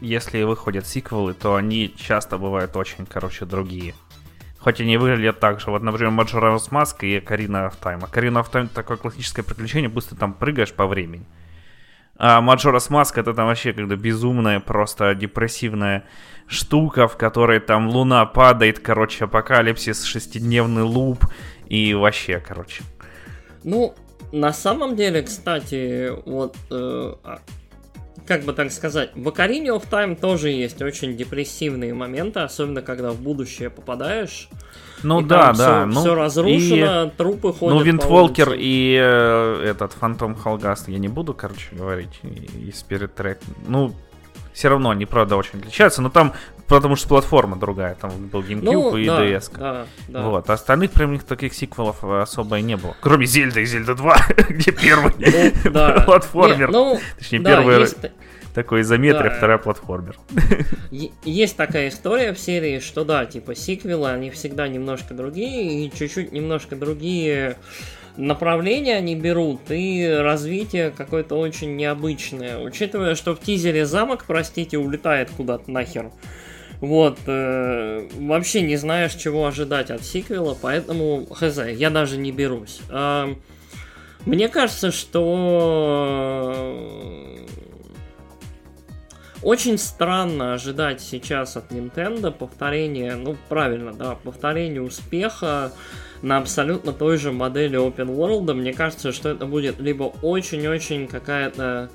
если 0.00 0.42
выходят 0.42 0.86
сиквелы, 0.86 1.34
то 1.34 1.54
они 1.54 1.94
часто 1.96 2.38
бывают 2.38 2.76
очень, 2.76 3.04
короче, 3.06 3.44
другие. 3.44 3.94
Хоть 4.58 4.80
они 4.80 4.96
выглядят 4.96 5.38
так 5.40 5.60
же. 5.60 5.70
Вот, 5.70 5.82
например, 5.82 6.12
Majora's 6.12 6.70
Mask 6.70 6.96
и 7.02 7.20
Карина 7.20 7.68
of 7.68 7.74
Time. 7.80 8.00
А 8.02 8.06
Карина 8.06 8.38
of 8.38 8.50
Time 8.50 8.68
такое 8.72 8.96
классическое 8.96 9.44
приключение, 9.44 9.88
быстро 9.88 10.16
там 10.16 10.32
прыгаешь 10.32 10.72
по 10.72 10.86
времени. 10.86 11.24
А 12.18 12.40
Majora's 12.42 12.90
Mask 12.90 13.12
это 13.20 13.32
там 13.32 13.46
вообще 13.46 13.72
когда 13.72 13.94
безумная, 13.94 14.58
просто 14.60 15.14
депрессивная 15.14 16.04
штука, 16.48 17.06
в 17.06 17.16
которой 17.16 17.60
там 17.60 17.88
луна 17.88 18.26
падает, 18.26 18.80
короче, 18.80 19.24
апокалипсис, 19.24 20.04
шестидневный 20.04 20.82
луп 20.82 21.24
и 21.68 21.94
вообще, 21.94 22.40
короче. 22.40 22.82
Ну, 23.62 23.94
на 24.32 24.52
самом 24.52 24.96
деле, 24.96 25.22
кстати, 25.22 26.10
вот, 26.26 26.56
э, 26.70 27.14
а, 27.22 27.38
как 28.28 28.42
бы 28.42 28.52
так 28.52 28.70
сказать, 28.70 29.10
в 29.14 29.26
Ocarina 29.26 29.76
of 29.76 29.88
Time 29.90 30.14
тоже 30.14 30.50
есть 30.50 30.80
очень 30.82 31.16
депрессивные 31.16 31.94
моменты, 31.94 32.40
особенно 32.40 32.82
когда 32.82 33.10
в 33.10 33.20
будущее 33.20 33.70
попадаешь. 33.70 34.48
Ну 35.02 35.20
и 35.20 35.24
да, 35.24 35.52
да. 35.52 35.54
Все, 35.54 35.86
ну, 35.86 36.00
все 36.00 36.14
разрушено, 36.14 37.04
и- 37.04 37.10
трупы 37.16 37.52
ходят. 37.52 37.78
Ну, 37.78 37.82
Винтволкер 37.82 38.54
и 38.56 38.98
э, 39.00 39.62
этот 39.70 39.92
Фантом 39.94 40.34
Холгаст 40.34 40.88
я 40.88 40.98
не 40.98 41.08
буду, 41.08 41.34
короче, 41.34 41.68
говорить. 41.72 42.20
И, 42.22 42.28
и 42.28 42.70
Spirit 42.70 43.10
Track. 43.16 43.38
Ну, 43.66 43.94
все 44.52 44.68
равно 44.68 44.90
они, 44.90 45.06
правда, 45.06 45.36
очень 45.36 45.60
отличаются. 45.60 46.02
Но 46.02 46.10
там, 46.10 46.34
потому 46.68 46.96
что 46.96 47.08
платформа 47.08 47.56
другая. 47.56 47.94
Там 47.94 48.10
был 48.28 48.42
GameCube 48.42 48.60
Ну, 48.62 48.96
и 48.96 49.06
да, 49.06 49.24
DS. 49.24 49.50
да, 49.58 49.86
да. 50.08 50.22
Вот. 50.22 50.48
А 50.50 50.52
остальных 50.52 50.92
прям 50.92 51.12
них 51.12 51.24
таких 51.24 51.54
сиквелов 51.54 52.02
э, 52.02 52.20
особо 52.22 52.58
и 52.58 52.62
не 52.62 52.76
было. 52.76 52.96
Кроме 53.00 53.26
Зельда 53.26 53.60
и 53.60 53.64
Зельда 53.66 53.94
2, 53.94 54.16
где 54.50 54.72
первый 54.72 55.12
Ну, 55.18 55.70
да. 55.70 56.00
платформер. 56.06 56.68
Не, 56.68 56.72
ну, 56.72 57.00
Точнее, 57.18 57.40
да, 57.40 57.56
первый 57.56 57.80
есть, 57.80 57.96
такой 58.54 58.82
изометрия, 58.82 59.30
Да. 59.30 59.36
вторая 59.36 59.58
платформер. 59.58 60.16
есть 61.24 61.56
такая 61.56 61.88
история 61.88 62.32
в 62.32 62.38
серии, 62.38 62.80
что 62.80 63.04
да, 63.04 63.24
типа 63.24 63.54
сиквелы, 63.54 64.10
они 64.10 64.30
всегда 64.30 64.68
немножко 64.68 65.14
другие, 65.14 65.86
и 65.86 65.92
чуть-чуть 65.96 66.32
немножко 66.32 66.76
другие 66.76 67.56
направления 68.16 68.96
они 68.96 69.14
берут, 69.14 69.60
и 69.70 70.04
развитие 70.20 70.90
какое-то 70.90 71.36
очень 71.36 71.76
необычное. 71.76 72.58
Учитывая, 72.58 73.14
что 73.14 73.34
в 73.36 73.40
тизере 73.40 73.86
замок, 73.86 74.24
простите, 74.26 74.76
улетает 74.76 75.30
куда-то 75.30 75.70
нахер. 75.70 76.10
Вот, 76.80 77.18
э, 77.26 78.08
вообще 78.14 78.62
не 78.62 78.76
знаешь, 78.76 79.14
чего 79.14 79.46
ожидать 79.46 79.90
от 79.90 80.04
сиквела, 80.04 80.56
поэтому, 80.60 81.26
хз, 81.26 81.58
я 81.74 81.90
даже 81.90 82.16
не 82.18 82.30
берусь. 82.30 82.80
А, 82.88 83.34
мне 84.24 84.48
кажется, 84.48 84.92
что 84.92 86.04
очень 89.42 89.78
странно 89.78 90.54
ожидать 90.54 91.00
сейчас 91.00 91.56
от 91.56 91.72
Nintendo 91.72 92.30
повторения, 92.30 93.16
ну 93.16 93.36
правильно, 93.48 93.92
да, 93.92 94.14
повторения 94.14 94.80
успеха 94.80 95.72
на 96.22 96.38
абсолютно 96.38 96.92
той 96.92 97.16
же 97.16 97.32
модели 97.32 97.78
Open 97.78 98.14
World. 98.14 98.52
Мне 98.54 98.72
кажется, 98.72 99.12
что 99.12 99.28
это 99.28 99.46
будет 99.46 99.80
либо 99.80 100.04
очень-очень 100.22 101.06
какая-то 101.06 101.90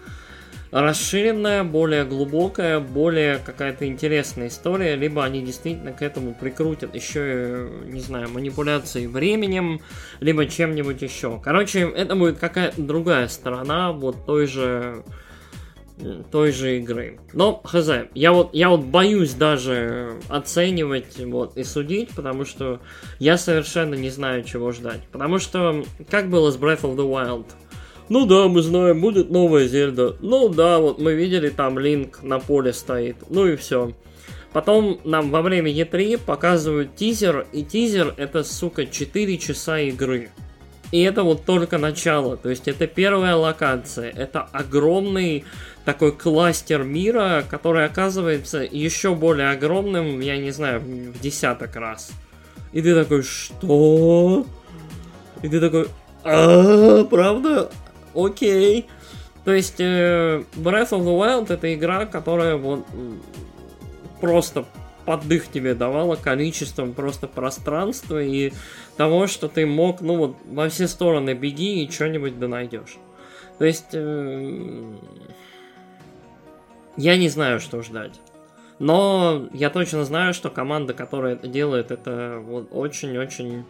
расширенная, 0.74 1.64
более 1.64 2.04
глубокая, 2.04 2.80
более 2.80 3.38
какая-то 3.38 3.86
интересная 3.88 4.48
история, 4.48 4.96
либо 4.96 5.24
они 5.24 5.44
действительно 5.44 5.94
к 5.94 6.02
этому 6.02 6.34
прикрутят 6.34 6.96
еще, 6.96 7.70
не 7.86 8.00
знаю, 8.00 8.30
манипуляции 8.30 9.06
временем, 9.06 9.82
либо 10.20 10.48
чем-нибудь 10.48 11.02
еще. 11.02 11.40
Короче, 11.44 11.82
это 11.82 12.16
будет 12.16 12.40
какая-то 12.40 12.82
другая 12.82 13.28
сторона 13.28 13.92
вот 13.92 14.26
той 14.26 14.48
же 14.48 15.04
м, 16.00 16.24
той 16.32 16.52
же 16.52 16.80
игры. 16.80 17.20
Но, 17.34 17.62
хз, 17.64 17.90
я 18.16 18.34
вот, 18.34 18.50
я 18.54 18.70
вот 18.70 18.84
боюсь 18.84 19.36
даже 19.36 20.16
оценивать 20.28 21.20
вот, 21.20 21.56
и 21.56 21.64
судить, 21.64 22.10
потому 22.16 22.46
что 22.46 22.82
я 23.20 23.38
совершенно 23.38 23.94
не 23.94 24.10
знаю, 24.10 24.44
чего 24.44 24.72
ждать. 24.72 25.02
Потому 25.12 25.38
что, 25.38 25.84
как 26.10 26.32
было 26.32 26.50
с 26.50 26.58
Breath 26.58 26.82
of 26.82 26.96
the 26.96 27.08
Wild? 27.08 27.46
Ну 28.10 28.26
да, 28.26 28.48
мы 28.48 28.62
знаем, 28.62 29.02
будет 29.02 29.30
новая 29.30 29.68
Зельда. 29.68 30.18
Ну 30.20 30.50
да, 30.50 30.80
вот 30.80 31.00
мы 31.00 31.14
видели, 31.14 31.50
там 31.50 31.80
Линк 31.80 32.22
на 32.22 32.40
поле 32.40 32.74
стоит. 32.74 33.18
Ну 33.30 33.48
и 33.48 33.56
все. 33.56 33.94
Потом 34.52 35.00
нам 35.04 35.32
во 35.32 35.42
время 35.42 35.72
E3 35.72 36.20
показывают 36.24 36.96
тизер, 36.96 37.48
и 37.52 37.64
тизер 37.64 38.14
это, 38.18 38.44
сука, 38.44 38.86
4 38.86 39.38
часа 39.40 39.80
игры. 39.80 40.30
И 40.92 41.02
это 41.02 41.24
вот 41.24 41.44
только 41.44 41.80
начало, 41.80 42.38
то 42.38 42.52
есть 42.52 42.68
это 42.68 42.86
первая 42.86 43.36
локация, 43.36 44.12
это 44.12 44.42
огромный 44.42 45.44
такой 45.86 46.12
кластер 46.12 46.84
мира, 46.84 47.44
который 47.50 47.86
оказывается 47.86 48.60
еще 48.60 49.16
более 49.16 49.50
огромным, 49.50 50.20
я 50.20 50.38
не 50.38 50.52
знаю, 50.52 50.82
в 50.82 51.20
десяток 51.20 51.76
раз. 51.78 52.12
И 52.74 52.82
ты 52.84 52.94
такой, 52.94 53.24
что? 53.24 54.46
И 55.42 55.50
ты 55.50 55.60
такой, 55.60 55.88
а, 56.24 57.04
правда? 57.06 57.72
Окей. 58.16 58.88
То 59.46 59.54
есть 59.54 59.80
э, 59.80 60.44
Breath 60.56 60.92
of 60.92 61.04
the 61.04 61.18
Wild 61.18 61.52
это 61.52 61.74
игра, 61.74 62.06
которая 62.06 62.56
вот 62.56 62.86
просто 64.22 64.66
поддых 65.06 65.52
тебе 65.52 65.76
давала 65.76 66.16
количеством 66.16 66.94
просто 66.94 67.28
пространства 67.28 68.22
и 68.22 68.54
того, 68.96 69.28
что 69.28 69.50
ты 69.50 69.66
мог, 69.66 70.02
ну 70.02 70.16
вот, 70.16 70.38
во 70.46 70.70
все 70.70 70.88
стороны 70.88 71.34
беги 71.34 71.84
и 71.84 71.92
что-нибудь 71.92 72.40
да 72.40 72.48
найдешь. 72.48 72.98
То 73.60 73.66
есть, 73.66 73.90
э, 73.94 74.94
я 76.98 77.18
не 77.18 77.30
знаю, 77.30 77.60
что 77.60 77.82
ждать. 77.82 78.20
Но 78.80 79.48
я 79.54 79.70
точно 79.70 80.04
знаю, 80.04 80.34
что 80.34 80.50
команда, 80.50 80.94
которая 80.94 81.34
это 81.36 81.48
делает, 81.48 81.92
это 81.92 82.42
вот 82.44 82.70
очень-очень 82.72 83.66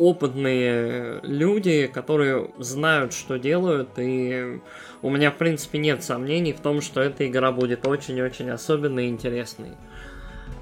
опытные 0.00 1.20
люди, 1.22 1.86
которые 1.86 2.50
знают, 2.58 3.12
что 3.12 3.38
делают, 3.38 3.90
и 3.98 4.60
у 5.02 5.10
меня, 5.10 5.30
в 5.30 5.36
принципе, 5.36 5.78
нет 5.78 6.02
сомнений 6.02 6.54
в 6.54 6.60
том, 6.60 6.80
что 6.80 7.02
эта 7.02 7.26
игра 7.28 7.52
будет 7.52 7.86
очень-очень 7.86 8.50
особенной 8.50 9.06
и 9.06 9.10
интересной. 9.10 9.72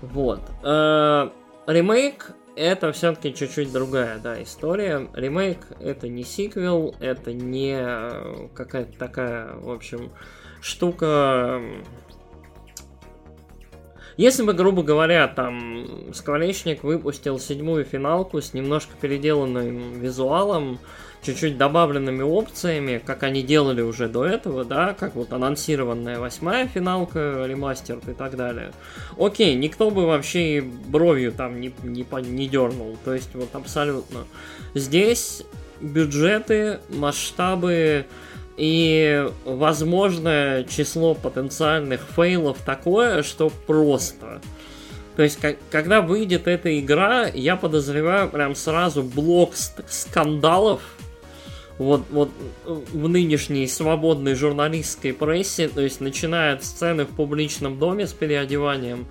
Вот. 0.03 0.41
Э, 0.65 1.31
ремейк 1.67 2.33
это 2.57 2.91
все-таки 2.91 3.33
чуть-чуть 3.33 3.73
другая, 3.73 4.19
да, 4.19 4.43
история. 4.43 5.09
Ремейк 5.15 5.59
это 5.79 6.09
не 6.09 6.25
сиквел, 6.25 6.97
это 6.99 7.33
не 7.33 7.77
э, 7.79 8.49
какая-то 8.55 8.99
такая, 8.99 9.55
в 9.55 9.71
общем, 9.71 10.11
штука 10.61 11.63
если 14.19 14.43
бы, 14.43 14.53
грубо 14.53 14.83
говоря, 14.83 15.29
там 15.29 16.13
Скворечник 16.13 16.83
выпустил 16.83 17.39
седьмую 17.39 17.85
финалку 17.85 18.43
с 18.43 18.53
немножко 18.53 18.93
переделанным 19.01 20.01
визуалом, 20.01 20.81
чуть-чуть 21.23 21.57
добавленными 21.57 22.23
опциями, 22.23 23.01
как 23.05 23.23
они 23.23 23.43
делали 23.43 23.81
уже 23.81 24.09
до 24.09 24.25
этого, 24.25 24.65
да, 24.65 24.93
как 24.93 25.15
вот 25.15 25.33
анонсированная 25.33 26.19
восьмая 26.19 26.67
финалка, 26.67 27.45
ремастер 27.47 28.01
и 28.09 28.13
так 28.13 28.37
далее. 28.37 28.73
Окей, 29.17 29.55
никто 29.55 29.91
бы 29.91 30.05
вообще 30.05 30.63
бровью 30.63 31.31
там 31.31 31.61
не, 31.61 31.73
не, 31.85 32.05
не 32.23 32.49
дернул, 32.49 32.97
то 33.05 33.15
есть 33.15 33.35
вот 33.35 33.55
абсолютно. 33.55 34.27
Здесь 34.75 35.45
бюджеты, 35.81 36.81
масштабы, 36.89 38.07
и 38.59 39.27
возможное 39.45 40.65
число 40.65 41.15
потенциальных 41.15 42.01
фейлов 42.15 42.59
такое, 42.65 43.23
что 43.23 43.51
просто. 43.67 44.41
То 45.17 45.23
есть, 45.23 45.41
как, 45.41 45.57
когда 45.71 46.01
выйдет 46.01 46.47
эта 46.47 46.79
игра, 46.79 47.27
я 47.27 47.57
подозреваю 47.57 48.29
прям 48.29 48.55
сразу 48.55 49.03
блок 49.03 49.55
скандалов 49.89 50.83
вот, 51.79 52.03
вот 52.11 52.31
в 52.67 53.09
нынешней 53.09 53.67
свободной 53.69 54.35
журналистской 54.35 55.13
прессе, 55.13 55.69
то 55.69 55.81
есть 55.81 56.01
начиная 56.01 56.55
от 56.55 56.65
сцены 56.65 57.05
в 57.05 57.09
публичном 57.09 57.79
доме 57.79 58.07
с 58.07 58.13
переодеванием, 58.13 59.07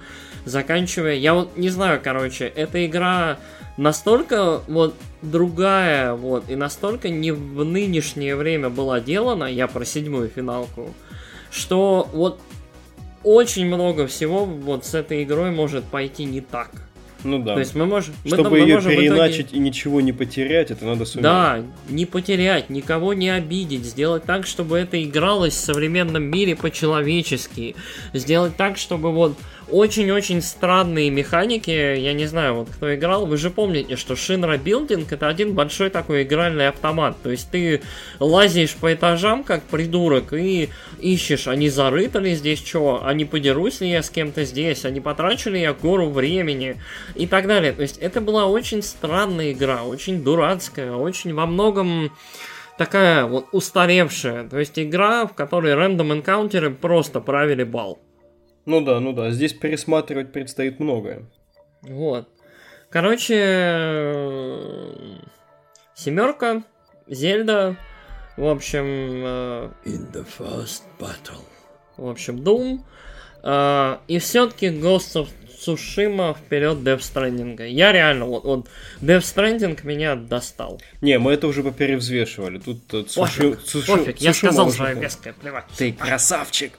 заканчивая, 0.46 1.16
я 1.16 1.34
вот 1.34 1.58
не 1.58 1.70
знаю, 1.70 2.02
короче, 2.04 2.46
эта 2.46 2.86
игра 2.86 3.40
настолько 3.78 4.62
вот 4.68 4.96
другая, 5.22 6.14
вот, 6.14 6.50
и 6.50 6.56
настолько 6.56 7.10
не 7.10 7.32
в 7.32 7.64
нынешнее 7.64 8.36
время 8.36 8.70
была 8.70 9.00
делана, 9.00 9.46
я 9.46 9.68
про 9.68 9.86
седьмую 9.86 10.30
финалку, 10.30 10.94
что 11.52 12.10
вот 12.14 12.40
очень 13.24 13.68
много 13.68 14.08
всего 14.08 14.46
вот 14.46 14.86
с 14.86 14.94
этой 14.94 15.24
игрой 15.24 15.52
может 15.52 15.86
пойти 15.86 16.26
не 16.26 16.42
так. 16.42 16.72
Ну 17.24 17.40
да. 17.40 17.56
То 17.56 17.60
есть 17.60 17.76
мы 17.76 17.86
можем... 17.86 18.14
Чтобы 18.26 18.52
мы, 18.52 18.60
ее 18.60 18.76
можем 18.76 18.92
переначить 18.92 19.48
итоге... 19.48 19.58
и 19.58 19.60
ничего 19.60 20.02
не 20.02 20.14
потерять, 20.14 20.72
это 20.72 20.86
надо 20.86 21.06
суметь. 21.06 21.24
Да, 21.24 21.64
не 21.90 22.06
потерять, 22.06 22.70
никого 22.70 23.14
не 23.14 23.30
обидеть, 23.30 23.86
сделать 23.86 24.24
так, 24.24 24.46
чтобы 24.46 24.78
это 24.78 25.04
игралось 25.04 25.54
в 25.54 25.60
современном 25.60 26.24
мире 26.24 26.56
по-человечески. 26.56 27.76
Сделать 28.14 28.56
так, 28.56 28.78
чтобы 28.78 29.12
вот 29.12 29.36
очень-очень 29.70 30.42
странные 30.42 31.10
механики. 31.10 31.70
Я 31.70 32.14
не 32.14 32.26
знаю, 32.26 32.56
вот 32.56 32.70
кто 32.70 32.94
играл, 32.96 33.26
вы 33.26 33.38
же 33.38 33.50
помните, 33.50 33.96
что 33.96 34.14
Shinra 34.14 34.62
Building 34.62 35.08
это 35.10 35.28
один 35.28 35.54
большой 35.54 35.90
такой 35.90 36.24
игральный 36.24 36.68
автомат. 36.68 37.18
То 37.22 37.32
есть 37.32 37.52
ты 37.52 37.82
лазишь 38.20 38.76
по 38.76 38.94
этажам, 38.94 39.44
как 39.44 39.64
придурок, 39.64 40.34
и 40.34 40.70
ищешь, 41.00 41.48
они 41.48 41.70
зарыты 41.70 42.20
ли 42.20 42.36
здесь 42.36 42.66
что, 42.66 43.02
а 43.04 43.14
не 43.14 43.26
подерусь 43.26 43.82
ли 43.82 43.90
я 43.90 44.04
с 44.04 44.10
кем-то 44.10 44.46
здесь, 44.46 44.86
а 44.86 44.90
не 44.90 45.00
потрачу 45.00 45.50
ли 45.50 45.62
я 45.62 45.74
гору 45.74 46.10
времени 46.10 46.82
и 47.16 47.28
так 47.28 47.48
далее. 47.48 47.74
То 47.74 47.82
есть 47.82 47.98
это 47.98 48.22
была 48.22 48.46
очень 48.46 48.82
странная 48.82 49.52
игра, 49.52 49.84
очень 49.84 50.24
дурацкая, 50.24 50.94
очень 50.94 51.34
во 51.34 51.46
многом 51.46 52.12
такая 52.78 53.26
вот 53.26 53.48
устаревшая. 53.52 54.48
То 54.48 54.60
есть 54.60 54.80
игра, 54.80 55.26
в 55.26 55.34
которой 55.34 55.74
рандом 55.76 56.14
энкаунтеры 56.14 56.72
просто 56.72 57.20
правили 57.20 57.64
бал. 57.64 58.00
Ну 58.68 58.82
да, 58.82 59.00
ну 59.00 59.14
да, 59.14 59.32
здесь 59.32 59.54
пересматривать 59.54 60.34
предстоит 60.34 60.82
многое. 60.82 61.24
Вот. 61.84 62.28
Короче, 62.90 63.34
семерка, 65.96 66.64
Зельда, 67.08 67.78
в 68.36 68.46
общем... 68.46 68.84
Uh, 68.84 69.72
In 69.86 70.12
the 70.12 70.28
first 70.38 70.84
battle. 71.00 71.46
В 71.96 72.10
общем, 72.10 72.44
Doom. 72.44 72.82
Uh, 73.42 74.00
и 74.10 74.20
все-таки 74.20 74.68
Ghost 74.68 75.16
of 75.16 75.30
Tsushima 75.48 76.36
вперед 76.36 76.80
Death 76.80 77.00
Stranding. 77.00 77.70
Я 77.70 77.94
реально, 77.94 78.26
вот, 78.26 78.44
вот 78.44 78.68
Death 79.02 79.22
Stranding 79.22 79.80
меня 79.84 80.16
достал. 80.16 80.82
Не, 81.00 81.20
мы 81.20 81.32
это 81.32 81.48
уже 81.48 81.64
поперевзвешивали. 81.64 82.60
Тут 82.60 82.82
Цуши... 82.90 83.16
Пофиг, 83.16 83.64
Цуши... 83.64 83.92
пофиг. 83.94 84.18
я 84.18 84.34
сказал 84.34 84.70
свое 84.72 84.94
веское, 84.96 85.32
плевать. 85.32 85.66
Ты 85.78 85.94
красавчик! 85.94 86.74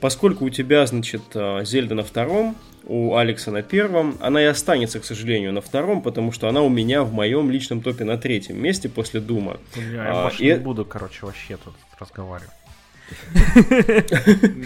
Поскольку 0.00 0.44
у 0.44 0.50
тебя, 0.50 0.86
значит, 0.86 1.22
а, 1.34 1.62
Зельда 1.64 1.94
на 1.94 2.02
втором, 2.02 2.56
у 2.84 3.14
Алекса 3.14 3.52
на 3.52 3.62
первом, 3.62 4.16
она 4.20 4.42
и 4.42 4.46
останется, 4.46 4.98
к 4.98 5.04
сожалению, 5.04 5.52
на 5.52 5.60
втором, 5.60 6.02
потому 6.02 6.32
что 6.32 6.48
она 6.48 6.62
у 6.62 6.68
меня 6.68 7.04
в 7.04 7.12
моем 7.12 7.50
личном 7.50 7.80
топе 7.80 8.04
на 8.04 8.18
третьем 8.18 8.60
месте 8.60 8.88
после 8.88 9.20
Дума. 9.20 9.58
Я 9.92 10.10
а, 10.10 10.22
больше 10.24 10.42
и... 10.42 10.52
не 10.52 10.58
буду, 10.58 10.84
короче, 10.84 11.26
вообще 11.26 11.56
тут 11.56 11.74
разговаривать. 11.98 12.50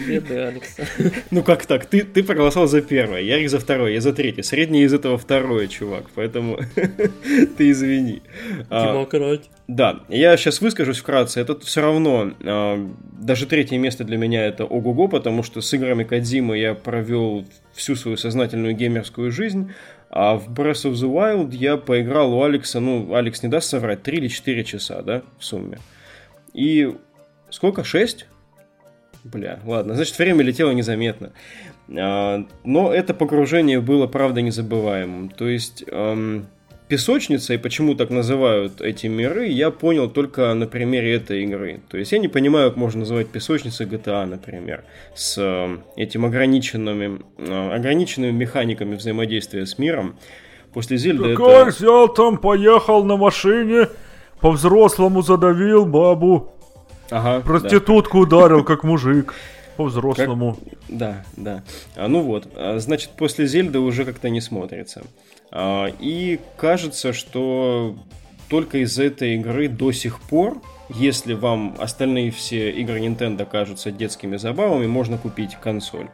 Бедный 0.07 0.47
Алекс. 0.47 0.77
Ну 1.31 1.43
как 1.43 1.65
так? 1.65 1.85
Ты, 1.85 2.01
ты 2.01 2.23
проголосовал 2.23 2.67
за 2.67 2.81
первое, 2.81 3.21
Ярик 3.21 3.49
за 3.49 3.59
второе, 3.59 3.93
я 3.93 4.01
за 4.01 4.13
третье. 4.13 4.43
Средний 4.43 4.83
из 4.83 4.93
этого 4.93 5.17
второе, 5.17 5.67
чувак, 5.67 6.05
поэтому 6.15 6.59
ты 7.57 7.71
извини. 7.71 8.21
А, 8.69 8.91
Демократ. 8.91 9.43
Да, 9.67 10.01
я 10.09 10.37
сейчас 10.37 10.61
выскажусь 10.61 10.99
вкратце. 10.99 11.41
Это 11.41 11.59
все 11.59 11.81
равно, 11.81 12.33
а, 12.43 12.89
даже 13.19 13.45
третье 13.45 13.77
место 13.77 14.03
для 14.03 14.17
меня 14.17 14.45
это 14.45 14.65
ого-го, 14.65 15.07
потому 15.07 15.43
что 15.43 15.61
с 15.61 15.73
играми 15.73 16.03
Кадзимы 16.03 16.57
я 16.57 16.73
провел 16.73 17.45
всю 17.73 17.95
свою 17.95 18.17
сознательную 18.17 18.75
геймерскую 18.75 19.31
жизнь. 19.31 19.71
А 20.09 20.35
в 20.35 20.49
Breath 20.49 20.89
of 20.89 20.93
the 20.93 21.11
Wild 21.11 21.53
я 21.55 21.77
поиграл 21.77 22.33
у 22.33 22.43
Алекса, 22.43 22.79
ну, 22.79 23.13
Алекс 23.15 23.43
не 23.43 23.49
даст 23.49 23.69
соврать, 23.69 24.03
3 24.03 24.17
или 24.17 24.27
4 24.27 24.63
часа, 24.63 25.01
да, 25.01 25.23
в 25.37 25.43
сумме. 25.43 25.79
И 26.53 26.95
сколько? 27.49 27.83
6? 27.83 28.27
Бля, 29.25 29.59
ладно, 29.65 29.95
значит, 29.95 30.17
время 30.19 30.43
летело 30.43 30.69
незаметно. 30.71 31.31
А, 31.97 32.45
но 32.63 32.93
это 32.93 33.15
погружение 33.15 33.81
было, 33.81 34.05
правда, 34.05 34.41
незабываемым. 34.41 35.29
То 35.29 35.47
есть, 35.47 35.83
эм, 35.87 36.45
песочница, 36.87 37.55
и 37.55 37.57
почему 37.57 37.95
так 37.95 38.11
называют 38.11 38.81
эти 38.81 39.07
миры, 39.07 39.47
я 39.47 39.71
понял 39.71 40.11
только 40.11 40.53
на 40.53 40.67
примере 40.67 41.15
этой 41.15 41.43
игры. 41.43 41.81
То 41.89 41.97
есть, 41.97 42.11
я 42.11 42.19
не 42.19 42.27
понимаю, 42.27 42.69
как 42.69 42.77
можно 42.77 42.99
называть 42.99 43.29
песочницей 43.29 43.87
GTA, 43.87 44.27
например, 44.27 44.83
с 45.15 45.37
э, 45.39 45.77
этим 45.95 46.25
ограниченными, 46.25 47.21
э, 47.39 47.75
ограниченными 47.75 48.31
механиками 48.31 48.93
взаимодействия 48.93 49.65
с 49.65 49.79
миром. 49.79 50.17
После 50.71 50.97
Зельды 50.97 51.29
это... 51.29 51.37
Как 51.37 51.73
взял 51.73 52.13
там, 52.13 52.37
поехал 52.37 53.03
на 53.03 53.17
машине, 53.17 53.87
по-взрослому 54.39 55.23
задавил 55.23 55.87
бабу. 55.87 56.54
Ага, 57.11 57.41
Проститутку 57.41 58.25
да. 58.25 58.37
ударил, 58.37 58.63
как 58.63 58.83
мужик. 58.83 59.33
По-взрослому. 59.77 60.55
Как... 60.55 60.79
Да, 60.87 61.25
да. 61.35 61.63
А, 61.95 62.07
ну 62.07 62.21
вот, 62.21 62.47
а, 62.55 62.79
значит, 62.79 63.11
после 63.17 63.45
Зельды 63.45 63.79
уже 63.79 64.05
как-то 64.05 64.29
не 64.29 64.39
смотрится. 64.39 65.03
А, 65.51 65.87
и 65.99 66.39
кажется, 66.57 67.11
что 67.11 67.97
только 68.49 68.79
из 68.79 68.97
этой 68.99 69.35
игры 69.35 69.67
до 69.67 69.91
сих 69.91 70.21
пор, 70.21 70.61
если 70.89 71.33
вам 71.33 71.75
остальные 71.79 72.31
все 72.31 72.69
игры 72.71 72.99
Nintendo 72.99 73.45
кажутся 73.45 73.91
детскими 73.91 74.37
забавами, 74.37 74.85
можно 74.85 75.17
купить 75.17 75.55
консоль. 75.55 76.07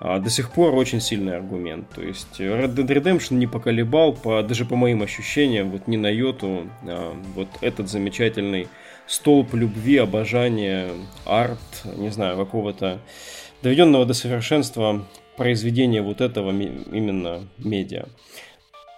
А, 0.00 0.18
до 0.18 0.30
сих 0.30 0.50
пор 0.52 0.74
очень 0.74 1.00
сильный 1.00 1.36
аргумент. 1.36 1.88
То 1.90 2.02
есть 2.02 2.38
Red 2.38 2.74
Dead 2.74 2.86
Redemption 2.86 3.34
не 3.34 3.46
поколебал, 3.46 4.12
по, 4.12 4.42
даже 4.42 4.64
по 4.64 4.76
моим 4.76 5.02
ощущениям, 5.02 5.70
вот 5.70 5.88
не 5.88 5.96
на 5.96 6.08
йоту, 6.08 6.68
а, 6.84 7.16
вот 7.34 7.48
этот 7.62 7.88
замечательный 7.88 8.68
столб 9.08 9.54
любви, 9.54 9.96
обожания, 9.96 10.90
арт, 11.24 11.58
не 11.96 12.10
знаю, 12.10 12.36
какого-то 12.36 13.00
доведенного 13.62 14.06
до 14.06 14.14
совершенства 14.14 15.04
произведения 15.36 16.02
вот 16.02 16.20
этого 16.20 16.50
именно 16.50 17.48
медиа. 17.58 18.06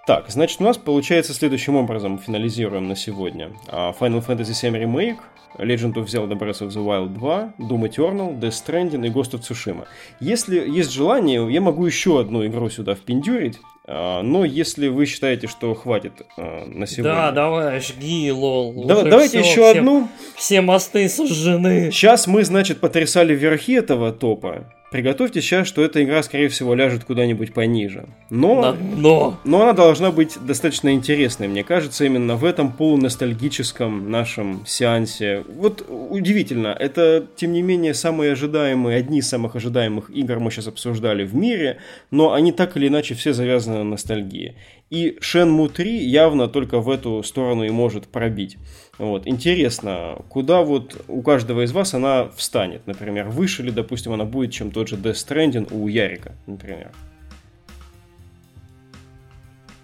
Так, 0.07 0.31
значит, 0.31 0.61
у 0.61 0.65
нас 0.65 0.77
получается 0.77 1.33
следующим 1.35 1.77
образом, 1.77 2.19
финализируем 2.19 2.89
на 2.89 2.97
сегодня. 2.97 3.53
А, 3.69 3.93
Final 3.93 4.27
Fantasy 4.27 4.53
VII 4.53 4.83
Remake, 4.83 5.19
Legend 5.59 5.95
of 5.95 6.07
Zelda 6.07 6.37
Breath 6.37 6.63
of 6.63 6.69
the 6.69 6.85
Wild 6.85 7.15
2, 7.15 7.55
Doom 7.59 7.89
Eternal, 7.89 8.39
Death 8.39 8.65
Stranding 8.67 9.07
и 9.07 9.11
Ghost 9.11 9.33
of 9.33 9.41
Tsushima. 9.41 9.87
Если 10.19 10.59
есть 10.69 10.91
желание, 10.91 11.47
я 11.53 11.61
могу 11.61 11.87
еще 11.87 12.19
одну 12.19 12.45
игру 12.47 12.71
сюда 12.71 12.95
впендюрить, 12.95 13.61
но 13.91 14.45
если 14.45 14.87
вы 14.87 15.07
считаете, 15.07 15.49
что 15.49 15.75
хватит 15.75 16.13
а, 16.37 16.65
на 16.65 16.87
сегодня... 16.87 17.13
Да, 17.13 17.33
давай, 17.33 17.81
жги, 17.81 18.31
лол. 18.31 18.85
Да, 18.87 19.03
давайте 19.03 19.41
все, 19.43 19.51
еще 19.51 19.63
все, 19.63 19.79
одну. 19.79 20.09
Все 20.37 20.61
мосты 20.61 21.09
сожжены. 21.09 21.91
Сейчас 21.91 22.29
мы, 22.29 22.45
значит, 22.45 22.79
потрясали 22.79 23.35
верхи 23.35 23.73
этого 23.73 24.13
топа. 24.13 24.73
Приготовьте 24.91 25.41
сейчас, 25.41 25.67
что 25.67 25.83
эта 25.83 26.03
игра, 26.03 26.23
скорее 26.23 26.49
всего, 26.49 26.75
ляжет 26.75 27.05
куда-нибудь 27.05 27.53
пониже. 27.53 28.09
Но, 28.29 28.77
но... 28.97 29.39
но 29.45 29.63
она 29.63 29.73
должна 29.73 30.11
быть 30.11 30.37
достаточно 30.45 30.93
интересной, 30.93 31.49
мне 31.49 31.65
кажется, 31.65 32.05
именно 32.05 32.37
в 32.37 32.45
этом 32.45 32.73
полуностальгическом 32.73 34.11
нашем 34.11 34.65
сеансе. 34.67 35.45
Вот 35.49 35.85
удивительно, 35.89 36.69
это, 36.69 37.27
тем 37.37 37.53
не 37.53 37.63
менее, 37.63 37.95
самые 37.95 38.33
ожидаемые, 38.33 38.99
одни 38.99 39.19
из 39.19 39.29
самых 39.29 39.57
ожидаемых 39.57 40.11
игр 40.11 40.39
мы 40.41 40.51
сейчас 40.51 40.67
обсуждали 40.67 41.25
в 41.25 41.35
мире, 41.35 41.79
но 42.11 42.33
они 42.33 42.53
так 42.53 42.77
или 42.77 42.89
иначе 42.89 43.15
все 43.15 43.33
завязаны 43.33 43.79
на 43.79 43.85
ностальгии. 43.85 44.57
И 44.91 45.19
Shenmue 45.21 45.69
3 45.69 46.05
явно 46.05 46.49
только 46.49 46.81
в 46.81 46.91
эту 46.91 47.23
сторону 47.23 47.65
и 47.65 47.71
может 47.71 48.09
пробить. 48.09 48.57
Вот. 49.01 49.27
Интересно, 49.27 50.19
куда 50.29 50.61
вот 50.61 51.03
у 51.09 51.23
каждого 51.23 51.65
из 51.65 51.73
вас 51.73 51.95
она 51.95 52.29
встанет, 52.37 52.87
например, 52.87 53.31
выше 53.31 53.63
ли, 53.63 53.71
допустим, 53.71 54.13
она 54.13 54.27
будет, 54.27 54.53
чем 54.53 54.71
тот 54.71 54.89
же 54.89 54.97
Death 54.97 55.15
Stranding 55.15 55.73
у 55.73 55.89
Ярика, 55.89 56.35
например. 56.47 56.93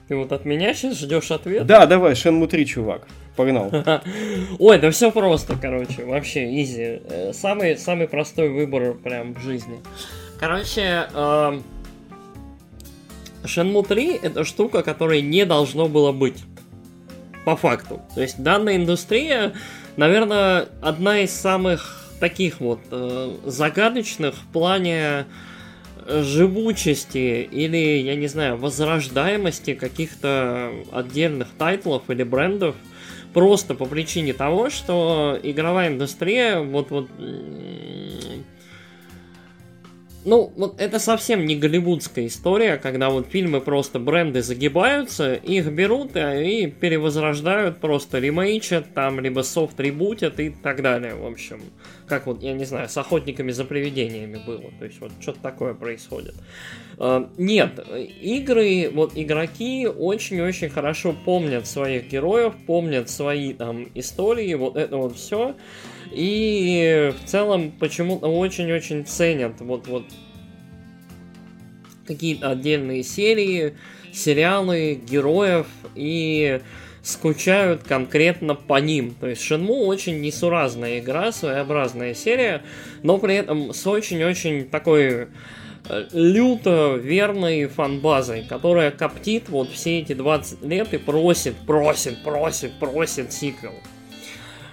Ты 0.08 0.16
вот 0.16 0.32
от 0.32 0.44
меня 0.44 0.74
сейчас 0.74 0.98
ждешь 0.98 1.30
ответ? 1.30 1.64
Да, 1.64 1.86
давай, 1.86 2.12
Shenmue 2.12 2.46
3, 2.46 2.66
чувак. 2.66 3.08
Погнал. 3.36 3.72
Ой, 4.58 4.78
да 4.78 4.90
все 4.90 5.10
просто, 5.10 5.56
короче, 5.56 6.04
вообще 6.04 6.62
изи. 6.62 7.00
Э, 7.08 7.32
самый, 7.32 7.78
самый 7.78 8.08
простой 8.08 8.50
выбор 8.50 8.92
прям 8.92 9.32
в 9.32 9.40
жизни. 9.40 9.78
Короче, 10.38 11.08
э, 11.10 11.60
Shenmue 13.44 13.86
3 13.86 14.20
это 14.22 14.44
штука, 14.44 14.82
которой 14.82 15.22
не 15.22 15.46
должно 15.46 15.88
было 15.88 16.12
быть 16.12 16.44
по 17.46 17.54
факту. 17.54 18.02
То 18.16 18.22
есть 18.22 18.42
данная 18.42 18.74
индустрия, 18.74 19.52
наверное, 19.96 20.68
одна 20.82 21.20
из 21.20 21.30
самых 21.30 22.04
таких 22.18 22.58
вот 22.58 22.80
э, 22.90 23.36
загадочных 23.44 24.34
в 24.34 24.52
плане 24.52 25.26
э, 26.06 26.22
живучести 26.24 27.42
или, 27.44 28.00
я 28.00 28.16
не 28.16 28.26
знаю, 28.26 28.56
возрождаемости 28.56 29.74
каких-то 29.74 30.72
отдельных 30.90 31.46
тайтлов 31.56 32.10
или 32.10 32.24
брендов 32.24 32.74
просто 33.32 33.74
по 33.74 33.84
причине 33.84 34.32
того, 34.32 34.68
что 34.68 35.38
игровая 35.40 35.90
индустрия 35.90 36.58
вот 36.58 36.90
вот 36.90 37.08
ну, 40.26 40.52
вот 40.56 40.80
это 40.80 40.98
совсем 40.98 41.46
не 41.46 41.56
голливудская 41.56 42.26
история, 42.26 42.76
когда 42.76 43.10
вот 43.10 43.28
фильмы 43.28 43.60
просто 43.60 43.98
бренды 43.98 44.42
загибаются, 44.42 45.34
их 45.34 45.66
берут 45.66 46.16
и 46.16 46.66
перевозрождают, 46.66 47.78
просто 47.78 48.18
ремейчат, 48.18 48.92
там, 48.92 49.20
либо 49.20 49.42
софт 49.42 49.78
ребутят 49.80 50.40
и 50.40 50.50
так 50.50 50.82
далее, 50.82 51.14
в 51.14 51.24
общем. 51.24 51.60
Как 52.08 52.26
вот, 52.26 52.42
я 52.42 52.52
не 52.52 52.64
знаю, 52.64 52.88
с 52.88 52.96
охотниками 52.96 53.50
за 53.50 53.64
привидениями 53.64 54.40
было. 54.46 54.70
То 54.78 54.84
есть 54.84 55.00
вот 55.00 55.10
что-то 55.20 55.40
такое 55.40 55.74
происходит. 55.74 56.34
А, 56.98 57.28
нет, 57.36 57.84
игры, 58.20 58.90
вот 58.92 59.12
игроки 59.16 59.86
очень-очень 59.86 60.68
хорошо 60.68 61.14
помнят 61.24 61.66
своих 61.66 62.08
героев, 62.08 62.54
помнят 62.66 63.10
свои 63.10 63.52
там 63.52 63.88
истории, 63.94 64.54
вот 64.54 64.76
это 64.76 64.96
вот 64.96 65.16
все. 65.16 65.56
И 66.12 67.12
в 67.20 67.28
целом 67.28 67.72
почему-то 67.72 68.28
очень-очень 68.28 69.04
ценят 69.04 69.60
вот, 69.60 69.88
вот 69.88 70.04
какие-то 72.06 72.50
отдельные 72.50 73.02
серии, 73.02 73.76
сериалы, 74.12 74.94
героев 74.94 75.66
и 75.94 76.60
скучают 77.06 77.84
конкретно 77.84 78.56
по 78.56 78.80
ним. 78.80 79.14
То 79.14 79.28
есть 79.28 79.40
Shenmue 79.40 79.84
очень 79.84 80.20
несуразная 80.20 80.98
игра, 80.98 81.30
своеобразная 81.30 82.14
серия, 82.14 82.62
но 83.04 83.18
при 83.18 83.36
этом 83.36 83.72
с 83.72 83.86
очень-очень 83.86 84.68
такой 84.68 85.28
э, 85.88 86.06
люто 86.12 86.96
верной 86.96 87.66
фанбазой, 87.68 88.42
которая 88.42 88.90
коптит 88.90 89.48
вот 89.48 89.70
все 89.70 90.00
эти 90.00 90.14
20 90.14 90.64
лет 90.64 90.92
и 90.94 90.98
просит, 90.98 91.54
просит, 91.64 92.24
просит, 92.24 92.72
просит 92.80 93.32
сиквел. 93.32 93.74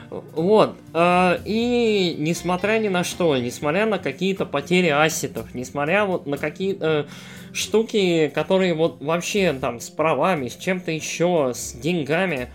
Вот. 0.09 0.75
Э, 0.95 1.37
и 1.45 2.15
несмотря 2.17 2.79
ни 2.79 2.87
на 2.87 3.03
что, 3.03 3.37
несмотря 3.37 3.85
на 3.85 3.99
какие-то 3.99 4.47
потери 4.47 4.87
ассетов, 4.87 5.53
несмотря 5.53 6.05
вот 6.05 6.25
на 6.25 6.39
какие-то 6.39 7.05
штуки, 7.53 8.31
которые 8.33 8.73
вот 8.73 9.01
вообще 9.01 9.53
там 9.53 9.79
с 9.79 9.89
правами, 9.89 10.47
с 10.47 10.55
чем-то 10.55 10.91
еще, 10.91 11.51
с 11.53 11.73
деньгами, 11.73 12.49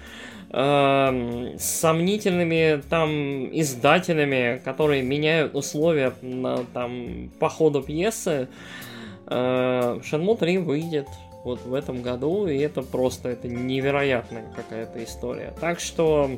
э, 0.51 1.55
с 1.59 1.65
сомнительными 1.65 2.83
там 2.91 3.47
издателями, 3.59 4.61
которые 4.65 5.03
меняют 5.03 5.55
условия 5.55 6.13
на, 6.21 6.65
там 6.75 7.31
по 7.39 7.49
ходу 7.49 7.83
пьесы, 7.83 8.49
э, 9.27 10.01
Shenmue 10.03 10.37
3 10.37 10.59
выйдет 10.59 11.09
вот 11.45 11.65
в 11.65 11.73
этом 11.73 12.03
году, 12.03 12.49
и 12.49 12.59
это 12.59 12.83
просто 12.83 13.29
это 13.29 13.49
невероятная 13.49 14.45
какая-то 14.55 15.03
история. 15.05 15.55
Так 15.61 15.79
что 15.81 16.31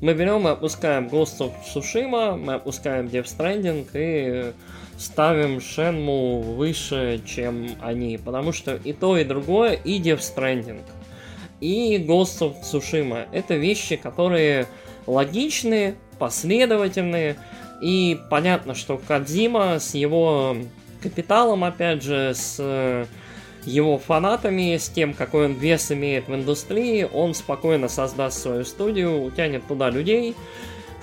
мы 0.00 0.14
берем 0.14 0.48
и 0.48 0.50
опускаем 0.50 1.06
Ghost 1.06 1.38
of 1.40 1.52
Tsushima, 1.64 2.36
мы 2.36 2.54
опускаем 2.54 3.06
Death 3.06 3.26
Stranding 3.26 3.86
и 3.94 4.52
ставим 4.98 5.60
Шенму 5.60 6.40
выше, 6.40 7.20
чем 7.26 7.68
они. 7.80 8.18
Потому 8.18 8.52
что 8.52 8.76
и 8.76 8.92
то, 8.92 9.16
и 9.16 9.24
другое, 9.24 9.72
и 9.72 10.00
Death 10.00 10.20
Stranding, 10.20 10.82
и 11.60 11.96
Ghost 11.98 12.40
of 12.40 12.54
Tsushima. 12.62 13.26
Это 13.32 13.54
вещи, 13.54 13.96
которые 13.96 14.66
логичные, 15.06 15.96
последовательные. 16.18 17.36
И 17.82 18.18
понятно, 18.30 18.74
что 18.74 18.98
Кадзима 18.98 19.78
с 19.78 19.94
его 19.94 20.56
капиталом, 21.02 21.64
опять 21.64 22.02
же, 22.02 22.32
с 22.34 23.06
его 23.66 23.98
фанатами, 23.98 24.76
с 24.76 24.88
тем, 24.88 25.14
какой 25.14 25.46
он 25.46 25.54
вес 25.54 25.90
имеет 25.90 26.28
в 26.28 26.34
индустрии, 26.34 27.08
он 27.10 27.34
спокойно 27.34 27.88
создаст 27.88 28.40
свою 28.42 28.64
студию, 28.64 29.22
утянет 29.22 29.66
туда 29.66 29.90
людей, 29.90 30.34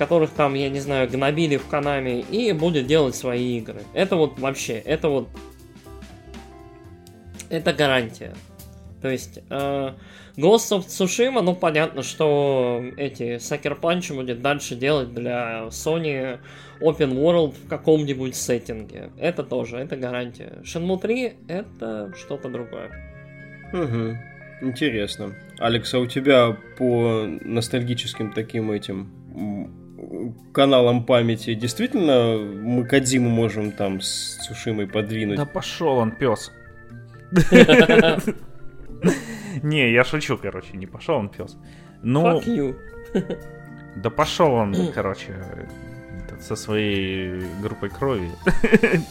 которых 0.02 0.32
там, 0.32 0.56
я 0.56 0.68
не 0.70 0.80
знаю, 0.80 1.08
гнобили 1.08 1.58
в 1.58 1.68
Канаме, 1.68 2.22
и 2.22 2.52
будет 2.54 2.88
делать 2.88 3.14
свои 3.14 3.60
игры. 3.60 3.84
Это 3.94 4.16
вот 4.16 4.40
вообще, 4.40 4.74
это 4.74 5.10
вот... 5.10 5.28
Это 7.52 7.72
гарантия. 7.72 8.34
То 9.00 9.10
есть, 9.10 9.42
э, 9.52 9.92
Ghost 10.38 10.72
of 10.72 10.88
Tsushima, 10.88 11.42
ну 11.42 11.54
понятно, 11.54 12.02
что 12.02 12.84
эти 12.98 13.36
Sucker 13.36 13.80
Punch 13.80 14.16
будет 14.16 14.42
дальше 14.42 14.74
делать 14.74 15.14
для 15.14 15.66
Sony 15.68 16.40
Open 16.80 17.14
World 17.14 17.54
в 17.64 17.70
каком-нибудь 17.70 18.36
сеттинге. 18.36 19.12
Это 19.20 19.44
тоже, 19.44 19.78
это 19.78 19.98
гарантия. 19.98 20.64
Shenmue 20.64 21.00
3 21.00 21.34
это 21.48 22.12
что-то 22.18 22.50
другое. 22.50 22.90
Угу. 23.72 24.68
Интересно. 24.68 25.36
Алекс, 25.60 25.94
а 25.94 26.00
у 26.00 26.08
тебя 26.08 26.58
по 26.80 27.28
ностальгическим 27.42 28.34
таким 28.34 28.72
этим 28.72 29.21
каналам 30.54 31.06
памяти 31.06 31.54
действительно 31.54 32.38
мы 32.38 32.86
Кадзиму 32.86 33.30
можем 33.30 33.72
там 33.72 34.02
с 34.02 34.38
Сушимой 34.46 34.88
подвинуть? 34.88 35.38
Да 35.38 35.46
пошел 35.46 35.98
он, 35.98 36.12
пес. 36.12 36.52
Не, 39.64 39.92
я 39.92 40.04
шучу, 40.04 40.38
короче, 40.38 40.78
не 40.78 40.86
пошел 40.86 41.16
он, 41.18 41.30
пес. 41.30 41.58
Ну, 42.04 42.42
да 43.96 44.10
пошел 44.10 44.54
он, 44.54 44.76
короче, 44.94 45.36
со 46.40 46.56
своей 46.56 47.42
группой 47.62 47.90
крови. 47.90 48.32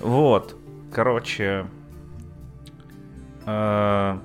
Вот, 0.00 0.56
короче, 0.92 1.66
э, 3.46 4.18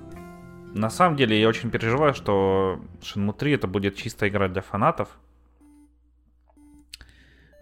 на 0.73 0.89
самом 0.89 1.15
деле 1.15 1.41
я 1.41 1.47
очень 1.47 1.71
переживаю, 1.71 2.13
что 2.13 2.79
Shenmue 3.01 3.33
3 3.33 3.53
это 3.53 3.67
будет 3.67 3.95
чисто 3.95 4.27
игра 4.27 4.47
для 4.47 4.61
фанатов. 4.61 5.09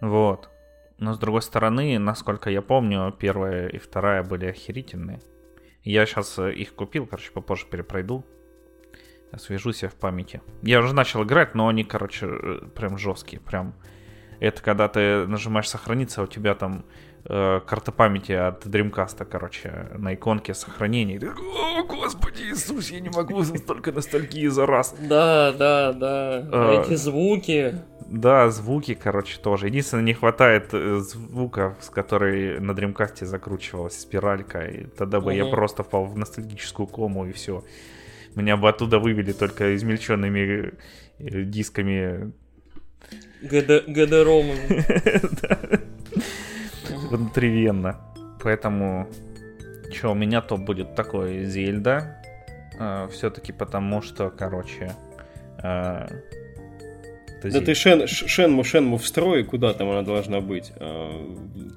Вот. 0.02 0.50
Но 0.98 1.14
с 1.14 1.18
другой 1.18 1.42
стороны, 1.42 1.98
насколько 1.98 2.50
я 2.50 2.60
помню, 2.60 3.14
первая 3.18 3.68
и 3.68 3.78
вторая 3.78 4.22
были 4.22 4.46
охерительные. 4.46 5.20
Я 5.84 6.06
сейчас 6.06 6.38
э, 6.38 6.52
их 6.52 6.74
купил, 6.74 7.06
короче, 7.06 7.32
попозже 7.32 7.66
перепройду. 7.70 8.24
Освежу 9.30 9.72
себя 9.72 9.88
в 9.88 9.94
памяти. 9.94 10.42
Я 10.62 10.80
уже 10.80 10.94
начал 10.94 11.22
играть, 11.22 11.54
но 11.54 11.68
они, 11.68 11.84
короче, 11.84 12.26
э, 12.26 12.60
прям 12.74 12.98
жесткие. 12.98 13.40
Прям 13.40 13.74
это 14.40 14.60
когда 14.60 14.88
ты 14.88 15.26
нажимаешь 15.26 15.68
сохраниться, 15.68 16.22
у 16.22 16.26
тебя 16.26 16.54
там 16.56 16.84
э, 17.24 17.60
карта 17.64 17.92
памяти 17.92 18.32
от 18.32 18.66
Dreamcast, 18.66 19.24
короче, 19.24 19.88
на 19.96 20.14
иконке 20.14 20.52
сохранения. 20.52 21.20
Ты, 21.20 21.28
О, 21.28 21.84
господи 21.84 22.42
Иисус, 22.42 22.90
я 22.90 22.98
не 22.98 23.10
могу 23.10 23.42
столько 23.44 23.92
ностальгии 23.92 24.48
за 24.48 24.66
раз. 24.66 24.96
Да, 25.00 25.52
да, 25.52 25.92
да. 25.92 26.48
А, 26.52 26.82
Эти 26.82 26.94
звуки. 26.94 27.82
Да, 28.12 28.50
звуки, 28.50 28.92
короче, 28.94 29.40
тоже. 29.40 29.68
Единственное, 29.68 30.04
не 30.04 30.12
хватает 30.12 30.74
э, 30.74 30.98
звука, 30.98 31.78
с 31.80 31.88
которой 31.88 32.60
на 32.60 32.72
Dreamcast 32.72 33.24
закручивалась 33.24 33.98
спиралька, 33.98 34.66
и 34.66 34.84
тогда 34.84 35.18
бы 35.18 35.30
угу. 35.30 35.36
я 35.36 35.46
просто 35.46 35.82
впал 35.82 36.04
в 36.04 36.18
ностальгическую 36.18 36.86
кому, 36.86 37.24
и 37.24 37.32
все. 37.32 37.64
Меня 38.34 38.58
бы 38.58 38.68
оттуда 38.68 38.98
вывели 38.98 39.32
только 39.32 39.74
измельченными 39.74 40.74
э, 41.20 41.42
дисками 41.44 42.32
ГД, 43.40 43.88
ГД-ромом. 43.88 44.58
внутривенно. 47.10 47.98
Поэтому, 48.42 49.08
что, 49.90 50.12
у 50.12 50.14
меня 50.14 50.42
топ 50.42 50.60
будет 50.60 50.94
такой 50.94 51.46
Зельда. 51.46 52.22
Э, 52.78 53.08
Все-таки 53.10 53.52
потому, 53.52 54.02
что, 54.02 54.28
короче... 54.28 54.92
это 57.44 57.60
Да 57.60 57.64
ты 57.64 57.74
Шен, 57.74 58.06
Шенму 58.06 58.64
Шенму 58.64 58.96
встрой, 58.98 59.44
куда 59.44 59.72
там 59.72 59.90
она 59.90 60.02
должна 60.02 60.40
быть. 60.40 60.72
А, 60.76 61.12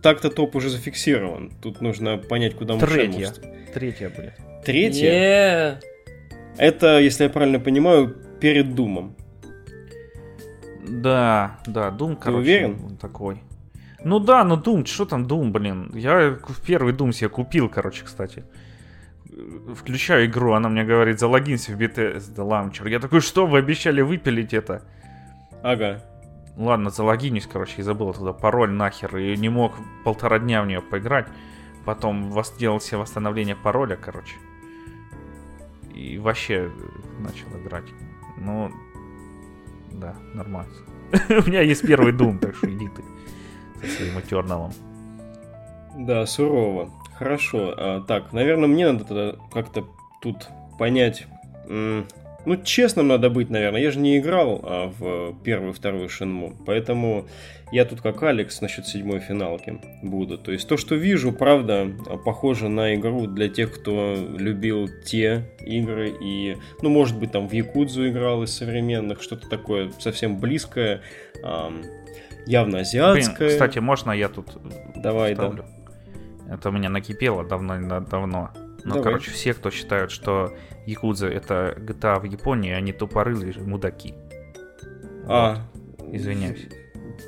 Так-то 0.01 0.29
топ 0.29 0.55
уже 0.55 0.69
зафиксирован. 0.69 1.51
Тут 1.61 1.81
нужно 1.81 2.17
понять, 2.17 2.55
куда 2.55 2.75
мы 2.75 2.79
Шенму 2.79 2.93
Третья. 2.93 3.25
встроим. 3.25 3.55
Третья 3.73 4.09
будет. 4.09 4.33
Третья? 4.65 5.11
Не. 5.11 5.79
Это, 6.57 6.99
если 6.99 7.23
я 7.25 7.29
правильно 7.29 7.59
понимаю, 7.59 8.15
перед 8.39 8.75
Думом. 8.75 9.15
Да, 10.87 11.59
да, 11.65 11.89
Doom, 11.89 12.17
короче, 12.19 12.39
уверен? 12.39 12.79
он 12.85 12.97
такой. 12.97 13.41
Ну 14.03 14.19
да, 14.19 14.43
ну 14.43 14.55
Doom, 14.55 14.85
что 14.85 15.05
там 15.05 15.25
Doom, 15.25 15.51
блин? 15.51 15.91
Я 15.95 16.37
первый 16.65 16.93
Doom 16.93 17.11
себе 17.11 17.29
купил, 17.29 17.69
короче, 17.69 18.03
кстати. 18.05 18.43
Включаю 19.75 20.27
игру, 20.27 20.53
она 20.53 20.69
мне 20.69 20.83
говорит, 20.83 21.19
залогинься 21.19 21.71
в 21.73 21.81
Bethesda 21.81 22.37
Launcher. 22.37 22.87
Я 22.89 22.99
такой, 22.99 23.19
что, 23.21 23.47
вы 23.47 23.57
обещали 23.57 24.01
выпилить 24.01 24.53
это? 24.53 24.83
Ага. 25.65 25.99
Ладно, 26.57 26.91
залогинюсь, 26.91 27.47
короче, 27.47 27.77
и 27.79 27.81
забыл 27.81 28.13
туда 28.13 28.33
пароль 28.33 28.71
нахер, 28.71 29.17
и 29.17 29.35
не 29.35 29.49
мог 29.49 29.73
полтора 30.03 30.37
дня 30.37 30.61
в 30.61 30.67
нее 30.67 30.79
поиграть. 30.79 31.25
Потом 31.85 32.31
делал 32.59 32.79
себе 32.79 32.99
восстановление 32.99 33.55
пароля, 33.55 33.95
короче. 33.95 34.35
И 35.91 36.19
вообще 36.19 36.69
э, 36.69 36.71
начал 37.19 37.47
играть. 37.59 37.85
Ну, 38.37 38.69
да, 39.91 40.13
нормально. 40.35 40.71
У 41.29 41.49
меня 41.49 41.61
есть 41.61 41.81
первый 41.81 42.13
Doom, 42.13 42.37
так 42.37 42.55
что 42.55 42.71
иди 42.71 42.87
ты 42.87 43.03
со 43.87 43.95
своим 43.97 44.19
Eternal. 44.19 44.71
Да, 45.97 46.27
сурово. 46.27 46.91
Хорошо. 47.17 47.73
А, 47.75 48.01
так, 48.01 48.33
наверное, 48.33 48.67
мне 48.67 48.91
надо 48.91 49.03
тогда 49.03 49.35
как-то 49.51 49.87
тут 50.21 50.47
понять. 50.77 51.25
Ну, 52.45 52.57
честным 52.57 53.07
надо 53.07 53.29
быть, 53.29 53.49
наверное. 53.49 53.81
Я 53.81 53.91
же 53.91 53.99
не 53.99 54.17
играл 54.17 54.59
а, 54.63 54.93
в 54.97 55.33
первую, 55.43 55.73
вторую 55.73 56.09
Шинму. 56.09 56.55
Поэтому 56.65 57.27
я 57.71 57.85
тут 57.85 58.01
как 58.01 58.21
Алекс 58.23 58.61
насчет 58.61 58.85
седьмой 58.87 59.19
финалки 59.19 59.81
буду. 60.03 60.37
То 60.37 60.51
есть 60.51 60.67
то, 60.67 60.77
что 60.77 60.95
вижу, 60.95 61.31
правда, 61.31 61.87
похоже 62.23 62.69
на 62.69 62.93
игру 62.95 63.25
для 63.27 63.49
тех, 63.49 63.73
кто 63.73 64.15
любил 64.37 64.87
те 65.05 65.49
игры. 65.59 66.13
И, 66.21 66.57
ну, 66.81 66.89
может 66.89 67.17
быть, 67.17 67.31
там 67.31 67.47
в 67.49 67.51
Якудзу 67.53 68.07
играл 68.07 68.43
из 68.43 68.51
современных. 68.51 69.21
Что-то 69.21 69.49
такое 69.49 69.91
совсем 69.99 70.39
близкое. 70.39 71.01
явно 72.45 72.73
Блин, 72.73 72.81
азиатское. 72.81 73.49
кстати, 73.49 73.79
можно 73.79 74.11
я 74.11 74.29
тут 74.29 74.57
Давай, 74.95 75.33
да. 75.35 75.43
вставлю? 75.49 75.65
Это 76.49 76.69
у 76.69 76.71
меня 76.71 76.89
накипело 76.89 77.43
давно, 77.43 77.81
да- 77.81 78.01
давно. 78.01 78.51
Ну, 78.83 78.95
Давай. 78.95 79.03
короче, 79.03 79.31
все, 79.31 79.55
кто 79.55 79.71
считают, 79.71 80.11
что 80.11 80.53
Якудза 80.85 81.27
это 81.27 81.75
GTA 81.77 82.19
в 82.19 82.23
Японии, 82.25 82.71
они 82.71 82.93
тупорылые 82.93 83.53
мудаки. 83.59 84.13
А, 85.27 85.57
Извиняюсь. 86.11 86.67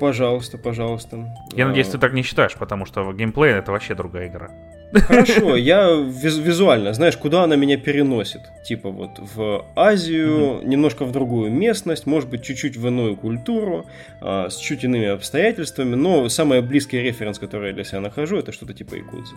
Пожалуйста, 0.00 0.58
пожалуйста. 0.58 1.26
Я 1.52 1.64
А, 1.64 1.68
надеюсь, 1.68 1.88
ты 1.88 1.98
так 1.98 2.12
не 2.12 2.22
считаешь, 2.22 2.54
потому 2.54 2.86
что 2.86 3.12
геймплей 3.12 3.52
это 3.54 3.72
вообще 3.72 3.94
другая 3.94 4.28
игра. 4.28 4.50
Хорошо, 4.92 5.56
я 5.56 5.88
виз- 5.88 6.40
визуально, 6.40 6.92
знаешь, 6.94 7.16
куда 7.16 7.42
она 7.44 7.56
меня 7.56 7.76
переносит? 7.76 8.40
Типа 8.66 8.90
вот 8.90 9.10
в 9.18 9.64
Азию, 9.76 10.60
немножко 10.62 11.04
в 11.04 11.12
другую 11.12 11.50
местность, 11.50 12.06
может 12.06 12.28
быть, 12.30 12.42
чуть-чуть 12.42 12.76
в 12.76 12.86
иную 12.86 13.16
культуру, 13.16 13.86
а, 14.20 14.48
с 14.48 14.56
чуть 14.56 14.84
иными 14.84 15.06
обстоятельствами, 15.06 15.94
но 15.94 16.28
самый 16.28 16.62
близкий 16.62 17.00
референс, 17.00 17.38
который 17.38 17.68
я 17.68 17.74
для 17.74 17.84
себя 17.84 18.00
нахожу, 18.00 18.36
это 18.36 18.52
что-то 18.52 18.72
типа 18.74 18.94
Якудзы. 18.94 19.34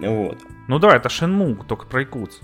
Вот. 0.00 0.38
Ну 0.68 0.78
да, 0.78 0.96
это 0.96 1.08
Shenmue, 1.08 1.66
только 1.68 1.86
про 1.86 2.00
Якудзу. 2.00 2.38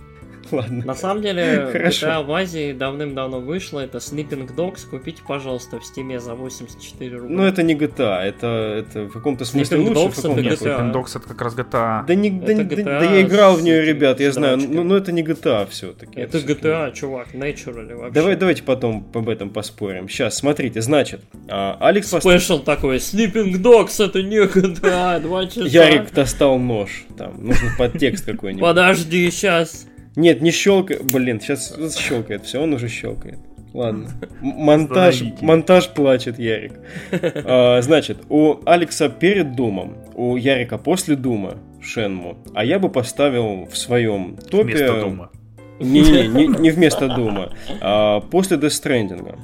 Ладно. 0.57 0.85
На 0.85 0.95
самом 0.95 1.23
деле, 1.23 1.69
Хорошо. 1.73 2.07
GTA 2.07 2.25
в 2.25 2.33
Азии 2.33 2.73
давным-давно 2.73 3.41
вышло. 3.41 3.81
Это 3.81 3.99
Sleeping 3.99 4.55
Dogs. 4.55 4.89
Купите, 4.89 5.23
пожалуйста, 5.27 5.79
в 5.81 5.85
стиме 5.85 6.21
за 6.21 6.35
84 6.35 7.17
рубля. 7.17 7.37
Но 7.37 7.47
это 7.47 7.63
не 7.63 7.75
GTA, 7.75 8.21
это, 8.23 8.47
это 8.47 9.03
в 9.05 9.13
каком-то 9.13 9.45
смысле 9.45 9.79
Sleeping 9.79 9.89
лучше, 9.89 10.01
Dogs 10.01 10.11
в 10.11 10.17
каком-то 10.17 10.41
это 10.41 10.49
нет. 10.51 10.61
GTA. 10.61 10.79
Sleeping 10.79 10.93
Dogs 10.93 11.17
это 11.19 11.29
как 11.29 11.43
раз 11.43 11.55
GTA. 11.57 12.07
Да, 12.07 12.15
не, 12.15 12.31
да, 12.31 12.45
Это 12.45 12.55
не- 12.55 12.65
да- 12.65 12.75
GTA 12.77 12.85
да 12.85 13.05
я 13.05 13.23
играл 13.23 13.57
в 13.57 13.63
нее, 13.63 13.83
ребят, 13.85 14.21
я 14.21 14.33
знаю, 14.33 14.57
но, 14.59 14.83
но 14.85 14.97
это 14.97 15.13
не 15.13 15.23
GTA 15.23 15.69
все-таки. 15.71 16.21
Это 16.21 16.39
GTA, 16.39 16.93
чувак, 16.93 17.29
Natural 17.35 17.95
вообще. 17.95 18.13
Давай, 18.15 18.37
давайте 18.37 18.63
потом 18.63 19.07
об 19.15 19.29
этом 19.29 19.51
поспорим. 19.51 20.09
Сейчас, 20.09 20.37
смотрите, 20.37 20.81
значит, 20.81 21.21
а, 21.49 21.77
Алекс. 21.81 22.09
Спешл 22.09 22.61
такой, 22.61 22.97
Sleeping 22.97 23.53
Dogs, 23.63 24.05
это 24.05 24.23
не 24.23 24.39
GTA, 24.45 25.21
два 25.21 25.47
часа. 25.47 25.63
Ярик 25.63 26.13
достал 26.13 26.59
нож. 26.59 27.05
Там 27.17 27.45
нужен 27.45 27.69
подтекст 27.77 28.25
какой-нибудь. 28.25 28.63
Подожди, 28.63 29.31
сейчас. 29.31 29.87
Нет, 30.19 30.43
не 30.43 30.51
щелкает. 30.51 31.13
Блин, 31.13 31.41
сейчас 31.41 31.79
щелкает. 31.97 32.45
Все, 32.45 32.61
он 32.61 32.75
уже 32.75 32.89
щелкает. 32.89 33.39
Ладно. 33.73 34.09
Монтаж, 34.41 35.23
монтаж 35.41 35.91
плачет, 35.91 36.41
Ярик. 36.41 36.73
А, 37.13 37.81
значит, 37.83 38.19
у 38.29 38.57
Алекса 38.67 39.11
перед 39.11 39.55
Думом, 39.55 39.97
у 40.15 40.35
Ярика 40.37 40.77
после 40.77 41.15
Дума 41.15 41.59
Шенму, 41.81 42.37
а 42.53 42.65
я 42.65 42.81
бы 42.81 42.89
поставил 42.89 43.67
в 43.71 43.79
своем 43.79 44.37
топе... 44.51 44.65
Вместо 44.65 45.01
Дума. 45.01 45.31
Не, 45.79 46.01
не, 46.01 46.27
не, 46.27 46.47
не 46.49 46.71
вместо 46.71 47.09
Дума, 47.15 47.53
а 47.81 48.21
после 48.21 48.57
Stranding. 48.57 49.39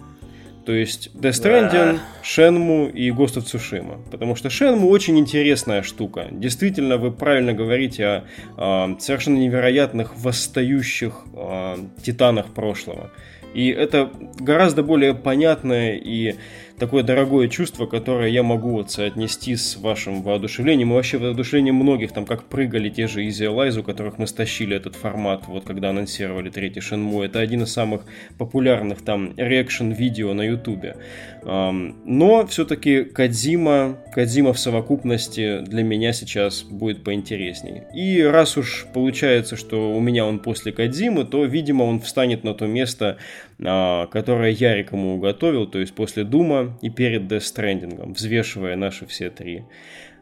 То 0.65 0.73
есть 0.73 1.11
Death 1.15 1.43
Stranding, 1.43 2.01
Shenmue 2.23 2.91
и 2.91 3.11
Ghost 3.11 3.37
of 3.37 3.45
Tsushima. 3.45 3.99
Потому 4.11 4.35
что 4.35 4.49
Shenmue 4.49 4.87
очень 4.87 5.19
интересная 5.19 5.83
штука. 5.83 6.29
Действительно, 6.31 6.97
вы 6.97 7.12
правильно 7.12 7.53
говорите 7.53 8.07
о, 8.07 8.25
а, 8.57 8.97
совершенно 8.99 9.39
невероятных 9.39 10.17
восстающих 10.17 11.25
а, 11.35 11.79
титанах 12.03 12.55
прошлого. 12.55 13.11
И 13.53 13.69
это 13.69 14.11
гораздо 14.39 14.83
более 14.83 15.15
понятное 15.15 15.95
и 15.97 16.37
такое 16.79 17.03
дорогое 17.03 17.49
чувство, 17.49 17.87
которое 17.87 18.29
я 18.29 18.43
могу 18.43 18.72
вот 18.72 18.91
соотнести 18.91 19.57
с 19.57 19.77
вашим 19.77 20.22
воодушевлением 20.22 20.91
и 20.91 20.95
вообще 20.95 21.18
воодушевлением 21.18 21.77
многих, 21.77 22.12
там 22.12 22.27
как 22.27 22.45
прыгали 22.45 22.89
те 22.89 23.07
же 23.07 23.25
Easy 23.25 23.47
Allies, 23.47 23.79
у 23.79 23.83
которых 23.83 24.18
мы 24.18 24.27
стащили 24.27 24.77
этот 24.77 24.97
формат, 24.97 25.45
вот 25.47 25.64
когда 25.64 25.91
анонсировали 25.91 26.51
третий 26.51 26.81
Shenmue. 26.81 27.25
Это 27.27 27.41
один 27.41 27.62
из 27.62 27.72
самых 27.72 28.03
популярных 28.39 29.03
там 29.03 29.35
реакшн-видео 29.37 30.35
на 30.35 30.43
ютубе. 30.43 30.97
Но 31.45 32.47
все-таки 32.47 33.05
Кадзима, 33.05 33.99
Кадзима 34.14 34.53
в 34.55 34.59
совокупности 34.59 35.61
для 35.61 35.82
меня 35.82 36.12
сейчас 36.12 36.62
будет 36.62 37.05
поинтереснее. 37.05 37.86
И 37.95 38.22
раз 38.22 38.57
уж 38.57 38.86
получается, 38.95 39.57
что 39.57 39.95
у 39.95 40.01
меня 40.01 40.24
он 40.24 40.38
после 40.38 40.72
Кадзимы, 40.72 41.24
то, 41.24 41.45
видимо, 41.45 41.82
он 41.82 42.01
встанет 42.01 42.45
на 42.45 42.55
то 42.55 42.66
место, 42.66 43.18
а, 43.62 44.07
которое 44.07 44.51
Ярик 44.53 44.92
ему 44.92 45.16
уготовил, 45.16 45.66
то 45.66 45.78
есть 45.78 45.95
после 45.95 46.24
Дума 46.24 46.78
и 46.80 46.88
перед 46.88 47.30
Death 47.30 48.14
взвешивая 48.14 48.76
наши 48.76 49.07
все 49.07 49.28
три 49.28 49.64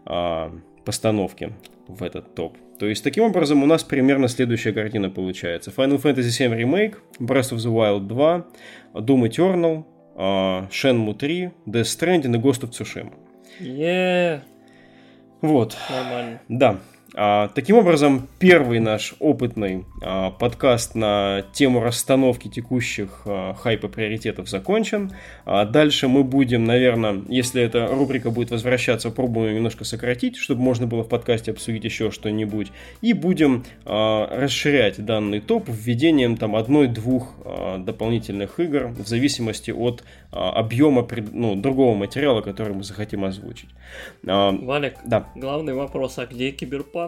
а, 0.04 0.52
постановки 0.84 1.52
в 1.86 2.02
этот 2.02 2.34
топ. 2.34 2.56
То 2.78 2.86
есть, 2.86 3.04
таким 3.04 3.24
образом, 3.24 3.62
у 3.62 3.66
нас 3.66 3.84
примерно 3.84 4.26
следующая 4.26 4.72
картина 4.72 5.08
получается. 5.08 5.70
Final 5.70 6.02
Fantasy 6.02 6.48
VII 6.48 6.58
Remake, 6.58 6.96
Breath 7.20 7.52
of 7.52 7.58
the 7.58 7.72
Wild 7.72 8.08
2, 8.08 8.46
Doom 8.94 9.28
Eternal, 9.28 9.84
Shenmue 10.16 11.14
3, 11.14 11.50
Death 11.66 11.86
Stranding 11.86 12.34
и 12.34 12.38
Ghost 12.38 12.62
of 12.64 12.70
Tsushima. 12.70 13.12
Е, 13.60 14.40
Вот, 15.42 15.76
нормально. 15.90 16.38
да. 16.48 16.76
А, 17.14 17.48
таким 17.48 17.76
образом, 17.76 18.26
первый 18.38 18.80
наш 18.80 19.14
опытный 19.18 19.84
а, 20.00 20.30
подкаст 20.30 20.94
на 20.94 21.44
тему 21.52 21.80
расстановки 21.80 22.48
текущих 22.48 23.22
а, 23.26 23.54
хайпа 23.54 23.88
приоритетов 23.88 24.48
закончен. 24.48 25.12
А 25.44 25.66
дальше 25.66 26.08
мы 26.08 26.24
будем, 26.24 26.64
наверное, 26.64 27.22
если 27.28 27.62
эта 27.62 27.86
рубрика 27.86 28.30
будет 28.30 28.50
возвращаться, 28.50 29.10
пробуем 29.10 29.56
немножко 29.56 29.84
сократить, 29.84 30.36
чтобы 30.36 30.62
можно 30.62 30.86
было 30.86 31.02
в 31.02 31.08
подкасте 31.08 31.50
обсудить 31.50 31.84
еще 31.84 32.10
что-нибудь. 32.10 32.72
И 33.02 33.12
будем 33.12 33.64
а, 33.84 34.28
расширять 34.34 35.04
данный 35.04 35.40
топ 35.40 35.68
введением 35.68 36.38
там 36.38 36.56
одной-двух 36.56 37.34
а, 37.44 37.78
дополнительных 37.78 38.58
игр 38.58 38.86
в 38.86 39.06
зависимости 39.06 39.70
от 39.70 40.02
а, 40.30 40.50
объема 40.52 41.06
ну, 41.30 41.56
другого 41.56 41.94
материала, 41.94 42.40
который 42.40 42.74
мы 42.74 42.84
захотим 42.84 43.26
озвучить. 43.26 43.68
А, 44.26 44.50
Валик, 44.50 44.94
да. 45.04 45.28
главный 45.34 45.74
вопрос, 45.74 46.18
а 46.18 46.24
где 46.24 46.52
Киберпанк? 46.52 47.01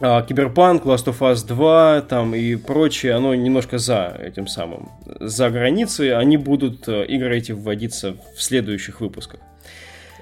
А, 0.00 0.22
Киберпанк, 0.22 0.84
Last 0.84 1.06
of 1.06 1.18
Us 1.20 1.46
2 1.46 2.00
там 2.02 2.34
и 2.34 2.56
прочее, 2.56 3.14
оно 3.14 3.34
немножко 3.34 3.78
за 3.78 4.16
этим 4.20 4.46
самым, 4.48 4.88
за 5.20 5.50
границей, 5.50 6.16
они 6.16 6.36
будут, 6.36 6.88
э, 6.88 7.04
игры 7.06 7.36
эти 7.38 7.52
вводиться 7.52 8.16
в 8.36 8.42
следующих 8.42 9.00
выпусках. 9.00 9.40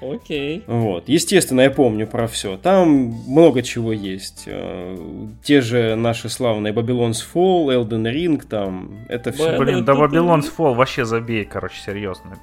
Окей. 0.01 0.63
Вот. 0.67 1.07
Естественно, 1.07 1.61
я 1.61 1.71
помню 1.71 2.05
про 2.07 2.27
все. 2.27 2.57
Там 2.57 2.89
много 3.27 3.63
чего 3.63 3.93
есть. 3.93 4.43
Э, 4.47 4.97
Те 5.43 5.61
же 5.61 5.95
наши 5.95 6.29
славные 6.29 6.73
Babylon's 6.73 7.23
Fall, 7.33 7.67
Elden 7.67 8.11
Ring, 8.13 8.45
там 8.47 9.05
это 9.07 9.31
все. 9.31 9.57
Блин, 9.57 9.85
да 9.85 9.93
Babylon's 9.93 10.51
Fall 10.55 10.75
вообще 10.75 11.05
забей, 11.05 11.45
короче, 11.45 11.77
серьезно. 11.85 12.37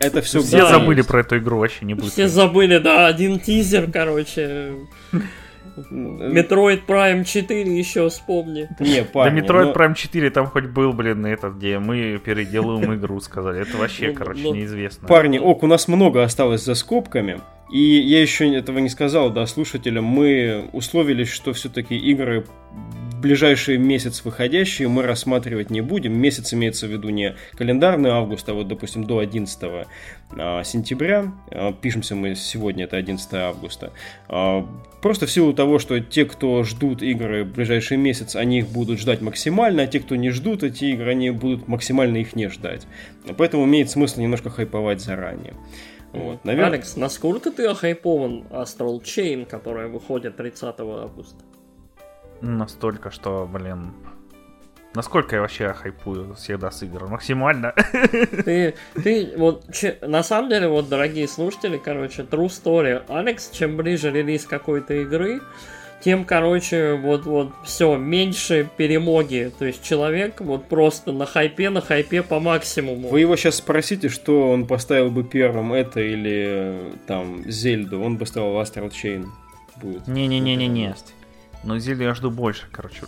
Это 0.00 0.20
все 0.20 0.40
Все 0.42 0.58
Да, 0.58 0.68
забыли 0.78 0.98
есть. 0.98 1.08
про 1.08 1.20
эту 1.20 1.38
игру, 1.38 1.58
вообще 1.58 1.84
не 1.86 1.94
будет. 1.94 2.12
Все 2.12 2.28
забыли, 2.28 2.78
да, 2.78 3.06
один 3.06 3.38
тизер, 3.38 3.90
короче. 3.90 4.72
Metroid 5.76 6.86
Prime 6.86 7.24
4 7.24 7.78
еще 7.78 8.08
вспомни. 8.08 8.68
Не, 8.80 9.00
Да 9.02 9.08
парни, 9.12 9.42
Metroid 9.42 9.66
но- 9.66 9.72
Prime 9.72 9.94
4 9.94 10.30
там 10.30 10.46
хоть 10.46 10.66
был, 10.66 10.92
блин, 10.92 11.24
этот, 11.26 11.56
где 11.56 11.78
мы 11.78 12.20
переделываем 12.24 12.94
игру, 12.94 13.20
сказали. 13.20 13.60
Это 13.62 13.76
вообще, 13.76 14.08
Ну, 14.08 14.14
короче, 14.14 14.42
ну, 14.42 14.54
неизвестно. 14.54 15.08
Парни, 15.08 15.38
ок, 15.38 15.62
у 15.62 15.66
нас 15.66 15.88
много 15.88 16.22
осталось 16.22 16.64
за 16.64 16.74
скобками. 16.74 17.40
И 17.72 17.80
я 17.80 18.20
еще 18.22 18.52
этого 18.54 18.78
не 18.78 18.88
сказал, 18.88 19.30
да, 19.30 19.44
слушателям. 19.46 20.04
Мы 20.04 20.68
условились, 20.72 21.28
что 21.28 21.52
все-таки 21.52 21.96
игры 21.96 22.44
ближайший 23.20 23.78
месяц 23.78 24.24
выходящие 24.24 24.88
мы 24.88 25.02
рассматривать 25.02 25.70
не 25.70 25.80
будем. 25.80 26.18
Месяц 26.18 26.54
имеется 26.54 26.86
в 26.86 26.90
виду 26.90 27.08
не 27.08 27.36
календарный 27.56 28.10
август, 28.10 28.48
а 28.48 28.54
вот, 28.54 28.68
допустим, 28.68 29.04
до 29.04 29.18
11 29.18 29.86
а, 30.38 30.64
сентября. 30.64 31.32
А, 31.50 31.72
Пишемся 31.72 32.14
мы 32.14 32.34
сегодня, 32.34 32.84
это 32.84 32.96
11 32.96 33.34
августа. 33.34 33.92
А, 34.28 34.66
Просто 35.06 35.26
в 35.26 35.30
силу 35.30 35.52
того, 35.52 35.78
что 35.78 36.00
те, 36.00 36.24
кто 36.24 36.64
ждут 36.64 37.00
игры 37.00 37.44
в 37.44 37.52
ближайший 37.52 37.96
месяц, 37.96 38.34
они 38.34 38.58
их 38.58 38.68
будут 38.68 38.98
ждать 38.98 39.20
максимально, 39.20 39.82
а 39.82 39.86
те, 39.86 40.00
кто 40.00 40.16
не 40.16 40.30
ждут 40.30 40.64
эти 40.64 40.86
игры, 40.86 41.12
они 41.12 41.30
будут 41.30 41.68
максимально 41.68 42.16
их 42.16 42.34
не 42.34 42.48
ждать. 42.48 42.88
Поэтому 43.36 43.66
имеет 43.66 43.88
смысл 43.88 44.20
немножко 44.20 44.50
хайповать 44.50 45.00
заранее. 45.00 45.54
Вот, 46.12 46.44
наверное, 46.44 46.72
Алекс, 46.72 46.96
насколько 46.96 47.52
ты 47.52 47.66
охайпован 47.66 48.46
Astral 48.50 49.00
Chain, 49.02 49.46
которая 49.46 49.86
выходит 49.86 50.36
30 50.36 50.74
августа? 50.80 51.44
Настолько, 52.40 53.10
что, 53.10 53.48
блин... 53.50 53.92
Насколько 54.94 55.36
я 55.36 55.42
вообще 55.42 55.74
хайпую 55.74 56.34
всегда 56.36 56.70
с 56.70 56.82
игр? 56.82 57.06
Максимально. 57.06 57.74
Ты, 58.46 58.74
ты, 58.94 59.34
вот, 59.36 59.70
че- 59.70 59.98
на 60.00 60.22
самом 60.22 60.48
деле, 60.48 60.68
вот, 60.68 60.88
дорогие 60.88 61.28
слушатели, 61.28 61.76
короче, 61.76 62.22
true 62.22 62.46
story. 62.46 63.02
Алекс, 63.08 63.50
чем 63.50 63.76
ближе 63.76 64.10
релиз 64.10 64.46
какой-то 64.46 64.94
игры, 64.94 65.42
тем, 66.02 66.24
короче, 66.24 66.94
вот, 66.94 67.26
вот, 67.26 67.52
все, 67.62 67.96
меньше 67.98 68.70
перемоги. 68.78 69.52
То 69.58 69.66
есть 69.66 69.82
человек 69.82 70.40
вот 70.40 70.66
просто 70.66 71.12
на 71.12 71.26
хайпе, 71.26 71.68
на 71.68 71.82
хайпе 71.82 72.22
по 72.22 72.40
максимуму. 72.40 73.08
Вы 73.08 73.20
его 73.20 73.36
сейчас 73.36 73.56
спросите, 73.56 74.08
что 74.08 74.50
он 74.50 74.66
поставил 74.66 75.10
бы 75.10 75.24
первым, 75.24 75.74
это 75.74 76.00
или 76.00 76.44
э, 76.48 76.92
там 77.06 77.44
Зельду, 77.50 78.00
он 78.00 78.16
бы 78.16 78.24
ставил 78.24 78.58
Astral 78.58 78.90
Chain. 78.90 79.26
Будет. 79.76 80.08
Не-не-не-не-не. 80.08 80.94
Но 81.64 81.78
Зельду 81.78 82.04
я 82.04 82.14
жду 82.14 82.30
больше, 82.30 82.64
короче. 82.70 83.02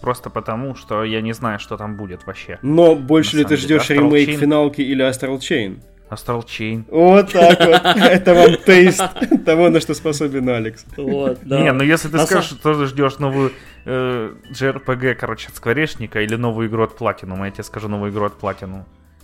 Просто 0.00 0.30
потому, 0.30 0.74
что 0.74 1.04
я 1.04 1.20
не 1.20 1.32
знаю, 1.32 1.58
что 1.58 1.76
там 1.76 1.96
будет 1.96 2.26
вообще. 2.26 2.58
Но 2.62 2.94
больше 2.94 3.36
ли 3.36 3.44
ты 3.44 3.56
ждешь 3.56 3.90
Astral 3.90 3.96
ремейк 3.96 4.28
Chain- 4.30 4.36
финалки 4.36 4.80
или 4.80 5.06
Astral 5.08 5.38
Chain? 5.38 5.80
Astral 6.10 6.44
Chain. 6.44 6.84
Вот 6.90 7.32
так 7.32 7.60
вот. 7.60 7.96
Это 8.02 8.34
вам 8.34 8.56
тейст 8.66 9.02
того, 9.44 9.68
на 9.68 9.80
что 9.80 9.94
способен 9.94 10.48
Алекс. 10.48 10.84
Вот, 10.96 11.38
да. 11.42 11.60
Не, 11.60 11.72
ну 11.72 11.84
если 11.84 12.08
ты 12.08 12.18
скажешь, 12.18 12.50
что 12.50 12.74
ты 12.74 12.86
ждешь 12.86 13.18
новую 13.18 13.52
э, 13.84 14.32
JRPG, 14.52 15.14
короче, 15.14 15.48
от 15.48 15.56
Скворечника 15.56 16.20
или 16.22 16.34
новую 16.34 16.68
игру 16.68 16.82
от 16.82 16.98
Platinum, 16.98 17.44
я 17.44 17.50
тебе 17.50 17.62
скажу 17.62 17.88
новую 17.88 18.10
игру 18.10 18.24
от 18.24 18.40
Platinum. 18.40 18.82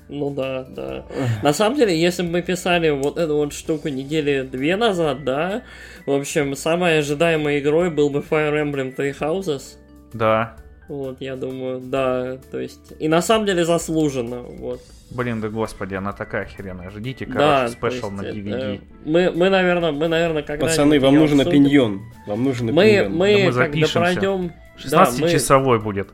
Ну 0.09 0.31
да, 0.31 0.65
да. 0.69 1.05
На 1.43 1.53
самом 1.53 1.77
деле, 1.77 1.99
если 2.01 2.23
бы 2.23 2.31
мы 2.31 2.43
писали 2.43 2.91
вот 2.91 3.19
эту 3.19 3.37
вот 3.37 3.53
штуку 3.53 3.89
недели 3.89 4.43
две 4.43 4.77
назад, 4.77 5.25
да, 5.25 5.63
в 6.07 6.13
общем, 6.13 6.55
самой 6.55 6.99
ожидаемой 7.01 7.59
игрой 7.59 7.91
был 7.91 8.11
бы 8.11 8.21
Fire 8.21 8.55
Emblem 8.63 8.95
Three 8.97 9.17
Houses. 9.19 9.77
Да. 10.13 10.57
Вот, 10.89 11.21
я 11.21 11.35
думаю, 11.35 11.81
да, 11.81 12.39
то 12.53 12.61
есть... 12.61 12.93
И 13.01 13.09
на 13.09 13.21
самом 13.21 13.47
деле 13.47 13.65
заслуженно, 13.65 14.43
вот. 14.43 14.81
Блин, 15.11 15.41
да 15.41 15.49
господи, 15.49 15.95
она 15.95 16.13
такая 16.13 16.43
охеренная. 16.45 16.91
Ждите, 16.91 17.27
да, 17.27 17.69
короче, 17.69 17.73
спешл 17.73 18.09
то 18.11 18.15
на 18.15 18.21
DVD. 18.23 18.77
э, 18.77 18.79
мы, 19.05 19.33
мы, 19.33 19.51
наверное, 19.51 19.91
мы, 19.91 20.07
наверное, 20.07 20.43
когда 20.45 20.67
Пацаны, 20.67 21.01
вам 21.01 21.15
нужен 21.17 21.41
опиньон. 21.41 22.03
Вам 22.29 22.45
нужен 22.45 22.67
Мы, 22.73 22.99
опиньон. 22.99 23.13
мы, 23.17 23.33
Да 23.33 23.39
мы 23.39 23.43
когда 23.45 23.53
запишемся. 23.53 23.99
пройдем... 23.99 24.53
Да, 24.91 25.11
мы- 25.19 25.27
16-часовой 25.27 25.81
будет. 25.81 26.09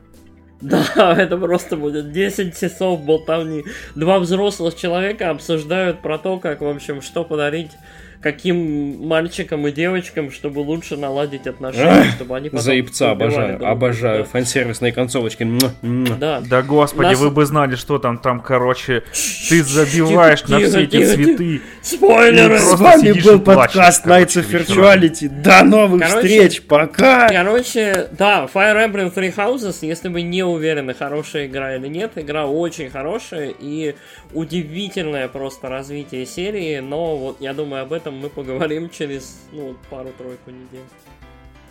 Да, 0.61 1.15
это 1.17 1.37
просто 1.37 1.75
будет 1.75 2.11
10 2.11 2.57
часов 2.57 3.03
болтовни. 3.03 3.63
Два 3.95 4.19
взрослых 4.19 4.75
человека 4.75 5.29
обсуждают 5.29 6.01
про 6.01 6.17
то, 6.17 6.39
как, 6.39 6.61
в 6.61 6.67
общем, 6.67 7.01
что 7.01 7.23
подарить 7.23 7.71
каким 8.23 9.05
мальчикам 9.05 9.67
и 9.67 9.71
девочкам, 9.71 10.31
чтобы 10.31 10.59
лучше 10.59 10.95
наладить 10.95 11.45
отношения, 11.45 12.05
Ах, 12.07 12.15
чтобы 12.15 12.37
они 12.37 12.49
потом 12.49 12.63
Заебца, 12.63 13.11
обожаю, 13.11 13.57
друг 13.57 13.69
обожаю. 13.69 14.25
Фансервисные 14.25 14.93
концовочки. 14.93 15.45
Да. 15.81 16.41
Да 16.41 16.61
господи, 16.61 17.09
Нас- 17.09 17.19
вы 17.19 17.29
бы 17.29 17.45
знали, 17.45 17.75
что 17.75 17.99
там, 17.99 18.17
там, 18.17 18.39
короче, 18.39 19.03
ты 19.49 19.61
забиваешь 19.63 20.43
на 20.47 20.59
Тихо, 20.59 20.69
все 20.69 20.83
эти 20.83 20.91
тихо, 20.91 21.13
цветы. 21.13 21.61
Спойлеры! 21.81 22.55
И 22.55 22.57
С 22.57 22.63
просто 22.63 22.83
вами 22.83 23.01
сидишь 23.01 23.25
был 23.25 23.39
подкаст 23.39 24.05
Nights 24.07 24.41
of. 24.41 24.49
Virtuality. 24.49 25.29
До 25.41 25.63
новых 25.63 26.01
Короче, 26.01 26.27
встреч, 26.27 26.61
пока! 26.61 27.27
Короче, 27.27 28.07
да, 28.17 28.47
Fire 28.53 28.89
Emblem 28.89 29.13
Three 29.13 29.35
Houses, 29.35 29.77
если 29.81 30.07
вы 30.07 30.21
не 30.21 30.43
уверены, 30.43 30.93
хорошая 30.93 31.47
игра 31.47 31.75
или 31.75 31.87
нет, 31.87 32.13
игра 32.15 32.45
очень 32.47 32.89
хорошая 32.89 33.53
и 33.59 33.95
удивительное 34.33 35.27
просто 35.27 35.67
развитие 35.67 36.25
серии, 36.25 36.79
но 36.79 37.17
вот 37.17 37.37
я 37.41 37.53
думаю, 37.53 37.83
об 37.83 37.91
этом 37.93 38.12
мы 38.13 38.29
поговорим 38.29 38.89
через, 38.89 39.47
ну, 39.51 39.75
пару-тройку 39.89 40.51
недель. 40.51 40.85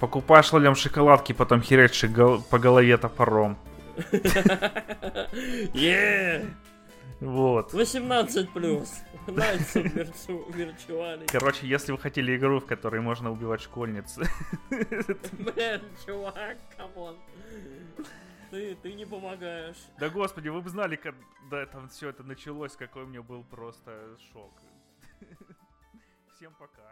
Покупаешь 0.00 0.52
лолям 0.52 0.74
шоколадки, 0.74 1.32
потом 1.32 1.60
гол- 2.08 2.42
по 2.42 2.58
голове 2.58 2.96
топором. 2.98 3.56
Yeah! 5.74 6.50
Вот. 7.20 7.72
18 7.72 8.50
плюс. 8.52 8.92
Virtu- 9.26 10.50
Virtuality. 10.52 11.26
Короче, 11.30 11.66
если 11.68 11.92
вы 11.92 11.98
хотели 11.98 12.36
игру, 12.36 12.58
в 12.58 12.66
которой 12.66 13.00
можно 13.00 13.30
убивать 13.30 13.60
школьниц, 13.60 14.18
Блин, 14.70 15.82
чувак, 16.04 16.56
come 16.76 16.99
on. 16.99 17.16
Ты, 18.50 18.74
ты 18.82 18.92
не 18.94 19.06
помогаешь. 19.06 19.76
да 19.98 20.08
господи, 20.10 20.48
вы 20.48 20.60
бы 20.60 20.68
знали, 20.68 20.96
когда 20.96 21.64
там 21.66 21.88
все 21.88 22.08
это 22.10 22.22
началось, 22.24 22.72
какой 22.76 23.04
у 23.04 23.06
меня 23.06 23.22
был 23.22 23.44
просто 23.44 23.92
шок. 24.32 24.52
Всем 26.42 26.54
пока. 26.56 26.91